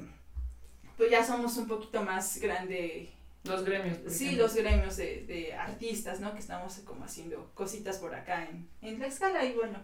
pues 0.96 1.11
ya 1.11 1.24
somos 1.24 1.57
un 1.59 1.68
poquito 1.68 2.02
más 2.02 2.38
grande 2.40 3.11
Los 3.44 3.64
gremios. 3.64 3.98
por 3.98 4.11
Sí, 4.11 4.24
ejemplo. 4.27 4.44
los 4.44 4.55
gremios 4.57 4.96
de, 4.96 5.24
de 5.27 5.55
artistas, 5.55 6.20
¿no? 6.20 6.33
Que 6.35 6.40
estamos 6.40 6.74
como 6.85 7.05
haciendo 7.05 7.51
cositas 7.55 7.98
por 7.98 8.14
acá 8.14 8.44
en, 8.44 8.68
en 8.83 8.96
Tlaxcala 8.98 9.44
y 9.44 9.55
bueno, 9.55 9.79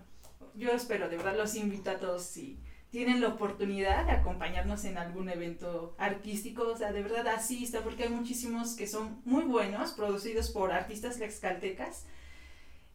yo 0.54 0.70
espero, 0.72 1.08
de 1.08 1.16
verdad 1.16 1.36
los 1.36 1.54
invito 1.54 1.90
a 1.90 1.98
todos 1.98 2.24
si 2.24 2.58
tienen 2.90 3.20
la 3.20 3.28
oportunidad 3.28 4.04
de 4.06 4.12
acompañarnos 4.12 4.84
en 4.84 4.98
algún 4.98 5.28
evento 5.28 5.96
artístico, 5.98 6.68
o 6.68 6.76
sea, 6.76 6.92
de 6.92 7.02
verdad 7.02 7.26
asista, 7.26 7.80
porque 7.82 8.04
hay 8.04 8.08
muchísimos 8.10 8.74
que 8.76 8.86
son 8.86 9.20
muy 9.24 9.42
buenos, 9.44 9.92
producidos 9.92 10.50
por 10.50 10.70
artistas 10.72 11.16
tlaxcaltecas 11.16 12.06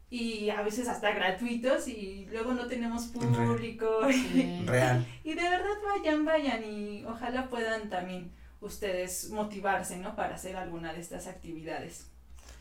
y 0.08 0.50
a 0.50 0.62
veces 0.62 0.88
hasta 0.88 1.12
gratuitos 1.12 1.86
y 1.86 2.26
luego 2.30 2.52
no 2.54 2.66
tenemos 2.66 3.06
público 3.08 4.00
Sí. 4.10 4.62
Real. 4.66 5.06
y 5.22 5.34
de 5.34 5.42
verdad 5.42 5.76
vayan, 5.86 6.24
vayan 6.24 6.64
y 6.64 7.04
ojalá 7.04 7.48
puedan 7.48 7.90
también 7.90 8.32
ustedes 8.60 9.30
motivarse, 9.30 9.96
¿no? 9.96 10.14
Para 10.16 10.34
hacer 10.34 10.56
alguna 10.56 10.92
de 10.92 11.00
estas 11.00 11.26
actividades. 11.26 12.06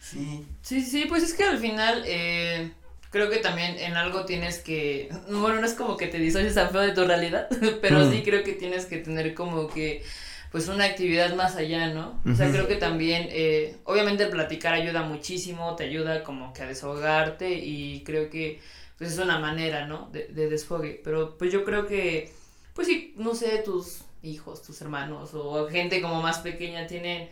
Sí. 0.02 0.46
Sí, 0.62 0.82
sí, 0.82 1.06
pues 1.08 1.24
es 1.24 1.34
que 1.34 1.44
al 1.44 1.58
final 1.58 2.04
eh, 2.06 2.72
creo 3.12 3.30
que 3.30 3.38
también 3.38 3.78
en 3.80 3.98
algo 3.98 4.26
tienes 4.26 4.60
que, 4.60 5.10
bueno, 5.30 5.60
no 5.60 5.66
es 5.68 5.74
como 5.74 5.98
que 5.98 6.08
te 6.08 6.18
disocies 6.20 6.56
tan 6.56 6.72
feo 6.72 6.82
de 6.82 6.94
tu 6.94 7.04
realidad, 7.06 7.48
pero 7.82 8.00
Mm. 8.06 8.12
sí 8.12 8.24
creo 8.24 8.44
que 8.44 8.54
tienes 8.54 8.86
que 8.86 8.98
tener 8.98 9.34
como 9.34 9.68
que, 9.68 10.04
pues 10.52 10.68
una 10.68 10.86
actividad 10.86 11.36
más 11.36 11.56
allá, 11.58 11.94
¿no? 11.94 12.22
O 12.26 12.34
sea, 12.34 12.50
creo 12.52 12.68
que 12.68 12.76
también, 12.76 13.28
eh, 13.30 13.76
obviamente 13.84 14.24
el 14.24 14.30
platicar 14.32 14.74
ayuda 14.74 15.04
muchísimo, 15.04 15.76
te 15.76 15.84
ayuda 15.84 16.24
como 16.24 16.54
que 16.54 16.64
a 16.64 16.66
desahogarte 16.68 17.52
y 17.52 18.04
creo 18.04 18.30
que, 18.30 18.60
pues 18.98 19.12
es 19.14 19.20
una 19.20 19.38
manera, 19.40 19.86
¿no? 19.86 20.10
De, 20.12 20.28
de 20.28 20.50
desfogue, 20.50 21.02
pero 21.04 21.38
pues 21.38 21.52
yo 21.52 21.64
creo 21.66 21.86
que, 21.86 22.32
pues 22.74 22.88
sí, 22.88 23.14
no 23.18 23.36
sé, 23.36 23.60
tus 23.60 24.02
hijos, 24.22 24.62
tus 24.64 24.82
hermanos 24.82 25.32
o 25.34 25.68
gente 25.70 26.02
como 26.02 26.22
más 26.22 26.40
pequeña 26.40 26.88
tienen 26.88 27.30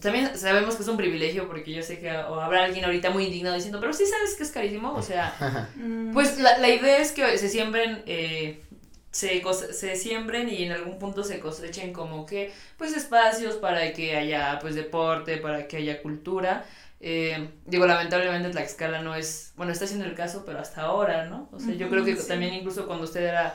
También 0.00 0.36
sabemos 0.36 0.74
que 0.74 0.82
es 0.82 0.88
un 0.88 0.96
privilegio 0.96 1.46
porque 1.46 1.72
yo 1.72 1.82
sé 1.82 1.98
que 2.00 2.10
o 2.10 2.40
habrá 2.40 2.64
alguien 2.64 2.84
ahorita 2.84 3.10
muy 3.10 3.24
indignado 3.26 3.54
diciendo, 3.54 3.78
pero 3.80 3.92
sí 3.92 4.04
sabes 4.06 4.34
que 4.34 4.42
es 4.42 4.50
carísimo, 4.50 4.94
o 4.94 5.02
sea, 5.02 5.36
Mm, 5.74 6.12
pues 6.12 6.38
la, 6.38 6.58
la 6.58 6.68
idea 6.68 6.98
es 6.98 7.12
que 7.12 7.38
se 7.38 7.48
siembren, 7.48 8.02
eh, 8.06 8.64
se, 9.10 9.42
se 9.72 9.96
siembren 9.96 10.48
y 10.48 10.64
en 10.64 10.72
algún 10.72 10.98
punto 10.98 11.24
se 11.24 11.40
cosechen 11.40 11.92
como 11.92 12.26
que, 12.26 12.52
pues 12.76 12.94
espacios 12.96 13.56
para 13.56 13.92
que 13.92 14.16
haya, 14.16 14.58
pues 14.60 14.74
deporte, 14.74 15.36
para 15.38 15.68
que 15.68 15.78
haya 15.78 16.02
cultura. 16.02 16.66
Eh, 17.00 17.50
digo, 17.66 17.86
lamentablemente 17.86 18.50
Tlaxcala 18.50 19.02
no 19.02 19.14
es, 19.14 19.52
bueno, 19.56 19.72
está 19.72 19.86
siendo 19.86 20.04
el 20.06 20.14
caso, 20.14 20.44
pero 20.44 20.58
hasta 20.60 20.82
ahora, 20.82 21.26
¿no? 21.26 21.48
O 21.52 21.60
sea, 21.60 21.74
yo 21.74 21.88
creo 21.88 22.04
que 22.04 22.16
sí. 22.16 22.28
también 22.28 22.54
incluso 22.54 22.86
cuando 22.86 23.04
usted 23.04 23.22
era 23.24 23.54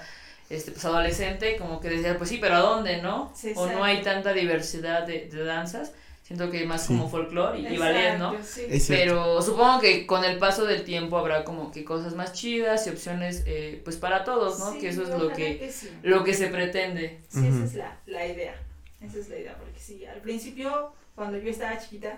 este, 0.49 0.71
pues, 0.71 0.85
adolescente, 0.85 1.57
como 1.57 1.79
que 1.79 1.89
decía, 1.89 2.17
pues 2.17 2.29
sí, 2.29 2.37
pero 2.39 2.55
¿a 2.55 2.59
dónde, 2.59 3.01
no? 3.01 3.31
Sí, 3.35 3.53
o 3.55 3.67
no 3.67 3.83
hay 3.83 4.01
tanta 4.01 4.33
diversidad 4.33 5.05
de, 5.05 5.27
de 5.29 5.43
danzas. 5.43 5.91
Siento 6.23 6.49
que 6.49 6.65
más 6.65 6.81
Sí. 6.81 6.87
como 6.87 7.07
folclore 7.07 7.59
y, 7.59 7.67
y 7.67 7.77
ballet, 7.77 8.17
¿no? 8.17 8.35
sí. 8.43 8.65
Pero 8.87 9.43
supongo 9.43 9.79
que 9.79 10.07
con 10.07 10.23
el 10.25 10.39
paso 10.39 10.65
del 10.65 10.83
tiempo 10.83 11.19
habrá 11.19 11.43
como 11.43 11.71
que 11.71 11.85
cosas 11.85 12.15
más 12.15 12.33
chidas 12.33 12.87
y 12.87 12.89
opciones 12.89 13.43
eh, 13.45 13.79
pues 13.83 13.95
para 13.97 14.23
todos, 14.23 14.57
¿no? 14.57 14.71
Sí, 14.73 14.79
que 14.79 14.89
eso 14.89 15.03
es 15.03 15.09
lo 15.09 15.29
que, 15.29 15.71
sí. 15.71 15.91
lo 16.01 16.23
que 16.23 16.33
se 16.33 16.47
pretende. 16.47 17.19
Sí, 17.29 17.45
esa 17.47 17.63
es 17.63 17.73
la, 17.75 17.97
la 18.07 18.25
idea. 18.25 18.55
Esa 19.01 19.19
es 19.19 19.29
la 19.29 19.37
idea, 19.37 19.55
porque 19.55 19.79
sí, 19.79 20.03
al 20.05 20.19
principio, 20.21 20.93
cuando 21.13 21.37
yo 21.37 21.47
estaba 21.51 21.77
chiquita, 21.77 22.17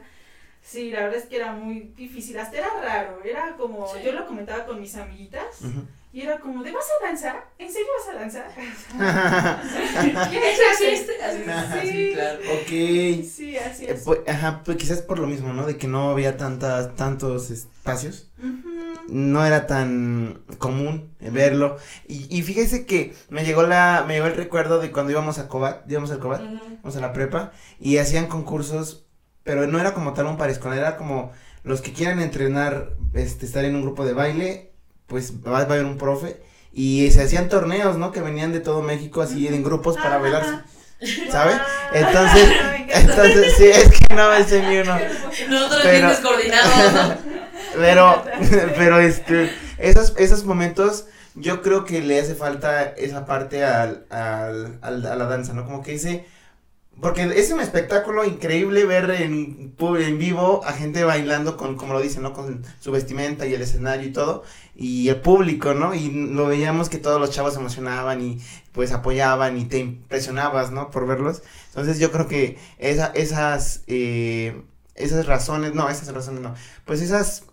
sí, 0.70 0.92
la 0.92 1.02
verdad 1.04 1.18
es 1.20 1.26
que 1.26 1.38
era 1.38 1.52
muy 1.54 1.94
difícil, 1.96 2.38
hasta 2.38 2.58
era 2.58 2.68
raro, 2.84 3.22
era 3.24 3.56
como, 3.58 3.88
Sí. 3.88 4.00
yo 4.04 4.12
lo 4.12 4.26
comentaba 4.28 4.66
con 4.66 4.80
mis 4.82 4.96
amiguitas, 4.96 5.62
y 6.14 6.22
era 6.22 6.40
como, 6.40 6.64
¿de 6.64 6.72
vas 6.72 6.86
a 7.02 7.06
danzar? 7.06 7.46
¿En 7.60 7.72
serio 7.72 7.88
vas 8.00 8.16
a 8.16 8.20
danzar? 8.20 8.52
Así, 10.72 11.88
Sí. 11.90 12.12
claro. 12.14 12.40
ok. 12.54 12.68
Sí, 13.26 13.58
así 13.58 13.86
Eh, 13.86 13.94
es. 13.94 14.04
pues, 14.04 14.20
ajá, 14.28 14.62
pues 14.64 14.78
quizás 14.78 15.02
por 15.02 15.20
lo 15.20 15.28
mismo, 15.28 15.54
¿no? 15.54 15.66
De 15.66 15.78
que 15.78 15.88
no 15.88 16.12
había 16.12 16.38
tantas, 16.38 16.96
tantos 16.96 17.50
espacios. 17.52 18.30
No 19.10 19.46
era 19.46 19.68
tan 19.68 20.42
común 20.58 21.10
verlo. 21.22 21.78
Y, 22.10 22.28
y 22.36 22.42
fíjese 22.42 22.86
que 22.86 23.16
me 23.30 23.46
llegó 23.46 23.64
la, 23.64 24.04
me 24.06 24.16
llegó 24.16 24.26
el 24.28 24.36
recuerdo 24.36 24.80
de 24.80 24.92
cuando 24.92 25.12
íbamos 25.14 25.40
a 25.40 25.48
Cobat, 25.48 25.90
íbamos 25.90 26.12
al 26.12 26.20
Cobat, 26.20 26.42
Ujú. 26.42 26.60
íbamos 26.74 26.98
a 26.98 27.00
la 27.00 27.14
prepa, 27.14 27.52
y 27.80 27.98
hacían 28.00 28.28
concursos, 28.28 29.06
pero 29.48 29.66
no 29.66 29.80
era 29.80 29.96
como 29.96 30.14
tal 30.14 30.28
un 30.28 30.38
pariscón, 30.38 30.74
era 30.74 30.96
como 30.98 31.32
los 31.64 31.82
que 31.82 31.92
quieran 31.94 32.22
entrenar, 32.22 32.92
este, 33.16 33.48
estar 33.48 33.66
en 33.66 33.76
un 33.76 33.82
grupo 33.82 34.06
de 34.06 34.14
baile, 34.14 34.72
pues 35.08 35.34
va, 35.44 35.52
va 35.54 35.58
a 35.60 35.62
haber 35.64 35.86
un 35.86 35.98
profe, 35.98 36.40
y 36.72 37.10
se 37.12 37.24
hacían 37.24 37.50
torneos, 37.50 37.98
¿no? 37.98 38.12
Que 38.12 38.22
venían 38.22 38.52
de 38.54 38.60
todo 38.60 38.84
México, 38.84 39.22
así 39.24 39.48
en 39.48 39.64
grupos 39.64 39.96
para 39.96 40.16
Ajá. 40.16 40.20
bailar, 40.20 40.66
¿sabe? 41.32 41.54
Guau. 41.54 41.66
Entonces, 41.94 42.50
entonces, 42.90 43.54
sí, 43.58 43.66
es 43.66 43.90
que 44.00 44.14
no 44.16 44.30
me 44.30 44.44
sé 44.44 44.62
ni 44.68 44.78
uno. 44.78 44.98
Nosotros 45.50 45.82
Pero- 45.82 45.92
bien 45.98 46.08
descoordinados, 46.10 46.94
¿no? 46.94 47.38
Pero, 47.76 48.24
pero 48.76 49.00
este, 49.00 49.52
esos, 49.78 50.14
esos 50.18 50.46
momentos, 50.46 51.06
yo 51.36 51.62
creo 51.62 51.86
que 51.86 52.02
le 52.02 52.20
hace 52.20 52.34
falta 52.34 52.82
esa 52.84 53.26
parte 53.26 53.64
al, 53.64 54.06
al, 54.10 54.80
al- 54.82 55.06
a 55.06 55.16
la 55.16 55.26
danza, 55.26 55.54
¿no? 55.54 55.64
Como 55.66 55.84
que 55.84 55.94
ese, 55.94 56.26
porque 57.02 57.24
es 57.24 57.52
un 57.52 57.60
espectáculo 57.60 58.26
increíble 58.26 58.86
ver 58.86 59.10
en, 59.12 59.76
en 59.80 60.18
vivo 60.18 60.64
a 60.66 60.74
gente 60.74 61.04
bailando 61.04 61.56
con, 61.58 61.76
como 61.76 61.94
lo 61.94 62.02
dicen, 62.02 62.24
¿no? 62.24 62.34
Con 62.34 62.64
su 62.80 62.92
vestimenta 62.92 63.46
y 63.46 63.54
el 63.54 63.62
escenario 63.62 64.08
y 64.08 64.12
todo, 64.12 64.44
y 64.76 65.10
el 65.10 65.22
público, 65.22 65.74
¿no? 65.74 65.94
Y 65.94 66.10
lo 66.10 66.48
veíamos 66.48 66.90
que 66.90 66.98
todos 66.98 67.20
los 67.20 67.32
chavos 67.32 67.54
se 67.54 67.60
emocionaban 67.60 68.22
y 68.22 68.40
pues 68.72 68.92
apoyaban 68.92 69.58
y 69.58 69.66
te 69.66 69.80
impresionabas, 69.80 70.72
¿no? 70.72 70.90
Por 70.90 71.06
verlos. 71.06 71.44
Entonces 71.70 72.00
yo 72.00 72.12
creo 72.12 72.28
que 72.28 72.58
esa, 72.80 73.08
esas, 73.14 73.84
eh, 73.88 74.62
esas 74.96 75.26
razones, 75.28 75.74
no, 75.76 75.90
esas 75.90 76.12
razones 76.14 76.42
no, 76.42 76.56
pues 76.86 77.02
esas 77.02 77.44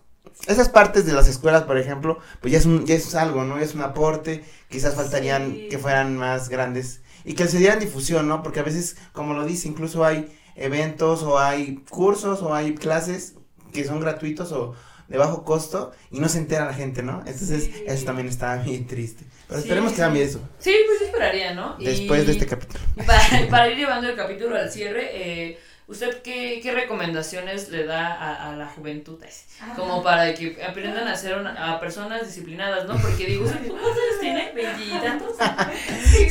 esas 0.47 0.67
partes 0.69 1.05
de 1.05 1.13
las 1.13 1.27
escuelas, 1.29 1.63
por 1.63 1.77
ejemplo, 1.77 2.19
pues 2.41 2.51
ya 2.51 2.59
es 2.59 2.65
un, 2.65 2.85
ya 2.85 2.95
es 2.95 3.15
algo, 3.15 3.45
¿no? 3.45 3.57
Es 3.57 3.73
un 3.73 3.81
aporte, 3.81 4.43
quizás 4.69 4.93
faltarían 4.95 5.51
Sí. 5.53 5.67
que 5.69 5.77
fueran 5.77 6.17
más 6.17 6.49
grandes 6.49 7.01
y 7.25 7.33
que 7.33 7.47
se 7.47 7.57
dieran 7.57 7.79
difusión, 7.79 8.27
¿no? 8.27 8.43
Porque 8.43 8.59
a 8.59 8.63
veces, 8.63 8.95
como 9.11 9.33
lo 9.33 9.45
dice, 9.45 9.67
incluso 9.67 10.05
hay 10.05 10.27
eventos 10.55 11.23
o 11.23 11.39
hay 11.39 11.83
cursos 11.89 12.41
o 12.41 12.53
hay 12.53 12.75
clases 12.75 13.33
que 13.73 13.83
son 13.83 13.99
gratuitos 13.99 14.51
o 14.51 14.73
de 15.07 15.17
bajo 15.17 15.43
costo 15.43 15.91
y 16.09 16.19
no 16.19 16.29
se 16.29 16.39
entera 16.39 16.65
la 16.65 16.73
gente, 16.73 17.03
¿no? 17.03 17.19
Entonces, 17.27 17.65
Sí. 17.65 17.83
eso 17.85 18.05
también 18.05 18.27
está 18.27 18.55
bien 18.63 18.87
triste. 18.87 19.23
Pero 19.47 19.59
Sí, 19.59 19.67
esperemos 19.67 19.91
que 19.91 19.97
sí. 19.97 20.01
cambie 20.01 20.23
eso 20.23 20.39
Sí, 20.59 20.73
pues 20.87 20.99
sí 20.99 21.05
esperaría, 21.05 21.53
¿no? 21.53 21.75
Y- 21.79 21.85
después 21.85 22.25
de 22.25 22.31
este 22.31 22.45
capítulo. 22.47 22.79
para, 23.05 23.47
para 23.49 23.69
ir 23.69 23.77
llevando 23.77 24.07
el 24.09 24.15
capítulo 24.15 24.55
al 24.55 24.71
cierre, 24.71 25.09
eh, 25.13 25.59
¿usted 25.87 26.21
qué, 26.21 26.59
qué 26.61 26.71
recomendaciones 26.71 27.69
le 27.69 27.85
da 27.85 28.07
a, 28.13 28.51
a 28.51 28.55
la 28.55 28.67
juventud? 28.67 29.19
Como 29.75 30.03
para 30.03 30.33
que 30.33 30.63
aprendan 30.63 31.07
a 31.07 31.15
ser 31.15 31.37
una- 31.37 31.73
a 31.73 31.79
personas 31.79 32.25
disciplinadas, 32.27 32.85
¿no? 32.87 32.95
Porque 32.97 33.25
digo, 33.25 33.45
¿usted 33.45 33.67
cuántos 33.67 33.91
años 33.91 34.19
tiene? 34.21 34.51
¿Veintitantos? 34.53 35.35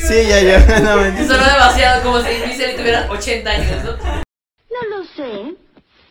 Sí, 0.07 0.27
ya, 0.27 0.39
ya, 0.41 0.59
no. 0.79 0.95
Sonó 1.27 1.43
demasiado 1.45 2.03
como 2.03 2.21
si 2.21 2.27
Giselle 2.29 2.75
tuviera 2.77 3.07
80 3.09 3.49
años, 3.49 3.83
¿no? 3.83 3.91
No 3.93 4.97
lo 4.97 5.03
sé. 5.05 5.55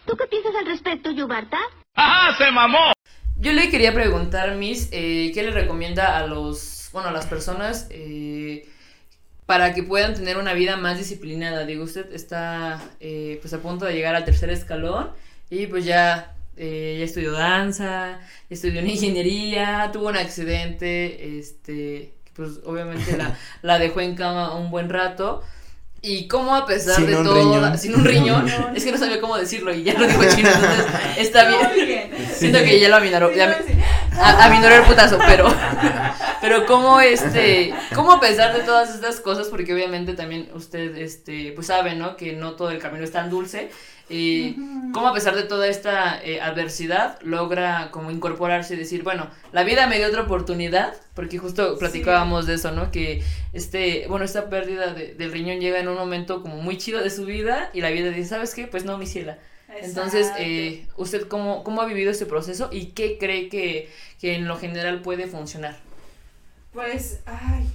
¿Tú 0.07 0.17
qué 0.17 0.27
piensas 0.27 0.53
al 0.59 0.67
respecto, 0.67 1.11
Yubarta? 1.11 1.59
Yo 3.37 3.53
le 3.53 3.71
quería 3.71 3.93
preguntar, 3.95 4.55
Miss, 4.57 4.89
eh, 4.93 5.31
¿qué 5.35 5.43
le 5.43 5.51
recomienda 5.51 6.17
a 6.19 6.27
los, 6.27 6.89
bueno, 6.93 7.09
a 7.09 7.13
las 7.13 7.27
personas 7.27 7.87
eh, 7.91 8.69
para 9.47 9.75
que 9.75 9.83
puedan 9.83 10.15
tener 10.15 10.37
una 10.39 10.55
vida 10.55 10.77
más 10.77 10.99
disciplinada? 10.99 11.65
Digo, 11.67 11.85
usted 11.85 12.13
está 12.13 12.81
eh, 13.01 13.39
pues 13.43 13.53
a 13.55 13.59
punto 13.59 13.85
de 13.85 13.93
llegar 13.95 14.15
al 14.15 14.25
tercer 14.25 14.51
escalón 14.51 15.11
y 15.51 15.67
pues 15.67 15.85
ya, 15.85 16.35
eh, 16.57 16.97
ya 16.99 17.05
estudió 17.05 17.33
danza, 17.33 18.21
estudió 18.51 18.81
en 18.81 18.89
ingeniería, 18.91 19.91
tuvo 19.93 20.09
un 20.09 20.17
accidente, 20.17 21.39
este, 21.39 22.13
pues 22.35 22.61
obviamente 22.65 23.17
la, 23.17 23.37
la 23.63 23.79
dejó 23.79 24.01
en 24.01 24.15
cama 24.15 24.55
un 24.57 24.71
buen 24.71 24.89
rato. 24.89 25.43
Y 26.07 26.29
cómo 26.29 26.55
a 26.55 26.67
pesar 26.67 26.97
Sin 26.97 27.07
de 27.07 27.15
todo, 27.15 27.35
riñón. 27.35 27.79
sin 27.79 27.95
un 27.95 28.05
riñón, 28.05 28.47
es 28.77 28.85
que 28.85 28.93
no 28.93 28.99
sabía 28.99 29.23
cómo 29.23 29.39
decirlo 29.39 29.73
y 29.73 29.85
ya 29.85 29.95
lo 29.95 30.07
dijo 30.07 30.23
chino, 30.37 30.51
entonces 30.51 30.85
está 31.17 31.49
bien. 31.75 32.11
Siento 32.31 32.59
que 32.59 32.79
ya 32.79 32.91
lo 32.91 32.97
aminoró. 32.97 33.31
Sí, 33.31 33.37
ya 33.39 33.59
a, 34.21 34.45
aminoró 34.47 34.75
el 34.77 34.83
putazo, 34.85 35.19
pero. 35.27 35.47
Pero 36.41 36.67
cómo 36.67 37.01
este. 37.01 37.73
Cómo 37.95 38.13
a 38.13 38.21
pesar 38.21 38.53
de 38.55 38.61
todas 38.65 38.95
estas 38.95 39.19
cosas, 39.21 39.49
porque 39.49 39.73
obviamente 39.73 40.13
también 40.13 40.51
usted 40.53 40.95
este, 40.99 41.53
pues 41.53 41.69
sabe, 41.69 41.95
¿no? 41.95 42.17
Que 42.19 42.35
no 42.35 42.53
todo 42.53 42.71
el 42.71 42.79
camino 42.81 43.03
es 43.03 43.13
tan 43.13 43.31
dulce. 43.31 43.71
Y 44.11 44.57
cómo 44.93 45.09
a 45.09 45.15
pesar 45.15 45.35
de 45.35 45.45
toda 45.45 45.67
esta 45.67 46.21
eh, 46.23 46.43
adversidad 46.43 47.19
logra 47.23 47.89
como 47.93 48.11
incorporarse 48.11 48.75
y 48.75 48.77
decir, 48.77 49.03
bueno, 49.03 49.29
la 49.53 49.65
vida 49.65 49.87
me 49.87 49.97
dio 49.97 50.07
otra 50.09 50.21
oportunidad, 50.21 50.93
porque 51.15 51.39
justo 51.39 51.79
platicábamos 51.79 52.45
de 52.47 52.55
eso, 52.57 52.71
¿no? 52.73 52.91
Que 52.91 53.23
este, 53.55 54.05
bueno, 54.11 54.27
esta 54.27 54.51
pérdida 54.51 54.93
de- 54.93 55.15
del 55.15 55.33
riñón 55.33 55.61
llega 55.61 55.79
en 55.79 55.89
un 55.89 55.95
momento 55.97 56.43
como 56.43 56.57
muy 56.59 56.77
chido 56.77 57.01
de 57.03 57.09
su 57.09 57.25
vida 57.25 57.71
y 57.73 57.81
la 57.81 57.89
vida 57.89 58.11
dice, 58.11 58.29
¿sabes 58.29 58.55
qué? 58.55 58.67
Pues 58.67 58.85
no, 58.85 58.99
mi 58.99 59.07
ciela. 59.07 59.39
Entonces, 59.81 60.31
eh, 60.39 60.87
¿usted 60.97 61.27
cómo, 61.29 61.65
cómo 61.65 61.83
ha 61.83 61.87
vivido 61.87 62.11
este 62.11 62.27
proceso 62.27 62.69
y 62.73 62.87
qué 62.87 63.19
cree 63.19 63.49
que, 63.49 63.91
que 64.21 64.35
en 64.35 64.47
lo 64.47 64.57
general 64.57 65.03
puede 65.03 65.27
funcionar? 65.27 65.77
Pues, 66.73 67.21
ay, 67.27 67.69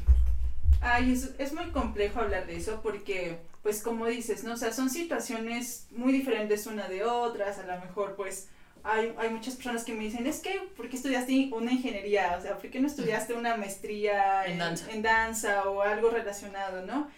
ay, 0.81 1.13
es, 1.13 1.31
es 1.37 1.53
muy 1.53 1.65
complejo 1.71 2.19
hablar 2.19 2.47
de 2.47 2.57
eso 2.57 2.81
porque, 2.81 3.37
pues 3.63 3.81
como 3.81 4.05
dices, 4.05 4.43
¿no? 4.43 4.53
O 4.53 4.57
sea, 4.57 4.73
son 4.73 4.89
situaciones 4.89 5.87
muy 5.91 6.11
diferentes 6.11 6.67
una 6.67 6.87
de 6.87 7.03
otras, 7.03 7.59
a 7.59 7.65
lo 7.65 7.79
mejor 7.81 8.15
pues 8.15 8.49
hay, 8.83 9.13
hay 9.17 9.29
muchas 9.29 9.55
personas 9.55 9.83
que 9.83 9.93
me 9.93 10.03
dicen, 10.03 10.25
es 10.27 10.39
que, 10.39 10.61
¿por 10.75 10.89
qué 10.89 10.95
estudiaste 10.95 11.49
una 11.53 11.71
ingeniería? 11.71 12.35
O 12.37 12.41
sea, 12.41 12.57
¿por 12.57 12.69
qué 12.69 12.79
no 12.79 12.87
estudiaste 12.87 13.33
una 13.33 13.57
maestría 13.57 14.45
En 14.45 14.57
danza. 14.57 14.91
en 14.91 15.01
danza 15.01 15.69
o 15.69 15.81
algo 15.81 16.09
relacionado, 16.09 16.85
¿no? 16.85 17.09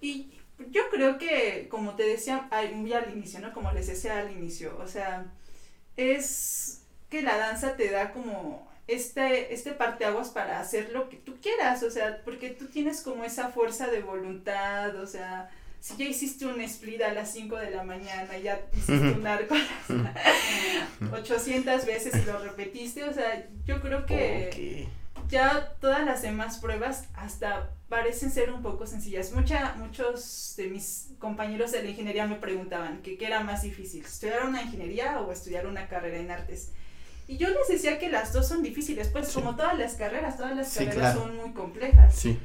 Y 0.00 0.32
yo 0.70 0.88
creo 0.90 1.18
que, 1.18 1.68
como 1.70 1.94
te 1.94 2.04
decía 2.04 2.48
muy 2.74 2.92
al 2.92 3.10
inicio, 3.12 3.40
¿no? 3.40 3.52
Como 3.52 3.72
les 3.72 3.86
decía 3.86 4.18
al 4.18 4.30
inicio, 4.30 4.78
o 4.78 4.86
sea, 4.86 5.26
es 5.96 6.82
que 7.10 7.22
la 7.22 7.36
danza 7.36 7.76
te 7.76 7.90
da 7.90 8.12
como 8.12 8.70
este, 8.88 9.52
este 9.52 9.72
parteaguas 9.72 10.30
para 10.30 10.60
hacer 10.60 10.90
lo 10.92 11.08
que 11.08 11.16
tú 11.16 11.36
quieras, 11.40 11.82
o 11.82 11.90
sea, 11.90 12.22
porque 12.24 12.50
tú 12.50 12.66
tienes 12.66 13.02
como 13.02 13.24
esa 13.24 13.50
fuerza 13.50 13.88
de 13.88 14.00
voluntad, 14.00 14.96
o 14.96 15.06
sea, 15.06 15.50
si 15.80 15.96
ya 15.96 16.04
hiciste 16.04 16.46
un 16.46 16.60
split 16.60 17.02
a 17.02 17.12
las 17.12 17.32
5 17.32 17.56
de 17.56 17.70
la 17.70 17.82
mañana, 17.82 18.38
ya 18.38 18.60
hiciste 18.72 19.12
un 19.12 19.26
arco 19.26 19.54
a 19.54 19.58
las 21.00 21.12
800 21.12 21.86
veces 21.86 22.14
y 22.14 22.24
lo 22.24 22.38
repetiste, 22.38 23.04
o 23.04 23.12
sea, 23.12 23.46
yo 23.66 23.80
creo 23.80 24.06
que 24.06 24.88
ya 25.28 25.74
todas 25.80 26.04
las 26.04 26.22
demás 26.22 26.58
pruebas 26.58 27.04
hasta 27.14 27.70
parecen 27.88 28.30
ser 28.30 28.50
un 28.52 28.62
poco 28.62 28.86
sencillas. 28.86 29.32
Mucha, 29.32 29.74
muchos 29.74 30.54
de 30.56 30.68
mis 30.68 31.08
compañeros 31.18 31.72
de 31.72 31.82
la 31.82 31.90
ingeniería 31.90 32.26
me 32.26 32.36
preguntaban 32.36 33.02
que 33.02 33.16
qué 33.18 33.26
era 33.26 33.40
más 33.40 33.62
difícil, 33.62 34.04
estudiar 34.04 34.46
una 34.46 34.62
ingeniería 34.62 35.20
o 35.20 35.30
estudiar 35.32 35.66
una 35.66 35.88
carrera 35.88 36.18
en 36.18 36.30
artes. 36.30 36.70
Y 37.28 37.36
yo 37.36 37.48
les 37.48 37.68
decía 37.68 37.98
que 37.98 38.08
las 38.10 38.32
dos 38.32 38.48
son 38.48 38.62
difíciles, 38.62 39.08
pues 39.08 39.28
Sí. 39.28 39.34
como 39.34 39.54
todas 39.56 39.78
las 39.78 39.94
carreras, 39.94 40.36
todas 40.36 40.56
las 40.56 40.68
Sí, 40.68 40.84
carreras 40.84 41.14
claro. 41.14 41.20
son 41.20 41.36
muy 41.36 41.52
complejas. 41.52 42.14
Sí. 42.14 42.38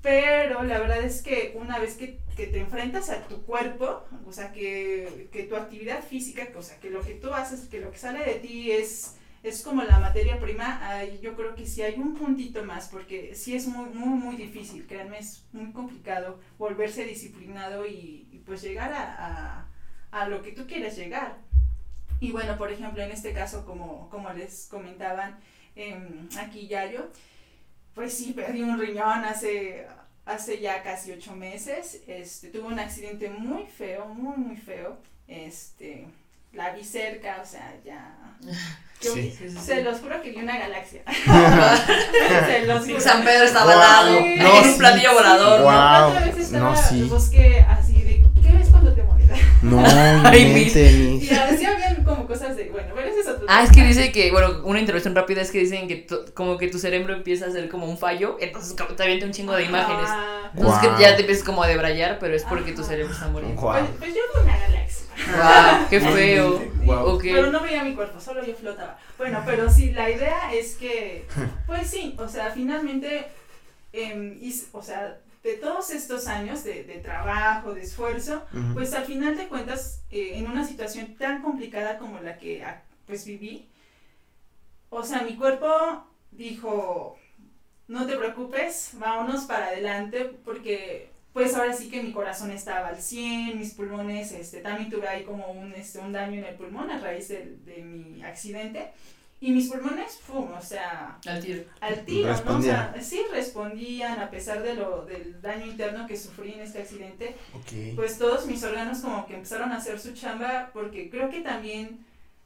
Pero 0.00 0.62
la 0.62 0.78
verdad 0.78 1.02
es 1.02 1.22
que 1.22 1.56
una 1.60 1.78
vez 1.78 1.94
que, 1.96 2.20
que 2.36 2.46
te 2.46 2.60
enfrentas 2.60 3.10
a 3.10 3.26
tu 3.26 3.42
cuerpo, 3.44 4.04
o 4.26 4.32
sea, 4.32 4.52
que, 4.52 5.28
que 5.32 5.42
tu 5.42 5.56
actividad 5.56 6.02
física, 6.04 6.46
que, 6.46 6.56
o 6.56 6.62
sea, 6.62 6.78
que 6.78 6.88
lo 6.90 7.00
que 7.02 7.14
tú 7.14 7.32
haces, 7.34 7.62
que 7.68 7.80
lo 7.80 7.90
que 7.90 7.98
sale 7.98 8.24
de 8.24 8.34
ti 8.36 8.70
es, 8.70 9.16
es 9.42 9.62
como 9.62 9.82
la 9.82 10.00
materia 10.00 10.40
prima, 10.40 11.04
yo 11.22 11.36
creo 11.36 11.54
que 11.54 11.66
sí 11.66 11.82
hay 11.82 11.94
un 11.94 12.14
puntito 12.14 12.64
más, 12.64 12.88
porque 12.88 13.34
sí 13.34 13.54
es 13.54 13.66
muy, 13.66 13.90
muy, 13.90 14.18
muy 14.18 14.36
difícil, 14.36 14.86
créanme, 14.86 15.18
es 15.18 15.44
muy 15.52 15.72
complicado 15.72 16.40
volverse 16.58 17.04
disciplinado 17.04 17.86
y, 17.86 18.42
pues 18.46 18.62
llegar 18.62 18.92
a, 18.92 19.66
a, 20.10 20.28
lo 20.28 20.42
que 20.42 20.52
tú 20.52 20.66
quieres 20.66 20.96
llegar. 20.96 21.36
Y 22.20 22.32
bueno, 22.32 22.56
por 22.56 22.72
ejemplo, 22.72 23.02
en 23.02 23.12
este 23.12 23.32
caso, 23.32 23.64
como, 23.64 24.08
como 24.10 24.32
les 24.32 24.66
comentaban 24.70 25.38
em, 25.76 26.28
aquí 26.38 26.66
Yayo, 26.66 27.10
pues 27.94 28.14
sí, 28.14 28.32
perdí 28.32 28.62
un 28.62 28.78
riñón 28.78 29.24
hace, 29.24 29.86
hace 30.24 30.60
ya 30.60 30.82
casi 30.82 31.12
ocho 31.12 31.36
meses. 31.36 32.02
Este, 32.06 32.48
tuve 32.48 32.62
un 32.62 32.78
accidente 32.78 33.30
muy 33.30 33.66
feo, 33.66 34.06
muy, 34.06 34.36
muy 34.36 34.56
feo. 34.56 34.98
Este, 35.28 36.06
la 36.58 36.70
vi 36.74 36.84
cerca, 36.84 37.38
o 37.42 37.46
sea, 37.46 37.72
ya. 37.84 38.14
Yo 39.00 39.14
Sí. 39.14 39.32
Se 39.64 39.82
los 39.84 40.00
juro 40.00 40.20
que 40.20 40.30
vi 40.30 40.38
una 40.42 40.58
galaxia. 40.58 41.02
se 42.46 42.66
los 42.66 42.84
juro. 42.84 43.00
San 43.00 43.24
Pedro 43.24 43.44
estaba 43.44 43.72
Wow. 43.72 43.74
al 43.74 43.80
lado, 44.06 44.18
Sí. 44.18 44.24
en 44.32 44.38
No, 44.42 44.60
un 44.62 44.78
platillo 44.78 45.12
volador. 45.14 45.62
Wow. 45.62 46.14
¿no? 46.20 46.26
Vez 46.26 46.38
estaba, 46.38 46.70
no, 46.72 46.76
sí. 46.76 47.02
busqué 47.04 47.64
así 47.68 47.92
de, 48.02 48.24
¿qué 48.42 48.52
ves 48.56 48.68
cuando 48.70 48.92
te 48.94 49.02
mueres? 49.04 49.28
No, 49.62 49.80
Ay, 50.24 50.42
invente, 50.42 50.90
Y 50.90 51.28
ni- 51.30 51.30
así 51.30 51.64
habían 51.64 52.02
como 52.02 52.26
cosas 52.26 52.56
de, 52.56 52.70
bueno, 52.70 52.88
pero 52.94 53.06
ese 53.08 53.20
es 53.20 53.28
otro 53.28 53.46
Ah, 53.48 53.62
es 53.62 53.70
que 53.70 53.84
dice 53.84 54.10
que, 54.10 54.32
bueno, 54.32 54.62
una 54.64 54.80
intervención 54.80 55.14
rápida 55.14 55.42
es 55.42 55.52
que 55.52 55.58
dicen 55.60 55.86
que 55.86 55.96
tu- 55.96 56.24
como 56.34 56.58
que 56.58 56.66
tu 56.68 56.78
cerebro 56.80 57.14
empieza 57.14 57.44
a 57.46 57.48
hacer 57.50 57.68
como 57.68 57.86
un 57.86 57.98
fallo, 57.98 58.36
entonces 58.40 58.74
como 58.76 58.96
te 58.96 59.02
avienta 59.04 59.26
un 59.26 59.32
chingo 59.32 59.52
de 59.54 59.62
imágenes. 59.64 60.06
Ah, 60.08 60.50
Entonces 60.54 60.80
Guau. 60.82 60.96
que 60.96 61.02
ya 61.02 61.14
te 61.14 61.20
empiezas 61.20 61.44
como 61.44 61.62
a 61.62 61.68
debrayar, 61.68 62.18
pero 62.18 62.34
es 62.34 62.42
porque 62.44 62.72
tu 62.72 62.80
Ajá. 62.80 62.90
cerebro 62.90 63.12
está 63.12 63.28
muriendo. 63.28 63.60
Pues, 63.60 63.84
pues 63.98 64.10
yo 64.14 64.20
vi 64.34 64.42
una 64.48 64.56
galaxia. 64.58 64.87
Wow, 65.26 65.86
qué 65.90 66.00
feo. 66.00 66.58
Wow. 66.84 67.06
Pero 67.32 67.50
no 67.52 67.60
veía 67.62 67.82
mi 67.84 67.94
cuerpo, 67.94 68.20
solo 68.20 68.44
yo 68.44 68.54
flotaba. 68.54 68.98
Bueno, 69.16 69.42
pero 69.44 69.68
sí, 69.70 69.90
la 69.92 70.08
idea 70.10 70.52
es 70.54 70.76
que, 70.76 71.26
pues 71.66 71.88
sí, 71.88 72.14
o 72.18 72.28
sea, 72.28 72.50
finalmente, 72.50 73.26
em, 73.92 74.38
y- 74.40 74.62
o 74.72 74.82
sea, 74.82 75.18
de 75.42 75.54
todos 75.54 75.90
estos 75.90 76.26
años 76.26 76.64
de, 76.64 76.84
de 76.84 76.98
trabajo, 76.98 77.74
de 77.74 77.82
esfuerzo, 77.82 78.42
pues 78.74 78.92
al 78.94 79.04
final 79.04 79.36
de 79.36 79.48
cuentas, 79.48 80.02
eh, 80.10 80.32
en 80.34 80.46
una 80.50 80.66
situación 80.66 81.14
tan 81.16 81.42
complicada 81.42 81.98
como 81.98 82.20
la 82.20 82.38
que 82.38 82.62
ah, 82.64 82.82
pues 83.06 83.24
viví, 83.24 83.66
o 84.90 85.02
sea, 85.02 85.22
mi 85.22 85.36
cuerpo 85.36 85.68
dijo, 86.30 87.18
no 87.88 88.06
te 88.06 88.16
preocupes, 88.16 88.90
vámonos 88.94 89.44
para 89.44 89.66
adelante, 89.68 90.24
porque 90.44 91.10
pues 91.38 91.54
ahora 91.54 91.72
sí 91.72 91.88
que 91.88 92.02
mi 92.02 92.12
corazón 92.12 92.50
estaba 92.50 92.88
al 92.88 93.00
100, 93.00 93.58
mis 93.58 93.74
pulmones, 93.74 94.32
este, 94.32 94.60
también 94.60 94.90
tuve 94.90 95.06
ahí 95.08 95.24
como 95.24 95.50
un, 95.52 95.72
este, 95.74 95.98
un 96.00 96.12
daño 96.12 96.38
en 96.40 96.44
el 96.44 96.54
pulmón 96.56 96.90
a 96.90 96.98
raíz 96.98 97.28
de, 97.28 97.56
mi 97.82 98.22
accidente, 98.22 98.90
y 99.40 99.52
mis 99.52 99.68
pulmones, 99.70 100.18
¡pum! 100.26 100.50
o 100.52 100.60
sea, 100.60 101.16
Al 101.26 101.40
tiro. 101.40 101.62
al 101.80 102.04
tiro, 102.04 102.26
¿no? 102.26 102.32
O 102.32 102.36
Respondían. 102.36 102.92
sea, 102.94 103.02
sí 103.02 103.20
respondían 103.30 104.18
a 104.18 104.30
pesar 104.30 104.62
de 104.64 104.74
lo, 104.74 105.04
del 105.06 105.40
daño 105.40 105.64
interno 105.66 106.06
que 106.08 106.16
sufrí 106.16 106.54
en 106.54 106.60
este 106.62 106.80
accidente, 106.82 107.36
Ok. 107.54 107.94
pues 107.94 108.18
todos 108.18 108.46
mis 108.46 108.62
órganos 108.64 108.98
como 108.98 109.26
que 109.26 109.34
empezaron 109.34 109.70
a 109.70 109.76
hacer 109.76 110.00
su 110.00 110.12
chamba 110.12 110.70
porque 110.72 111.08
creo 111.08 111.30
que 111.30 111.40
también 111.40 112.04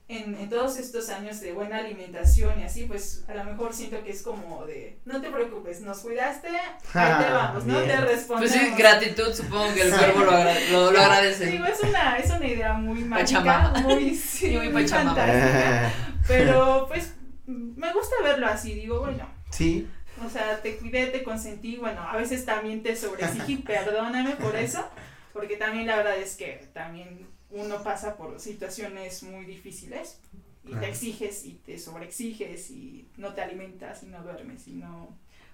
en, 0.09 0.35
en 0.35 0.49
todos 0.51 0.77
estos 0.79 1.09
años 1.09 1.41
de 1.41 1.53
buena 1.53 1.79
alimentación 1.79 2.61
y 2.61 2.65
así, 2.65 2.85
pues 2.85 3.25
a 3.29 3.35
lo 3.35 3.45
mejor 3.45 3.73
siento 3.73 4.03
que 4.05 4.11
es 4.11 4.23
como 4.23 4.67
de, 4.67 4.99
no 5.07 5.21
te 5.23 5.31
preocupes, 5.31 5.81
nos 5.81 6.01
cuidaste, 6.01 6.49
ahí 6.49 7.25
te 7.25 7.31
vamos, 7.33 7.65
no 7.65 7.79
te 7.81 7.97
respondemos. 8.01 8.53
Pues 8.57 8.63
sí, 8.69 8.75
gratitud, 8.77 9.33
supongo 9.33 9.73
que 9.75 9.83
el 9.83 9.91
cuerpo 9.95 10.21
lo, 10.21 10.31
agra- 10.33 10.61
lo, 10.71 10.91
lo 10.93 11.01
agradece. 11.01 11.47
Digo, 11.47 11.65
es 11.65 11.81
una, 11.81 12.17
es 12.19 12.31
una 12.31 12.47
idea 12.47 12.73
muy 12.75 13.01
mágica, 13.05 13.73
muy, 13.83 14.15
sí, 14.17 14.57
muy 14.71 14.87
fantástica, 14.87 15.93
pero 16.29 16.87
pues 16.89 17.15
me 17.47 17.93
gusta 17.93 18.17
verlo 18.23 18.47
así, 18.49 18.75
digo, 18.75 19.01
bueno, 19.01 19.27
sí. 19.51 19.89
o 20.25 20.29
sea, 20.29 20.61
te 20.61 20.77
cuidé, 20.77 21.07
te 21.07 21.23
consentí, 21.23 21.77
bueno, 21.77 22.03
a 22.03 22.17
veces 22.17 22.45
también 22.45 22.83
te 22.83 22.95
sobreexigí, 22.97 23.57
perdóname 23.57 24.33
por 24.37 24.55
eso, 24.57 24.87
porque 25.33 25.57
también 25.57 25.87
la 25.87 25.97
verdad 25.97 26.19
es 26.19 26.37
que 26.37 26.69
también 26.75 27.27
uno 27.53 27.83
pasa 27.83 28.17
por 28.17 28.39
situaciones 28.41 29.23
muy 29.23 29.45
difíciles 29.45 30.19
y 30.65 30.69
Claro. 30.69 30.83
te 30.83 30.89
exiges 30.91 31.45
y 31.45 31.55
te 31.55 31.79
sobreexiges 31.79 32.71
y 32.71 33.09
no 33.17 33.35
te 33.35 33.43
alimentas 33.43 34.03
y 34.03 34.07
no 34.07 34.23
duermes 34.23 34.67
y 34.69 34.73
no... 34.73 35.09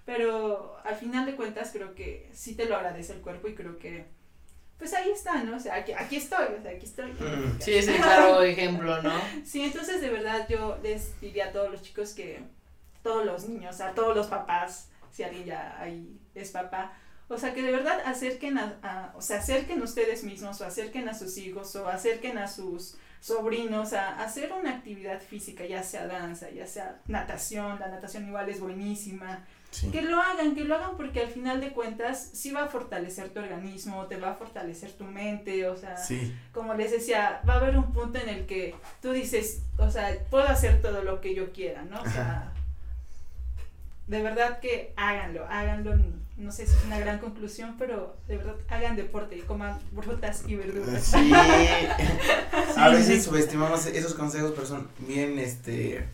Pero 0.05 0.77
al 0.83 0.95
final 0.95 1.25
de 1.25 1.35
cuentas 1.35 1.71
creo 1.71 1.93
que 1.93 2.29
sí 2.33 2.55
te 2.55 2.65
lo 2.65 2.75
agradece 2.75 3.13
el 3.13 3.21
cuerpo 3.21 3.47
y 3.47 3.55
creo 3.55 3.77
que 3.77 4.05
pues 4.79 4.93
ahí 4.93 5.11
está, 5.11 5.43
¿no? 5.43 5.57
O 5.57 5.59
sea, 5.59 5.75
aquí, 5.75 5.91
aquí 5.91 6.15
estoy, 6.15 6.45
o 6.57 6.61
sea, 6.61 6.71
aquí 6.71 6.85
estoy. 6.85 7.11
Mm. 7.11 7.59
Sí, 7.59 7.73
es 7.73 7.87
el 7.89 7.97
claro 7.97 8.41
ejemplo, 8.43 9.01
¿no? 9.01 9.11
Sí, 9.45 9.61
entonces 9.61 9.99
de 9.99 10.09
verdad 10.09 10.47
yo 10.49 10.79
les 10.81 11.19
diría 11.19 11.47
a 11.47 11.51
todos 11.51 11.69
los 11.69 11.81
chicos 11.81 12.13
que, 12.13 12.41
todos 13.03 13.25
los 13.25 13.47
niños, 13.49 13.81
a 13.81 13.93
todos 13.93 14.15
los 14.15 14.27
papás, 14.27 14.89
si 15.11 15.23
alguien 15.23 15.45
ya 15.45 15.79
ahí 15.79 16.17
es 16.33 16.51
papá, 16.51 16.93
o 17.29 17.37
sea, 17.37 17.53
que 17.53 17.61
de 17.61 17.71
verdad 17.71 17.99
acerquen 18.05 18.57
a, 18.57 18.77
a- 18.83 19.13
o 19.15 19.21
sea, 19.21 19.37
acerquen 19.39 19.81
ustedes 19.81 20.23
mismos 20.23 20.59
o 20.61 20.65
acerquen 20.65 21.07
a 21.07 21.13
sus 21.13 21.37
hijos 21.37 21.75
o 21.75 21.87
acerquen 21.87 22.37
a 22.37 22.47
sus 22.47 22.97
sobrinos 23.21 23.93
a, 23.93 24.21
hacer 24.23 24.51
una 24.53 24.71
actividad 24.71 25.21
física, 25.21 25.65
ya 25.65 25.83
sea 25.83 26.07
danza, 26.07 26.49
ya 26.49 26.65
sea 26.65 26.99
natación, 27.07 27.77
la 27.79 27.87
natación 27.89 28.27
igual 28.27 28.49
es 28.49 28.59
buenísima, 28.59 29.45
Sí. 29.71 29.91
que 29.91 30.01
lo 30.01 30.19
hagan, 30.19 30.55
que 30.55 30.63
lo 30.63 30.73
hagan 30.75 30.97
porque 30.97 31.19
al 31.21 31.27
final 31.27 31.61
de 31.61 31.71
cuentas 31.73 32.31
sí 32.33 32.49
va 32.49 32.63
a 32.63 32.67
fortalecer 32.69 33.29
tu 33.29 33.39
organismo, 33.39 34.07
te 34.07 34.15
va 34.17 34.31
a 34.31 34.33
fortalecer 34.33 34.93
tu 34.93 35.03
mente, 35.03 35.67
o 35.67 35.75
sea, 35.77 35.95
Sí. 35.97 36.33
como 36.53 36.73
les 36.73 36.89
decía, 36.91 37.41
va 37.47 37.53
a 37.53 37.57
haber 37.57 37.77
un 37.77 37.91
punto 37.93 38.17
en 38.17 38.29
el 38.29 38.45
que 38.47 38.73
tú 38.99 39.11
dices, 39.11 39.61
o 39.77 39.91
sea, 39.91 40.17
puedo 40.31 40.47
hacer 40.47 40.81
todo 40.81 41.03
lo 41.03 41.21
que 41.21 41.35
yo 41.35 41.51
quiera, 41.53 41.83
¿no? 41.83 42.01
O 42.01 42.09
sea, 42.09 42.51
de 44.07 44.23
verdad 44.23 44.59
que 44.59 44.91
háganlo, 44.97 45.45
háganlo, 45.47 45.95
no 46.39 46.51
sé 46.51 46.65
si 46.65 46.73
es 46.75 46.85
una 46.85 46.97
gran 46.99 47.19
conclusión, 47.19 47.75
pero 47.77 48.15
de 48.27 48.37
verdad 48.37 48.55
hagan 48.69 48.95
deporte 48.95 49.37
y 49.37 49.41
coman 49.41 49.77
frutas 49.93 50.43
y 50.47 50.55
verduras. 50.55 51.03
Sí. 51.03 51.31
A 52.77 52.89
Sí, 52.89 52.95
veces 52.95 53.23
subestimamos 53.25 53.85
esos 53.87 54.13
consejos, 54.13 54.53
pero 54.55 54.65
son 54.65 54.87
bien, 54.99 55.37
este, 55.39 56.05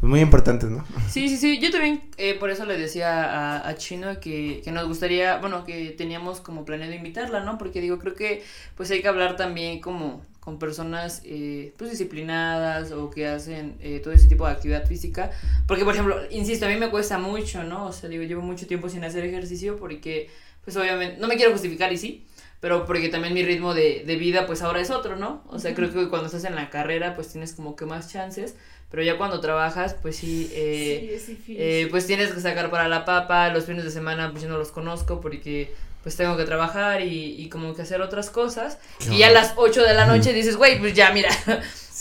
muy 0.00 0.20
importantes, 0.20 0.70
¿no? 0.70 0.84
Sí, 1.10 1.28
sí, 1.28 1.36
sí. 1.36 1.58
Yo 1.58 1.70
también 1.70 2.02
eh, 2.16 2.34
por 2.34 2.50
eso 2.50 2.64
le 2.64 2.78
decía 2.78 3.24
a, 3.56 3.68
a 3.68 3.74
Chino 3.76 4.18
que, 4.20 4.62
que 4.64 4.72
nos 4.72 4.86
gustaría, 4.88 5.38
bueno, 5.38 5.64
que 5.64 5.90
teníamos 5.90 6.40
como 6.40 6.64
planeado 6.64 6.94
invitarla, 6.94 7.40
¿no? 7.44 7.58
Porque 7.58 7.80
digo, 7.80 7.98
creo 7.98 8.14
que 8.14 8.42
pues 8.76 8.90
hay 8.90 9.02
que 9.02 9.08
hablar 9.08 9.36
también 9.36 9.80
como 9.80 10.24
con 10.46 10.60
personas 10.60 11.22
eh, 11.24 11.74
pues 11.76 11.90
disciplinadas 11.90 12.92
o 12.92 13.10
que 13.10 13.26
hacen 13.26 13.74
eh, 13.80 13.98
todo 13.98 14.14
ese 14.14 14.28
tipo 14.28 14.46
de 14.46 14.52
actividad 14.52 14.86
física. 14.86 15.32
Porque, 15.66 15.84
por 15.84 15.94
ejemplo, 15.94 16.20
insisto, 16.30 16.66
a 16.66 16.68
mí 16.68 16.76
me 16.76 16.88
cuesta 16.88 17.18
mucho, 17.18 17.64
¿no? 17.64 17.86
O 17.86 17.92
sea, 17.92 18.08
digo, 18.08 18.22
llevo 18.22 18.42
mucho 18.42 18.64
tiempo 18.68 18.88
sin 18.88 19.02
hacer 19.02 19.24
ejercicio 19.24 19.76
porque, 19.76 20.30
pues 20.64 20.76
obviamente, 20.76 21.18
no 21.20 21.26
me 21.26 21.34
quiero 21.34 21.50
justificar 21.50 21.92
y 21.92 21.98
sí, 21.98 22.28
pero 22.60 22.86
porque 22.86 23.08
también 23.08 23.34
mi 23.34 23.44
ritmo 23.44 23.74
de, 23.74 24.04
de 24.06 24.14
vida 24.14 24.46
pues 24.46 24.62
ahora 24.62 24.80
es 24.80 24.92
otro, 24.92 25.16
¿no? 25.16 25.42
O 25.48 25.58
sea, 25.58 25.74
creo 25.74 25.92
que 25.92 26.08
cuando 26.08 26.26
estás 26.26 26.44
en 26.44 26.54
la 26.54 26.70
carrera 26.70 27.16
pues 27.16 27.26
tienes 27.26 27.52
como 27.52 27.74
que 27.74 27.84
más 27.84 28.12
chances, 28.12 28.54
pero 28.88 29.02
ya 29.02 29.18
cuando 29.18 29.40
trabajas 29.40 29.96
pues 30.00 30.14
sí, 30.14 30.48
eh, 30.52 31.20
sí, 31.20 31.32
es 31.32 31.58
eh, 31.58 31.88
pues 31.90 32.06
tienes 32.06 32.30
que 32.30 32.40
sacar 32.40 32.70
para 32.70 32.86
la 32.86 33.04
papa, 33.04 33.48
los 33.48 33.64
fines 33.64 33.82
de 33.82 33.90
semana 33.90 34.30
pues 34.30 34.44
yo 34.44 34.48
no 34.48 34.58
los 34.58 34.70
conozco 34.70 35.20
porque 35.20 35.74
pues 36.06 36.14
tengo 36.14 36.36
que 36.36 36.44
trabajar 36.44 37.00
y, 37.00 37.34
y 37.36 37.48
como 37.48 37.74
que 37.74 37.82
hacer 37.82 38.00
otras 38.00 38.30
cosas. 38.30 38.78
Qué 39.00 39.12
Y 39.12 39.18
ya 39.18 39.26
a 39.26 39.30
las 39.32 39.54
8 39.56 39.82
de 39.82 39.92
la 39.92 40.06
noche 40.06 40.32
dices, 40.32 40.56
güey, 40.56 40.78
pues 40.78 40.94
ya 40.94 41.10
mira, 41.10 41.30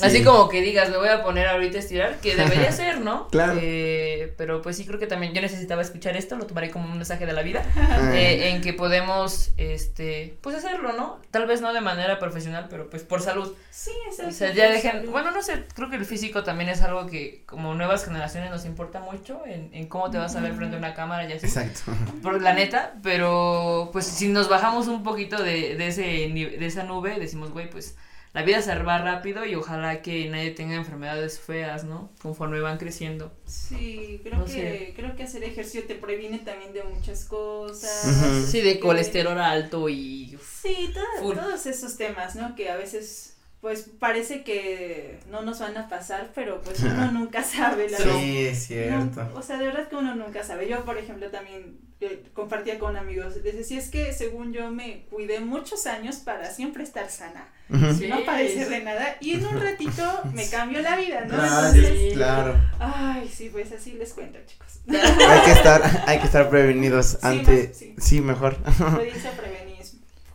así 0.02 0.18
Sí. 0.20 0.24
como 0.24 0.50
que 0.50 0.62
digas, 0.62 0.90
me 0.90 0.98
voy 0.98 1.10
a 1.10 1.24
poner 1.24 1.48
ahorita 1.48 1.78
a 1.78 1.80
estirar, 1.80 2.20
que 2.20 2.36
debería 2.36 2.72
ser, 2.72 3.02
¿no? 3.02 3.28
Claro. 3.30 3.58
Eh, 3.62 4.34
pero 4.38 4.62
pues 4.62 4.78
sí 4.78 4.86
creo 4.86 5.00
que 5.00 5.08
también 5.08 5.34
yo 5.34 5.42
necesitaba 5.42 5.82
escuchar 5.82 6.16
esto, 6.18 6.36
lo 6.36 6.46
tomaré 6.46 6.72
como 6.72 6.86
un 6.86 6.98
mensaje 6.98 7.26
de 7.26 7.34
la 7.34 7.42
vida, 7.44 7.64
Ah. 7.76 8.12
eh, 8.16 8.50
en 8.50 8.62
que 8.62 8.74
podemos, 8.74 9.52
este, 9.58 10.38
pues 10.42 10.56
hacerlo, 10.56 10.94
¿no? 10.94 11.20
Tal 11.32 11.46
vez 11.48 11.62
no 11.62 11.74
de 11.74 11.82
manera 11.82 12.20
profesional, 12.20 12.68
pero 12.70 12.90
pues 12.90 13.04
por 13.04 13.22
salud. 13.22 13.54
sí, 13.72 13.92
O 14.08 14.10
exacto, 14.12 14.32
sea, 14.34 14.54
ya 14.54 14.70
dejen, 14.72 14.92
salud. 14.92 15.10
bueno, 15.12 15.32
no 15.32 15.42
sé, 15.42 15.64
creo 15.76 15.90
que 15.90 15.96
el 15.98 16.06
físico 16.06 16.44
también 16.44 16.70
es 16.70 16.82
algo 16.82 17.06
que 17.08 17.44
como 17.46 17.74
nuevas 17.76 18.06
generaciones 18.06 18.50
nos 18.52 18.66
importa 18.66 19.00
mucho 19.00 19.42
en, 19.46 19.70
en 19.74 19.88
cómo 19.88 20.10
te 20.10 20.18
vas 20.18 20.36
a 20.36 20.40
ver 20.42 20.54
frente 20.56 20.76
a 20.76 20.80
una 20.80 20.94
cámara 20.94 21.28
y 21.30 21.34
así. 21.34 21.46
Exacto. 21.46 21.82
Por 22.22 22.42
la 22.42 22.54
neta, 22.54 22.96
pero 23.04 23.90
pues 23.92 24.06
si 24.06 24.28
nos 24.30 24.50
bajamos 24.50 24.88
un 24.88 25.04
poquito 25.04 25.42
de, 25.42 25.76
de, 25.76 25.88
ese, 25.88 26.02
de 26.02 26.66
esa 26.66 26.84
nube, 26.84 27.20
decimos, 27.20 27.52
güey, 27.52 27.70
pues 27.70 27.96
la 28.36 28.44
vida 28.44 28.62
se 28.62 28.76
va 28.84 29.00
rápido 29.00 29.46
y 29.46 29.56
ojalá 29.56 30.02
que 30.04 30.30
nadie 30.30 30.52
tenga 30.52 30.76
enfermedades 30.76 31.40
feas, 31.40 31.84
¿no? 31.86 32.12
Conforme 32.22 32.60
van 32.60 32.78
creciendo. 32.78 33.32
Sí, 33.46 34.20
creo 34.24 34.40
No 34.40 34.46
que 34.46 34.52
sé. 34.52 34.94
creo 34.96 35.16
que 35.16 35.24
hacer 35.24 35.44
ejercicio 35.44 35.86
te 35.88 35.96
previene 35.96 36.40
también 36.40 36.74
de 36.74 36.84
muchas 36.84 37.26
cosas. 37.26 38.46
Sí, 38.52 38.62
de 38.62 38.74
que- 38.74 38.80
colesterol 38.82 39.40
alto 39.40 39.90
y... 39.90 40.38
Sí, 40.62 40.94
todo- 40.94 41.34
todos 41.34 41.66
esos 41.66 41.98
temas, 41.98 42.36
¿no? 42.36 42.56
Que 42.56 42.70
a 42.70 42.76
veces 42.76 43.35
pues 43.66 43.90
parece 43.98 44.44
que 44.44 45.18
no 45.32 45.42
nos 45.42 45.58
van 45.58 45.76
a 45.76 45.90
pasar, 45.90 46.30
pero 46.36 46.62
pues 46.62 46.82
uno 46.82 47.12
nunca 47.12 47.42
sabe 47.42 47.90
la 47.90 47.98
verdad. 47.98 48.14
Sí, 48.20 48.46
es 48.46 48.68
cierto. 48.68 49.24
No, 49.24 49.40
o 49.40 49.42
sea, 49.42 49.58
de 49.58 49.66
verdad 49.66 49.88
que 49.88 49.96
uno 49.96 50.14
nunca 50.14 50.44
sabe. 50.44 50.70
Yo, 50.70 50.86
por 50.86 51.00
ejemplo, 51.00 51.32
también 51.32 51.80
eh, 52.00 52.22
compartía 52.34 52.78
con 52.78 52.96
amigos. 52.96 53.38
Les 53.44 53.56
decía, 53.58 53.80
es 53.80 53.90
que 53.90 54.14
según 54.14 54.54
yo 54.54 54.70
me 54.70 55.06
cuidé 55.10 55.40
muchos 55.40 55.88
años 55.88 56.18
para 56.18 56.52
siempre 56.52 56.84
estar 56.84 57.10
sana. 57.10 57.48
Ujú. 57.72 57.92
Sí. 57.96 58.08
No 58.08 58.24
padecer 58.24 58.70
de 58.70 58.84
nada. 58.84 59.18
Y 59.20 59.32
en 59.34 59.48
un 59.48 59.60
ratito 59.60 60.04
me 60.32 60.48
cambió 60.52 60.82
la 60.84 60.96
vida, 60.98 61.22
¿no? 61.26 61.34
Ah, 61.36 61.72
Entonces, 61.74 62.00
sí, 62.00 62.12
claro. 62.14 62.54
ay, 62.78 63.28
sí, 63.28 63.50
pues 63.52 63.72
así 63.72 63.94
les 63.94 64.14
cuento, 64.14 64.38
chicos. 64.46 64.82
Hay 64.88 65.42
que 65.44 65.52
estar, 65.54 66.04
hay 66.06 66.20
que 66.20 66.26
estar 66.26 66.52
prevenidos 66.52 67.18
ante, 67.24 67.70
más- 67.70 67.76
sí. 67.76 67.96
sí, 67.98 68.22
mejor. 68.22 68.58
Experiencia 68.68 69.32
prevenir. 69.36 69.65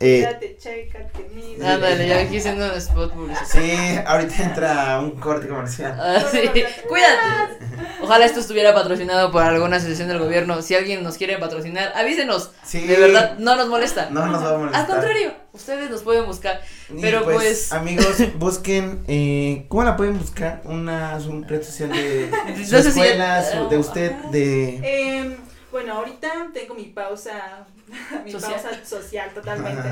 Eh, 0.03 0.23
Cuídate, 0.25 0.57
chécate, 0.59 1.29
mide. 1.35 1.67
Ándale, 1.67 2.09
ya 2.09 2.21
aquí 2.21 2.41
siendo 2.41 2.65
un 2.65 2.71
spot 2.73 3.13
publicitario. 3.13 3.77
sí, 3.77 3.99
ahorita 4.07 4.43
entra 4.45 4.99
un 4.99 5.11
corte 5.21 5.47
comercial. 5.47 5.95
Ah, 6.01 6.25
sí. 6.31 6.39
Cuídate. 6.89 7.67
Ojalá 8.03 8.25
esto 8.25 8.41
estuviera 8.41 8.73
patrocinado 8.73 9.31
por 9.31 9.43
alguna 9.43 9.77
asociación 9.77 10.09
del 10.09 10.19
gobierno. 10.19 10.63
Si 10.63 10.75
alguien 10.75 11.03
nos 11.03 11.19
quiere 11.19 11.37
patrocinar, 11.37 11.93
avísenos. 11.95 12.51
Sí. 12.65 12.87
De 12.87 12.97
verdad, 12.97 13.37
no 13.39 13.57
nos 13.57 13.69
molesta. 13.69 14.09
No 14.11 14.25
nos 14.27 14.43
va 14.43 14.55
a 14.55 14.59
molestar. 14.59 14.81
Al 14.81 14.87
contrario, 14.87 15.35
ustedes 15.53 15.91
nos 15.91 16.01
pueden 16.03 16.25
buscar. 16.25 16.63
Y 16.89 16.99
Pero 17.03 17.23
pues- 17.25 17.71
amigos, 17.71 18.17
busquen, 18.39 19.05
eh, 19.07 19.67
¿cómo 19.69 19.85
la 19.85 19.99
pueden 19.99 20.19
buscar? 20.19 20.63
Una 20.65 21.21
su 21.21 21.43
red 21.45 21.63
social 21.63 21.93
de 21.93 22.31
su 22.67 22.75
escuela, 22.79 23.45
su- 23.45 23.69
de 23.69 23.77
usted, 23.77 24.13
de... 24.33 24.77
Em, 25.19 25.37
bueno, 25.71 25.95
ahorita 25.95 26.49
tengo 26.53 26.75
mi 26.75 26.85
pausa, 26.85 27.66
mi 28.25 28.33
Social. 28.33 28.53
pausa 28.55 28.85
social 28.85 29.31
totalmente. 29.35 29.89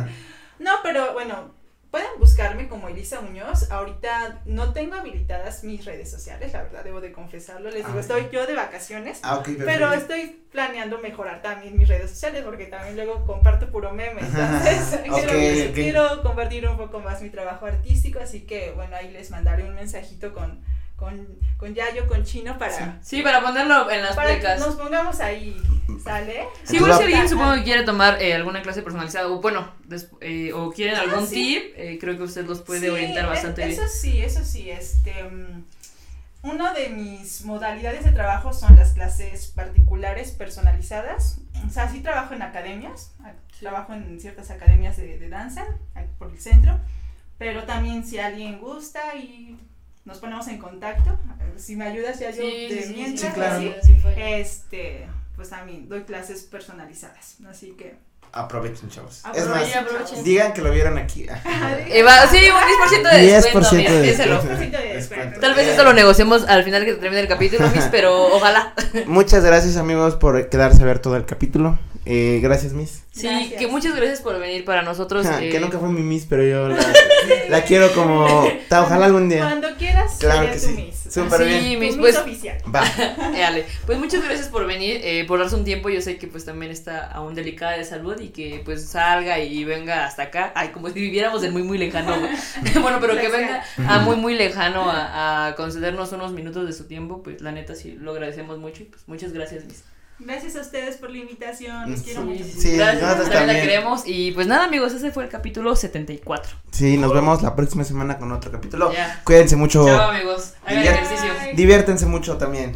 No, 0.59 0.73
pero 0.83 1.13
bueno, 1.13 1.55
pueden 1.91 2.09
buscarme 2.19 2.69
como 2.69 2.89
Elisa 2.89 3.21
Muñoz. 3.21 3.71
Ahorita 3.71 4.43
no 4.45 4.73
tengo 4.73 4.97
habilitadas 4.97 5.65
mis 5.65 5.85
redes 5.85 6.11
sociales, 6.11 6.53
la 6.53 6.63
verdad, 6.65 6.85
debo 6.85 7.01
de 7.01 7.13
confesarlo. 7.13 7.71
Les 7.71 7.87
digo, 7.87 7.97
Ah, 7.99 8.01
estoy 8.01 8.29
yo 8.33 8.47
de 8.47 8.55
vacaciones. 8.55 9.21
Ah, 9.23 9.37
ok, 9.37 9.45
perfecto. 9.45 9.65
Pero 9.67 9.93
estoy 9.93 10.45
planeando 10.53 10.99
mejorar 10.99 11.43
también 11.43 11.79
mis 11.79 11.89
redes 11.89 12.11
sociales 12.11 12.43
porque 12.45 12.67
también 12.67 12.97
luego 12.97 13.25
comparto 13.25 13.71
puro 13.71 13.93
meme. 13.93 14.21
Entonces, 14.21 15.01
quiero, 15.05 15.69
ok. 15.69 15.75
quiero 15.75 16.23
compartir 16.23 16.69
un 16.69 16.77
poco 16.77 17.01
más 17.01 17.23
mi 17.23 17.31
trabajo 17.31 17.67
artístico. 17.67 18.19
Así 18.21 18.41
que, 18.43 18.73
bueno, 18.73 18.97
ahí 18.97 19.11
les 19.11 19.31
mandaré 19.31 19.65
un 19.65 19.75
mensajito 19.75 20.35
con, 20.35 20.61
con, 20.99 21.27
con 21.57 21.75
Yayo, 21.75 22.07
con 22.09 22.25
Chino 22.25 22.59
para, 22.59 23.01
Sí, 23.03 23.23
para 23.23 23.41
ponerlo 23.41 23.89
en 23.91 24.03
las 24.03 24.17
para 24.17 24.39
que 24.39 24.59
nos 24.59 24.75
pongamos 24.75 25.21
ahí. 25.21 25.57
¿Sale? 26.05 26.47
Sí, 26.65 26.77
igual 26.77 26.95
si 26.99 27.05
alguien 27.05 27.29
supongo 27.29 27.55
que 27.55 27.63
quiere 27.65 27.83
tomar 27.83 28.21
eh, 28.21 28.35
alguna 28.35 28.61
clase 28.63 28.83
personalizada 28.83 29.29
o 29.29 29.41
bueno, 29.41 29.73
des- 29.85 30.11
eh, 30.21 30.53
o 30.53 30.71
quieren 30.71 30.97
Ah, 30.97 31.01
algún 31.03 31.27
sí. 31.27 31.35
tip, 31.35 31.73
eh, 31.77 31.99
creo 32.01 32.17
que 32.17 32.25
usted 32.25 32.45
los 32.47 32.61
puede 32.61 32.81
Sí, 32.83 32.89
orientar 32.89 33.25
es- 33.25 33.31
bastante 33.31 33.65
bien. 33.67 33.73
Eso 33.81 33.89
sí, 33.89 34.21
eso 34.21 34.45
sí, 34.45 34.71
este 34.71 35.25
mm, 35.25 35.65
una 36.43 36.73
de 36.75 36.91
mis 36.91 37.45
modalidades 37.45 38.05
de 38.05 38.13
trabajo 38.13 38.53
son 38.53 38.77
las 38.77 38.93
clases 38.93 39.47
particulares 39.49 40.31
personalizadas. 40.33 41.39
O 41.67 41.71
sea, 41.71 41.89
sí 41.91 42.01
trabajo 42.01 42.35
en 42.35 42.43
academias, 42.43 43.13
trabajo 43.59 43.93
en 43.95 44.21
ciertas 44.21 44.51
academias 44.51 44.97
de, 44.97 45.19
de 45.19 45.29
danza 45.29 45.65
por 46.19 46.31
el 46.31 46.41
centro, 46.41 46.79
pero 47.39 47.65
también 47.65 48.05
si 48.05 48.19
alguien 48.19 48.61
gusta 48.61 49.17
y 49.17 49.59
nos 50.09 50.19
ponemos 50.19 50.49
en 50.49 50.57
contacto, 50.57 51.19
si 51.57 51.77
me 51.77 51.85
ayudas 51.85 52.19
ya 52.19 52.31
yo 52.31 52.43
de 52.43 52.93
mientras, 52.97 53.35
claro. 53.35 53.57
así, 53.57 53.75
sí, 53.85 53.97
este, 54.17 55.07
pues 55.37 55.51
también 55.51 55.87
doy 55.87 56.03
clases 56.05 56.45
personalizadas, 56.45 57.37
así 57.49 57.73
que 57.79 57.97
Aprovechen, 58.33 58.89
chavos. 58.91 59.19
es 59.19 59.25
Aprovechen, 59.25 59.51
más, 59.51 59.67
Sí, 59.69 59.75
aprovechen. 59.79 60.25
digan 60.25 60.53
que 60.55 60.63
lo 60.63 60.71
vieron 60.71 60.97
aquí. 60.99 61.27
Sí, 62.31 62.49
un 62.51 63.01
10% 63.01 63.11
de 63.11 63.23
descuento, 63.33 63.69
10% 63.71 63.73
mira, 63.77 63.93
de 63.93 64.03
descuento. 64.03 64.49
10% 64.55 64.71
de 64.71 64.95
descuento. 64.95 65.41
Tal 65.41 65.55
vez 65.55 65.69
esto 65.69 65.85
lo 65.85 65.93
negociemos 65.93 66.45
al 66.45 66.65
final 66.65 66.85
que 66.87 66.95
termine 66.95 67.21
el 67.23 67.29
capítulo, 67.29 67.71
pero 67.91 68.35
ojalá. 68.35 68.75
Muchas 69.07 69.45
gracias, 69.45 69.77
amigos, 69.77 70.17
por 70.17 70.49
quedarse 70.49 70.83
a 70.83 70.87
ver 70.87 70.99
todo 71.01 71.17
el 71.17 71.25
capítulo. 71.27 71.79
Eh, 72.11 72.41
gracias, 72.43 72.73
Miss. 72.73 73.03
Sí, 73.13 73.27
Gracias. 73.27 73.59
que 73.61 73.67
muchas 73.67 73.95
gracias 73.95 74.21
por 74.23 74.39
venir 74.39 74.65
para 74.65 74.81
nosotros. 74.83 75.27
Ja, 75.27 75.43
eh, 75.45 75.51
Que 75.51 75.61
nunca 75.61 75.79
fue 75.79 75.91
mi 75.91 76.01
Miss, 76.01 76.25
pero 76.29 76.43
yo 76.43 76.69
la, 76.69 76.79
la 77.51 77.63
quiero 77.65 77.93
como. 77.93 78.49
ta- 78.69 78.83
Ojalá 78.83 79.07
algún 79.07 79.29
día. 79.29 79.41
Cuando 79.45 79.69
quieras, 79.77 80.17
Claro 80.19 80.47
que 80.51 80.59
tu 80.59 80.67
sí. 80.67 80.73
Miss. 80.73 81.13
Súper 81.13 81.39
sí, 81.41 81.45
bien. 81.49 81.81
Miss, 81.81 81.97
pues, 81.97 82.17
oficial. 82.17 82.59
Va. 82.75 82.83
Eh, 83.37 83.43
Ale, 83.45 83.67
pues 83.87 83.99
muchas 83.99 84.23
gracias 84.25 84.49
por 84.49 84.67
venir, 84.67 85.01
eh, 85.03 85.25
por 85.27 85.39
darse 85.39 85.55
un 85.57 85.65
tiempo. 85.65 85.91
Yo 85.91 86.01
sé 86.01 86.17
que 86.17 86.29
pues 86.29 86.45
también 86.47 86.71
está 86.73 87.07
aún 87.11 87.35
delicada 87.35 87.77
de 87.77 87.85
salud 87.85 88.19
y 88.21 88.29
que 88.29 88.63
pues 88.65 88.87
salga 88.89 89.39
y 89.41 89.65
venga 89.65 90.07
hasta 90.07 90.23
acá. 90.25 90.53
Ay, 90.55 90.69
como 90.69 90.89
si 90.89 90.95
viviéramos 91.01 91.43
en 91.45 91.53
muy 91.53 91.63
muy 91.63 91.77
lejano. 91.77 92.17
bueno, 92.81 92.99
pero 93.01 93.17
que 93.21 93.29
venga 93.29 93.65
a 93.87 93.99
muy 93.99 94.17
muy 94.17 94.35
lejano 94.35 94.89
a, 94.91 95.49
a 95.49 95.55
concedernos 95.57 96.13
unos 96.13 96.33
minutos 96.33 96.67
de 96.67 96.73
su 96.73 96.85
tiempo, 96.85 97.23
pues 97.23 97.43
la 97.43 97.53
neta 97.53 97.75
sí 97.75 97.97
lo 98.01 98.13
agradecemos 98.13 98.59
mucho 98.59 98.83
y 98.83 98.87
pues 98.87 99.03
muchas 99.09 99.33
gracias, 99.35 99.65
Miss. 99.67 99.83
Gracias 100.21 100.57
a 100.57 100.61
ustedes 100.63 100.97
por 100.97 101.11
la 101.11 101.19
invitación. 101.19 101.91
Los 101.91 102.01
Sí, 102.01 102.07
quiero 102.07 102.23
mucho. 102.23 102.45
sí. 102.45 102.73
gracias, 102.77 103.03
nosotros 103.03 103.31
también 103.31 103.57
la 103.57 103.63
queremos. 103.63 104.03
Y 104.05 104.33
pues 104.33 104.47
nada, 104.49 104.65
amigos, 104.65 104.93
ese 104.93 105.13
fue 105.13 105.23
el 105.25 105.31
capítulo 105.31 105.77
74. 105.77 106.57
Sí, 106.73 106.97
nos 106.97 107.13
vemos 107.15 107.43
la 107.43 107.55
próxima 107.55 107.85
semana 107.85 108.19
con 108.19 108.33
otro 108.33 108.51
capítulo. 108.51 108.93
Cuídense 109.25 109.55
mucho. 109.57 109.87
Chao, 109.87 110.11
amigos. 110.11 110.55
Hagan 110.67 110.83
ejercicio. 110.83 111.31
Diviértense 111.55 112.07
mucho 112.07 112.37
también. 112.37 112.75